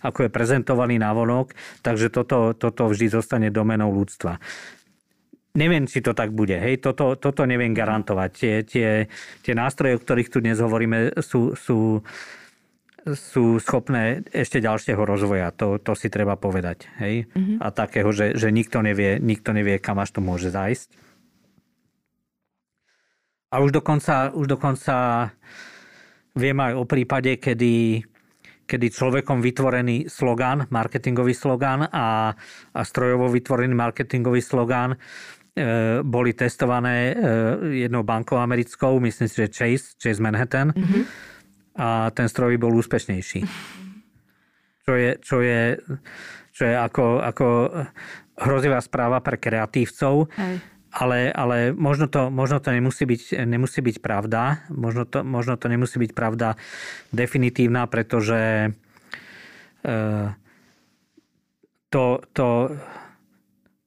ako 0.03 0.19
je 0.27 0.31
prezentovaný 0.31 0.97
návonok, 0.99 1.53
takže 1.85 2.09
toto, 2.11 2.57
toto 2.57 2.89
vždy 2.89 3.07
zostane 3.13 3.49
domenou 3.53 3.93
ľudstva. 3.93 4.41
Neviem, 5.55 5.87
či 5.87 6.03
to 6.03 6.19
tak 6.19 6.35
bude. 6.35 6.59
Hej, 6.59 6.83
toto, 6.83 7.15
toto 7.15 7.47
neviem 7.47 7.71
garantovať. 7.71 8.31
Tie, 8.35 8.55
tie, 8.67 8.89
tie 9.39 9.55
nástroje, 9.55 9.95
o 9.95 10.03
ktorých 10.03 10.27
tu 10.27 10.43
dnes 10.43 10.59
hovoríme, 10.59 11.15
sú, 11.23 11.55
sú, 11.55 12.03
sú 13.07 13.63
schopné 13.63 14.27
ešte 14.35 14.59
ďalšieho 14.59 14.99
rozvoja. 14.99 15.55
To, 15.63 15.79
to 15.79 15.95
si 15.95 16.11
treba 16.11 16.35
povedať. 16.35 16.91
Hej? 16.99 17.31
Mm-hmm. 17.31 17.63
A 17.63 17.71
takého, 17.71 18.11
že, 18.11 18.35
že 18.35 18.51
nikto, 18.51 18.83
nevie, 18.83 19.23
nikto 19.23 19.55
nevie, 19.55 19.79
kam 19.79 20.03
až 20.03 20.19
to 20.19 20.21
môže 20.27 20.51
zájsť. 20.51 21.04
A 23.55 23.63
už 23.63 23.71
dokonca, 23.71 24.35
už 24.35 24.51
dokonca 24.51 25.31
viem 26.35 26.59
aj 26.59 26.75
o 26.75 26.83
prípade, 26.91 27.39
kedy, 27.39 28.03
kedy 28.67 28.87
človekom 28.91 29.39
vytvorený 29.39 30.11
slogán, 30.11 30.67
marketingový 30.75 31.39
slogán 31.39 31.87
a, 31.87 32.35
a 32.75 32.81
strojovo 32.83 33.31
vytvorený 33.31 33.71
marketingový 33.79 34.43
slogán 34.43 34.99
e, 35.55 36.03
boli 36.03 36.35
testované 36.35 37.15
e, 37.15 37.87
jednou 37.87 38.03
bankou 38.03 38.43
americkou, 38.43 38.99
myslím 38.99 39.31
si, 39.31 39.47
že 39.47 39.55
Chase, 39.55 39.95
Chase 40.03 40.19
Manhattan. 40.19 40.75
Mm-hmm. 40.75 41.03
A 41.79 42.11
ten 42.11 42.27
stroj 42.27 42.59
bol 42.59 42.75
úspešnejší. 42.75 43.47
Čo 44.83 44.93
je, 44.99 45.11
čo 45.23 45.37
je, 45.47 45.79
čo 46.51 46.63
je 46.67 46.75
ako, 46.75 47.23
ako 47.23 47.47
hrozivá 48.35 48.83
správa 48.83 49.23
pre 49.23 49.39
kreatívcov. 49.39 50.27
Hej 50.35 50.74
ale, 50.95 51.35
ale 51.35 51.75
možno, 51.75 52.07
to, 52.07 52.31
možno 52.31 52.63
to 52.63 52.71
nemusí 52.71 53.03
byť, 53.03 53.43
nemusí 53.43 53.83
byť 53.83 53.99
pravda. 53.99 54.63
Možno 54.71 55.03
to, 55.03 55.27
možno 55.27 55.59
to 55.59 55.67
nemusí 55.67 55.99
byť 55.99 56.15
pravda 56.15 56.55
definitívna, 57.11 57.91
pretože 57.91 58.71
e, 59.83 59.91
to, 61.91 62.23
to, 62.31 62.49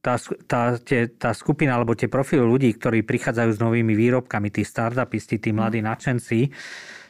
tá, 0.03 0.15
tá, 0.47 0.61
tie, 0.79 1.07
tá 1.07 1.31
skupina 1.31 1.79
alebo 1.79 1.95
tie 1.95 2.11
profily 2.11 2.43
ľudí, 2.43 2.75
ktorí 2.75 3.07
prichádzajú 3.07 3.51
s 3.55 3.63
novými 3.63 3.95
výrobkami, 3.95 4.51
tí 4.51 4.67
startupisti, 4.67 5.39
tí 5.39 5.55
mladí 5.55 5.79
nadšenci, 5.79 6.39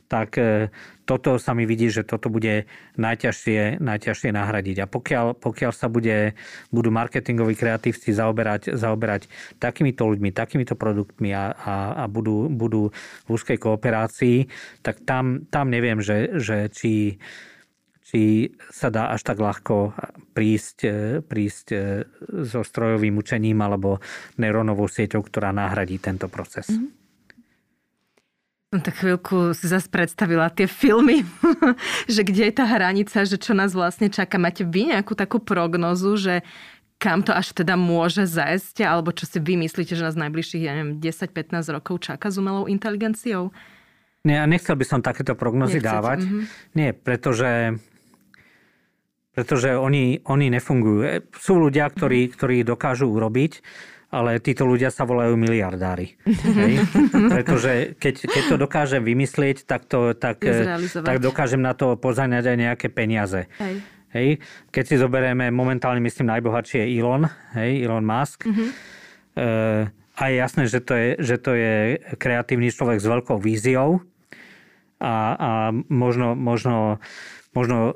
tak 0.08 0.40
e, 0.40 0.72
toto 1.04 1.36
sa 1.40 1.52
mi 1.52 1.68
vidí, 1.68 1.92
že 1.92 2.08
toto 2.08 2.32
bude 2.32 2.68
najťažšie, 2.96 3.80
najťažšie 3.80 4.30
nahradiť. 4.32 4.78
A 4.84 4.88
pokiaľ, 4.88 5.36
pokiaľ 5.40 5.72
sa 5.76 5.88
bude, 5.92 6.36
budú 6.72 6.90
marketingoví 6.92 7.56
kreatívci 7.56 8.16
zaoberať, 8.16 8.76
zaoberať 8.76 9.28
takýmito 9.60 10.08
ľuďmi, 10.08 10.32
takýmito 10.32 10.80
produktmi 10.80 11.32
a, 11.36 11.52
a, 11.52 11.76
a 11.96 12.04
budú, 12.08 12.48
budú 12.48 12.96
v 13.28 13.30
úzkej 13.30 13.60
kooperácii, 13.60 14.48
tak 14.84 15.04
tam, 15.04 15.48
tam 15.52 15.68
neviem, 15.68 16.00
že, 16.00 16.40
že 16.40 16.72
či, 16.72 17.20
či 18.08 18.56
sa 18.72 18.88
dá 18.88 19.12
až 19.12 19.28
tak 19.28 19.44
ľahko 19.44 19.92
prísť, 20.32 20.78
e, 20.88 20.96
prísť 21.20 21.68
e, 21.76 21.80
so 22.48 22.64
strojovým 22.64 23.20
učením 23.20 23.60
alebo 23.60 24.00
neurónovou 24.40 24.88
sieťou, 24.88 25.20
ktorá 25.20 25.52
nahradí 25.52 26.00
tento 26.00 26.32
proces. 26.32 26.72
Mm-hmm. 26.72 27.07
Som 28.68 28.84
tak 28.84 29.00
chvíľku 29.00 29.56
si 29.56 29.64
zase 29.72 29.88
predstavila 29.88 30.52
tie 30.52 30.68
filmy, 30.68 31.24
že 32.12 32.28
kde 32.28 32.52
je 32.52 32.54
tá 32.54 32.68
hranica, 32.68 33.24
že 33.24 33.40
čo 33.40 33.56
nás 33.56 33.72
vlastne 33.72 34.12
čaká. 34.12 34.36
Máte 34.36 34.68
vy 34.68 34.92
nejakú 34.92 35.16
takú 35.16 35.40
prognozu, 35.40 36.20
že 36.20 36.44
kam 37.00 37.24
to 37.24 37.32
až 37.32 37.56
teda 37.56 37.80
môže 37.80 38.28
zajsť, 38.28 38.84
alebo 38.84 39.16
čo 39.16 39.24
si 39.24 39.40
vy 39.40 39.56
myslíte, 39.56 39.96
že 39.96 40.04
nás 40.04 40.20
najbližších, 40.20 40.68
ja 40.68 40.76
neviem, 40.76 41.00
10-15 41.00 41.64
rokov 41.80 42.12
čaká 42.12 42.28
s 42.28 42.36
umelou 42.36 42.68
inteligenciou? 42.68 43.56
Nie, 44.28 44.44
nechcel 44.44 44.76
by 44.76 44.84
som 44.84 45.00
takéto 45.00 45.38
prognozy 45.40 45.80
Nechcete, 45.80 45.88
dávať. 45.88 46.20
Mm-hmm. 46.28 46.44
Nie, 46.76 46.90
pretože 46.92 47.80
pretože 49.38 49.78
oni, 49.78 50.26
oni 50.26 50.50
nefungujú. 50.50 51.30
Sú 51.38 51.62
ľudia, 51.62 51.86
ktorí, 51.94 52.34
ktorí 52.34 52.66
dokážu 52.66 53.06
urobiť, 53.06 53.62
ale 54.08 54.40
títo 54.40 54.64
ľudia 54.64 54.88
sa 54.88 55.04
volajú 55.04 55.36
miliardári. 55.36 56.16
Hej? 56.24 56.80
Pretože 57.36 57.72
keď, 58.00 58.16
keď 58.24 58.44
to 58.48 58.56
dokážem 58.56 59.04
vymyslieť, 59.04 59.68
tak, 59.68 59.84
to, 59.84 60.16
tak, 60.16 60.40
tak 61.04 61.18
dokážem 61.20 61.60
na 61.60 61.76
to 61.76 62.00
pozaňať 62.00 62.56
aj 62.56 62.58
nejaké 62.58 62.88
peniaze. 62.88 63.52
Hej. 63.60 63.84
Hej? 64.16 64.28
Keď 64.72 64.84
si 64.88 64.96
zoberieme, 64.96 65.52
momentálne 65.52 66.00
myslím 66.00 66.32
najbohatší 66.32 66.88
je 66.88 66.88
Elon, 66.96 67.28
hej? 67.60 67.84
Elon 67.84 68.08
Musk. 68.08 68.48
Mm-hmm. 68.48 68.70
E, 69.36 69.48
a 69.92 70.24
je 70.32 70.36
jasné, 70.40 70.64
že 70.72 70.80
to 70.80 70.94
je, 70.96 71.10
že 71.20 71.36
to 71.38 71.52
je 71.54 72.00
kreatívny 72.16 72.72
človek 72.72 73.04
s 73.04 73.06
veľkou 73.06 73.38
víziou 73.38 74.02
a, 74.98 75.16
a 75.36 75.50
možno, 75.92 76.34
možno, 76.34 77.04
možno 77.52 77.94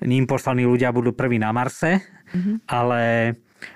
ním 0.00 0.24
poslaní 0.24 0.64
ľudia 0.64 0.94
budú 0.94 1.12
prví 1.12 1.36
na 1.36 1.50
Marse, 1.50 2.00
mm-hmm. 2.30 2.56
ale 2.70 3.00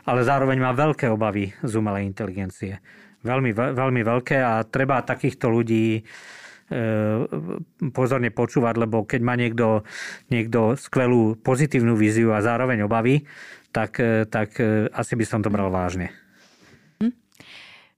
ale 0.07 0.27
zároveň 0.27 0.59
má 0.59 0.73
veľké 0.75 1.11
obavy 1.11 1.55
z 1.63 1.73
umelej 1.79 2.07
inteligencie. 2.07 2.81
Veľmi, 3.27 3.51
veľmi 3.55 4.03
veľké 4.07 4.37
a 4.39 4.63
treba 4.63 5.03
takýchto 5.03 5.51
ľudí 5.51 5.99
e, 5.99 6.03
pozorne 7.91 8.31
počúvať, 8.31 8.75
lebo 8.77 9.03
keď 9.03 9.21
má 9.25 9.35
niekto, 9.35 9.83
niekto 10.31 10.79
skvelú 10.79 11.35
pozitívnu 11.41 11.99
víziu 11.99 12.31
a 12.31 12.45
zároveň 12.45 12.87
obavy, 12.87 13.27
tak, 13.75 13.99
e, 13.99 14.29
tak 14.31 14.57
e, 14.63 14.87
asi 14.95 15.19
by 15.19 15.25
som 15.27 15.41
to 15.43 15.51
bral 15.51 15.73
vážne. 15.75 16.26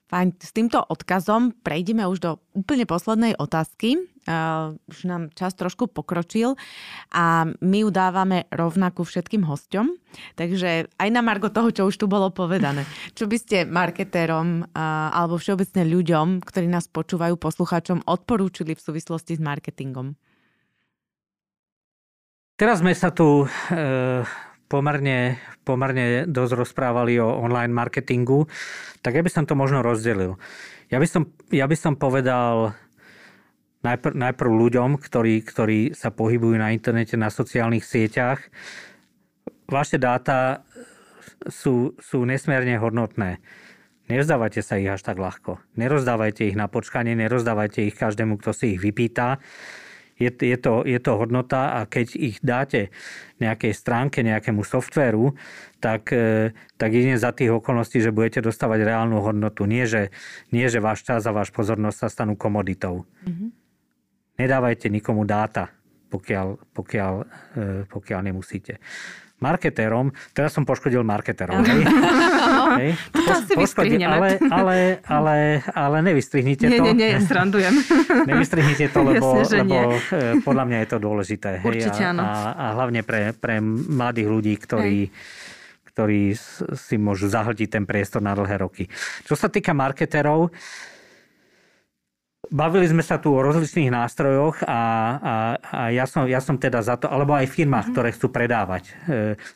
Fajn, 0.09 0.41
s 0.41 0.57
týmto 0.57 0.81
odkazom 0.81 1.53
prejdeme 1.61 2.09
už 2.09 2.19
do 2.25 2.31
úplne 2.57 2.89
poslednej 2.89 3.37
otázky. 3.37 4.01
Uh, 4.25 4.77
už 4.89 5.05
nám 5.05 5.23
čas 5.37 5.53
trošku 5.53 5.89
pokročil 5.89 6.57
a 7.13 7.49
my 7.61 7.79
ju 7.85 7.89
dávame 7.93 8.49
rovnakú 8.49 9.05
všetkým 9.05 9.45
hosťom. 9.45 10.01
Takže 10.37 10.89
aj 10.97 11.09
na 11.13 11.21
margo 11.21 11.53
toho, 11.53 11.69
čo 11.73 11.89
už 11.89 12.01
tu 12.01 12.09
bolo 12.09 12.33
povedané. 12.33 12.89
Čo 13.17 13.29
by 13.29 13.37
ste 13.37 13.69
marketérom 13.69 14.65
uh, 14.65 15.13
alebo 15.13 15.37
všeobecne 15.37 15.85
ľuďom, 15.85 16.41
ktorí 16.41 16.69
nás 16.73 16.89
počúvajú, 16.89 17.37
poslucháčom, 17.37 18.09
odporúčili 18.09 18.73
v 18.73 18.85
súvislosti 18.85 19.37
s 19.37 19.41
marketingom? 19.45 20.17
Teraz 22.57 22.81
sme 22.81 22.97
sa 22.97 23.13
tu 23.13 23.45
uh, 23.45 24.25
pomerne, 24.69 25.41
pomerne 25.64 26.29
dosť 26.29 26.53
rozprávali 26.55 27.16
o 27.19 27.27
online 27.27 27.73
marketingu, 27.73 28.47
tak 29.01 29.16
ja 29.16 29.25
by 29.25 29.31
som 29.33 29.45
to 29.49 29.57
možno 29.57 29.81
rozdelil. 29.81 30.37
Ja 30.93 31.01
by 31.01 31.09
som, 31.09 31.33
ja 31.49 31.64
by 31.64 31.77
som 31.77 31.97
povedal 31.97 32.77
najpr, 33.85 34.12
najprv 34.12 34.51
ľuďom, 34.53 35.01
ktorí, 35.01 35.41
ktorí 35.45 35.81
sa 35.97 36.12
pohybujú 36.12 36.57
na 36.61 36.73
internete, 36.77 37.16
na 37.16 37.33
sociálnych 37.33 37.85
sieťach. 37.85 38.45
Vaše 39.69 40.01
dáta 40.01 40.64
sú, 41.49 41.97
sú 42.01 42.25
nesmierne 42.25 42.77
hodnotné. 42.81 43.41
Nevzdávajte 44.09 44.64
sa 44.64 44.81
ich 44.81 44.89
až 44.89 45.05
tak 45.05 45.21
ľahko. 45.21 45.61
Nerozdávajte 45.77 46.49
ich 46.49 46.57
na 46.57 46.64
počkanie, 46.64 47.12
nerozdávajte 47.12 47.85
ich 47.85 47.97
každému, 47.97 48.41
kto 48.41 48.57
si 48.57 48.77
ich 48.77 48.81
vypýta 48.81 49.37
je, 50.19 50.31
je, 50.31 50.59
to, 50.59 50.83
je 50.83 50.99
to 50.99 51.12
hodnota 51.14 51.79
a 51.79 51.87
keď 51.87 52.07
ich 52.19 52.37
dáte 52.43 52.91
nejakej 53.39 53.73
stránke, 53.73 54.27
nejakému 54.27 54.66
softvéru, 54.66 55.39
tak, 55.79 56.11
e, 56.11 56.51
tak 56.75 56.91
jedine 56.91 57.14
za 57.14 57.31
tých 57.31 57.55
okolností, 57.55 58.03
že 58.03 58.11
budete 58.11 58.43
dostávať 58.43 58.83
reálnu 58.83 59.23
hodnotu. 59.23 59.62
Nie, 59.64 59.87
že, 59.87 60.11
nie, 60.51 60.66
že 60.66 60.83
váš 60.83 61.07
čas 61.07 61.23
a 61.25 61.35
váš 61.35 61.55
pozornosť 61.55 61.99
sa 62.03 62.09
stanú 62.11 62.35
komoditou. 62.35 63.07
Mm-hmm. 63.23 63.49
Nedávajte 64.43 64.91
nikomu 64.91 65.23
dáta, 65.23 65.71
pokiaľ, 66.11 66.47
pokiaľ, 66.75 67.12
e, 67.55 67.66
pokiaľ 67.87 68.21
nemusíte 68.27 68.83
marketérom, 69.39 70.11
teraz 70.34 70.55
som 70.55 70.66
poškodil 70.66 71.07
marketérom. 71.07 71.62
Hej? 71.62 71.82
hej? 72.82 72.91
To 73.14 73.32
si 73.47 73.55
poškodil, 73.55 74.03
ale, 74.03 74.39
ale, 74.51 74.76
ale, 75.07 75.36
ale 75.72 75.97
nevystrihnite 76.03 76.66
to. 76.66 76.82
Nie, 76.91 76.95
nie, 76.95 77.11
srandujem. 77.22 77.74
Nevystrihnite 78.30 78.91
to, 78.91 79.01
lebo, 79.07 79.39
Jasne, 79.39 79.62
lebo 79.62 79.76
e, 79.95 80.43
podľa 80.43 80.64
mňa 80.66 80.78
je 80.82 80.89
to 80.91 80.99
dôležité. 80.99 81.51
Hej? 81.62 81.66
Určite 81.70 82.03
áno. 82.03 82.22
A, 82.26 82.55
a 82.55 82.64
hlavne 82.74 83.07
pre, 83.07 83.30
pre 83.34 83.62
mladých 83.62 84.28
ľudí, 84.28 84.55
ktorí, 84.59 85.11
ktorí 85.95 86.34
si 86.74 86.97
môžu 86.99 87.30
zahltiť 87.30 87.68
ten 87.70 87.84
priestor 87.86 88.18
na 88.18 88.34
dlhé 88.34 88.59
roky. 88.59 88.91
Čo 89.22 89.39
sa 89.39 89.47
týka 89.47 89.70
marketérov, 89.70 90.51
Bavili 92.49 92.89
sme 92.89 93.05
sa 93.05 93.21
tu 93.21 93.37
o 93.37 93.45
rozličných 93.45 93.93
nástrojoch 93.93 94.65
a, 94.65 94.81
a, 95.21 95.35
a 95.61 95.81
ja, 95.93 96.09
som, 96.09 96.25
ja 96.25 96.41
som 96.41 96.57
teda 96.57 96.81
za 96.81 96.97
to, 96.97 97.05
alebo 97.05 97.37
aj 97.37 97.45
firmách, 97.45 97.93
mm-hmm. 97.93 97.97
ktoré 97.97 98.09
chcú 98.17 98.29
predávať 98.33 98.85
e, 98.89 98.93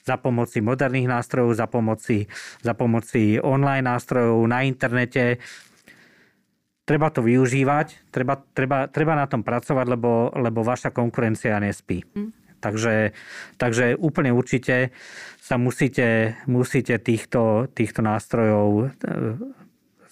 za 0.04 0.20
pomoci 0.20 0.60
moderných 0.60 1.08
nástrojov, 1.08 1.56
za 1.56 1.64
pomoci, 1.72 2.28
za 2.60 2.76
pomoci 2.76 3.40
online 3.40 3.88
nástrojov 3.88 4.44
na 4.44 4.68
internete. 4.68 5.40
Treba 6.84 7.08
to 7.08 7.24
využívať, 7.24 8.12
treba, 8.12 8.36
treba, 8.52 8.84
treba 8.92 9.16
na 9.16 9.24
tom 9.24 9.40
pracovať, 9.40 9.86
lebo, 9.88 10.28
lebo 10.36 10.60
vaša 10.60 10.92
konkurencia 10.92 11.56
nespí. 11.64 12.04
Mm. 12.12 12.30
Takže, 12.60 13.16
takže 13.56 13.96
úplne 13.96 14.36
určite 14.36 14.92
sa 15.40 15.56
musíte, 15.56 16.38
musíte 16.44 17.00
týchto, 17.00 17.72
týchto 17.72 18.04
nástrojov 18.04 18.68
e, 18.68 19.10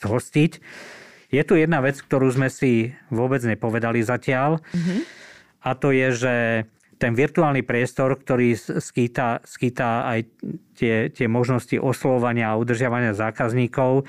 zhostiť. 0.00 0.52
Je 1.30 1.42
tu 1.46 1.54
jedna 1.54 1.78
vec, 1.78 1.98
ktorú 2.02 2.26
sme 2.34 2.50
si 2.50 2.90
vôbec 3.08 3.42
nepovedali 3.46 4.02
zatiaľ. 4.02 4.58
Mm-hmm. 4.58 5.00
A 5.62 5.70
to 5.78 5.94
je, 5.94 6.08
že 6.10 6.34
ten 7.00 7.16
virtuálny 7.16 7.64
priestor, 7.64 8.12
ktorý 8.12 8.52
skýta, 8.58 9.40
skýta 9.40 10.04
aj 10.04 10.20
tie, 10.76 11.08
tie 11.08 11.26
možnosti 11.30 11.80
oslovania 11.80 12.52
a 12.52 12.60
udržiavania 12.60 13.16
zákazníkov, 13.16 14.04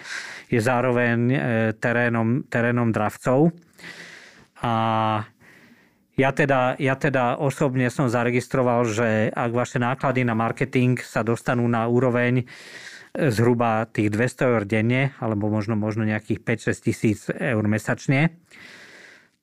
je 0.52 0.60
zároveň 0.60 1.18
e, 1.32 1.38
terénom, 1.80 2.44
terénom 2.52 2.92
dravcov. 2.92 3.56
A 4.60 4.74
ja 6.20 6.30
teda, 6.36 6.76
ja 6.76 7.00
teda 7.00 7.40
osobne 7.40 7.88
som 7.88 8.12
zaregistroval, 8.12 8.84
že 8.84 9.32
ak 9.32 9.52
vaše 9.56 9.80
náklady 9.80 10.28
na 10.28 10.36
marketing 10.36 11.00
sa 11.00 11.24
dostanú 11.24 11.64
na 11.72 11.88
úroveň 11.88 12.44
zhruba 13.12 13.84
tých 13.92 14.08
200 14.12 14.48
eur 14.48 14.64
denne, 14.64 15.12
alebo 15.20 15.52
možno, 15.52 15.76
možno 15.76 16.08
nejakých 16.08 16.40
5-6 16.72 16.86
tisíc 16.88 17.20
eur 17.28 17.64
mesačne, 17.68 18.32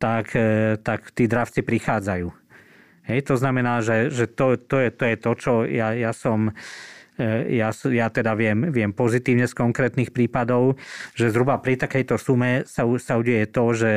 tak, 0.00 0.32
e, 0.32 0.78
tak 0.80 1.12
tí 1.12 1.28
dravci 1.28 1.60
prichádzajú. 1.60 2.28
Hej, 3.08 3.20
to 3.24 3.34
znamená, 3.40 3.80
že, 3.80 4.12
že 4.12 4.28
to, 4.28 4.60
to, 4.60 4.84
je, 4.84 4.90
to 4.92 5.04
je 5.08 5.16
to, 5.16 5.30
čo 5.36 5.52
ja, 5.64 5.96
ja 5.96 6.12
som 6.12 6.52
e, 7.16 7.56
ja, 7.56 7.72
ja 7.72 8.06
teda 8.08 8.36
viem, 8.36 8.68
viem 8.68 8.92
pozitívne 8.92 9.48
z 9.48 9.56
konkrétnych 9.56 10.12
prípadov, 10.12 10.76
že 11.16 11.32
zhruba 11.32 11.56
pri 11.60 11.80
takejto 11.80 12.20
sume 12.20 12.68
sa, 12.68 12.84
sa 13.00 13.16
udeje 13.16 13.48
to, 13.48 13.64
že, 13.72 13.94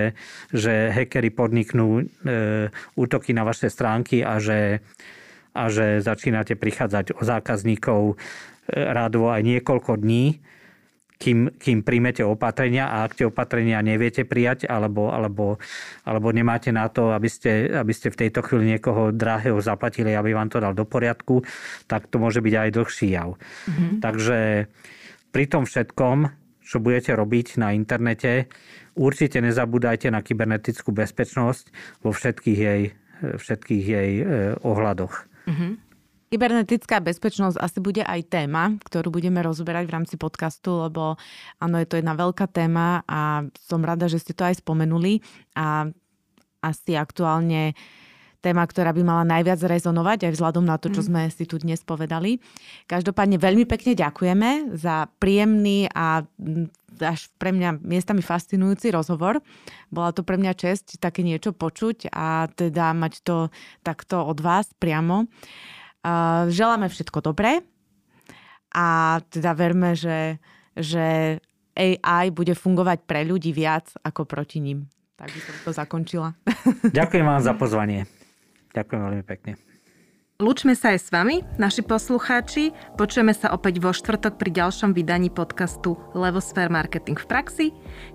že 0.52 0.96
hackery 0.96 1.32
podniknú 1.32 1.88
e, 2.00 2.04
útoky 2.96 3.36
na 3.36 3.44
vaše 3.44 3.68
stránky 3.68 4.24
a 4.24 4.40
že, 4.40 4.80
a 5.52 5.68
že 5.68 6.00
začínate 6.00 6.56
prichádzať 6.56 7.20
o 7.20 7.22
zákazníkov 7.24 8.16
rádovo 8.70 9.34
aj 9.34 9.42
niekoľko 9.42 10.02
dní, 10.02 10.42
kým, 11.22 11.54
kým 11.54 11.86
príjmete 11.86 12.26
opatrenia 12.26 12.90
a 12.90 13.06
ak 13.06 13.14
tie 13.14 13.30
opatrenia 13.30 13.78
neviete 13.86 14.26
prijať 14.26 14.66
alebo, 14.66 15.14
alebo, 15.14 15.62
alebo 16.02 16.28
nemáte 16.34 16.74
na 16.74 16.90
to, 16.90 17.14
aby 17.14 17.30
ste, 17.30 17.70
aby 17.70 17.94
ste 17.94 18.10
v 18.10 18.26
tejto 18.26 18.42
chvíli 18.42 18.74
niekoho 18.74 19.14
drahého 19.14 19.62
zaplatili, 19.62 20.18
aby 20.18 20.34
vám 20.34 20.50
to 20.50 20.58
dal 20.58 20.74
do 20.74 20.82
poriadku, 20.82 21.46
tak 21.86 22.10
to 22.10 22.18
môže 22.18 22.42
byť 22.42 22.54
aj 22.58 22.70
dlhší 22.74 23.08
jav. 23.14 23.38
Mm-hmm. 23.38 23.92
Takže 24.02 24.38
pri 25.30 25.46
tom 25.46 25.70
všetkom, 25.70 26.18
čo 26.66 26.82
budete 26.82 27.14
robiť 27.14 27.62
na 27.62 27.78
internete. 27.78 28.50
Určite 28.98 29.40
nezabúdajte 29.46 30.10
na 30.10 30.26
kybernetickú 30.26 30.90
bezpečnosť 30.90 31.70
vo 32.02 32.12
všetkých 32.12 32.60
jej, 32.60 32.82
všetkých 33.38 33.86
jej 33.86 34.12
e, 34.20 34.24
ohľadoch. 34.60 35.14
Mm-hmm. 35.48 35.91
Kybernetická 36.32 37.04
bezpečnosť 37.04 37.60
asi 37.60 37.84
bude 37.84 38.08
aj 38.08 38.32
téma, 38.32 38.80
ktorú 38.88 39.12
budeme 39.12 39.44
rozoberať 39.44 39.84
v 39.84 39.96
rámci 40.00 40.16
podcastu, 40.16 40.88
lebo 40.88 41.20
áno, 41.60 41.76
je 41.76 41.88
to 41.92 42.00
jedna 42.00 42.16
veľká 42.16 42.48
téma 42.48 43.04
a 43.04 43.44
som 43.60 43.84
rada, 43.84 44.08
že 44.08 44.24
ste 44.24 44.32
to 44.32 44.48
aj 44.48 44.64
spomenuli 44.64 45.20
a 45.60 45.92
asi 46.64 46.96
aktuálne 46.96 47.76
téma, 48.40 48.64
ktorá 48.64 48.96
by 48.96 49.04
mala 49.04 49.28
najviac 49.28 49.60
rezonovať 49.60 50.32
aj 50.32 50.34
vzhľadom 50.40 50.64
na 50.64 50.80
to, 50.80 50.88
čo 50.88 51.04
mm. 51.04 51.08
sme 51.12 51.22
si 51.36 51.44
tu 51.44 51.60
dnes 51.60 51.84
povedali. 51.84 52.40
Každopádne 52.88 53.36
veľmi 53.36 53.68
pekne 53.68 53.92
ďakujeme 53.92 54.80
za 54.80 55.12
príjemný 55.20 55.92
a 55.92 56.24
až 57.04 57.28
pre 57.44 57.52
mňa 57.52 57.84
miestami 57.84 58.24
fascinujúci 58.24 58.96
rozhovor. 58.96 59.44
Bola 59.92 60.16
to 60.16 60.24
pre 60.24 60.40
mňa 60.40 60.56
čest 60.56 60.96
také 61.04 61.28
niečo 61.28 61.52
počuť 61.52 62.08
a 62.08 62.48
teda 62.48 62.96
mať 62.96 63.14
to 63.20 63.52
takto 63.84 64.24
od 64.24 64.40
vás 64.40 64.72
priamo. 64.80 65.28
Želáme 66.50 66.90
všetko 66.90 67.22
dobré 67.22 67.62
a 68.74 69.20
teda 69.30 69.54
verme, 69.54 69.94
že, 69.94 70.42
že 70.74 71.38
AI 71.76 72.34
bude 72.34 72.58
fungovať 72.58 73.06
pre 73.06 73.22
ľudí 73.28 73.54
viac 73.54 73.92
ako 74.02 74.26
proti 74.26 74.64
ním. 74.64 74.88
Tak 75.16 75.30
by 75.30 75.40
som 75.40 75.56
to 75.62 75.72
zakončila. 75.76 76.30
Ďakujem 76.98 77.26
vám 77.26 77.42
za 77.46 77.54
pozvanie. 77.54 78.10
Ďakujem 78.74 79.02
veľmi 79.06 79.24
pekne. 79.28 79.54
Lúčme 80.42 80.74
sa 80.74 80.98
aj 80.98 81.06
s 81.06 81.14
vami, 81.14 81.46
naši 81.62 81.86
poslucháči. 81.86 82.74
Počujeme 82.98 83.30
sa 83.30 83.54
opäť 83.54 83.78
vo 83.78 83.94
štvrtok 83.94 84.42
pri 84.42 84.50
ďalšom 84.50 84.98
vydaní 84.98 85.30
podcastu 85.30 86.02
Levosphere 86.18 86.74
Marketing 86.74 87.14
v 87.14 87.30
praxi, 87.30 87.68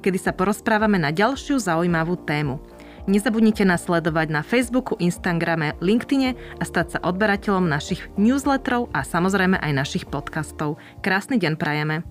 kedy 0.03 0.19
sa 0.19 0.35
porozprávame 0.35 0.99
na 0.99 1.15
ďalšiu 1.15 1.63
zaujímavú 1.63 2.19
tému. 2.27 2.59
Nezabudnite 3.07 3.63
nás 3.63 3.87
sledovať 3.87 4.35
na 4.35 4.43
Facebooku, 4.43 4.99
Instagrame, 4.99 5.79
LinkedIne 5.79 6.35
a 6.59 6.63
stať 6.67 6.99
sa 6.99 7.03
odberateľom 7.07 7.71
našich 7.71 8.03
newsletterov 8.19 8.91
a 8.91 9.07
samozrejme 9.07 9.63
aj 9.63 9.73
našich 9.79 10.05
podcastov. 10.11 10.83
Krásny 11.07 11.39
deň 11.39 11.55
prajeme. 11.55 12.03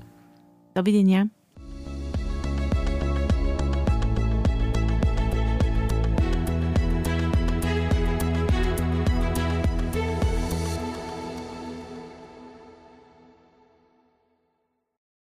Dovidenia. 0.72 1.35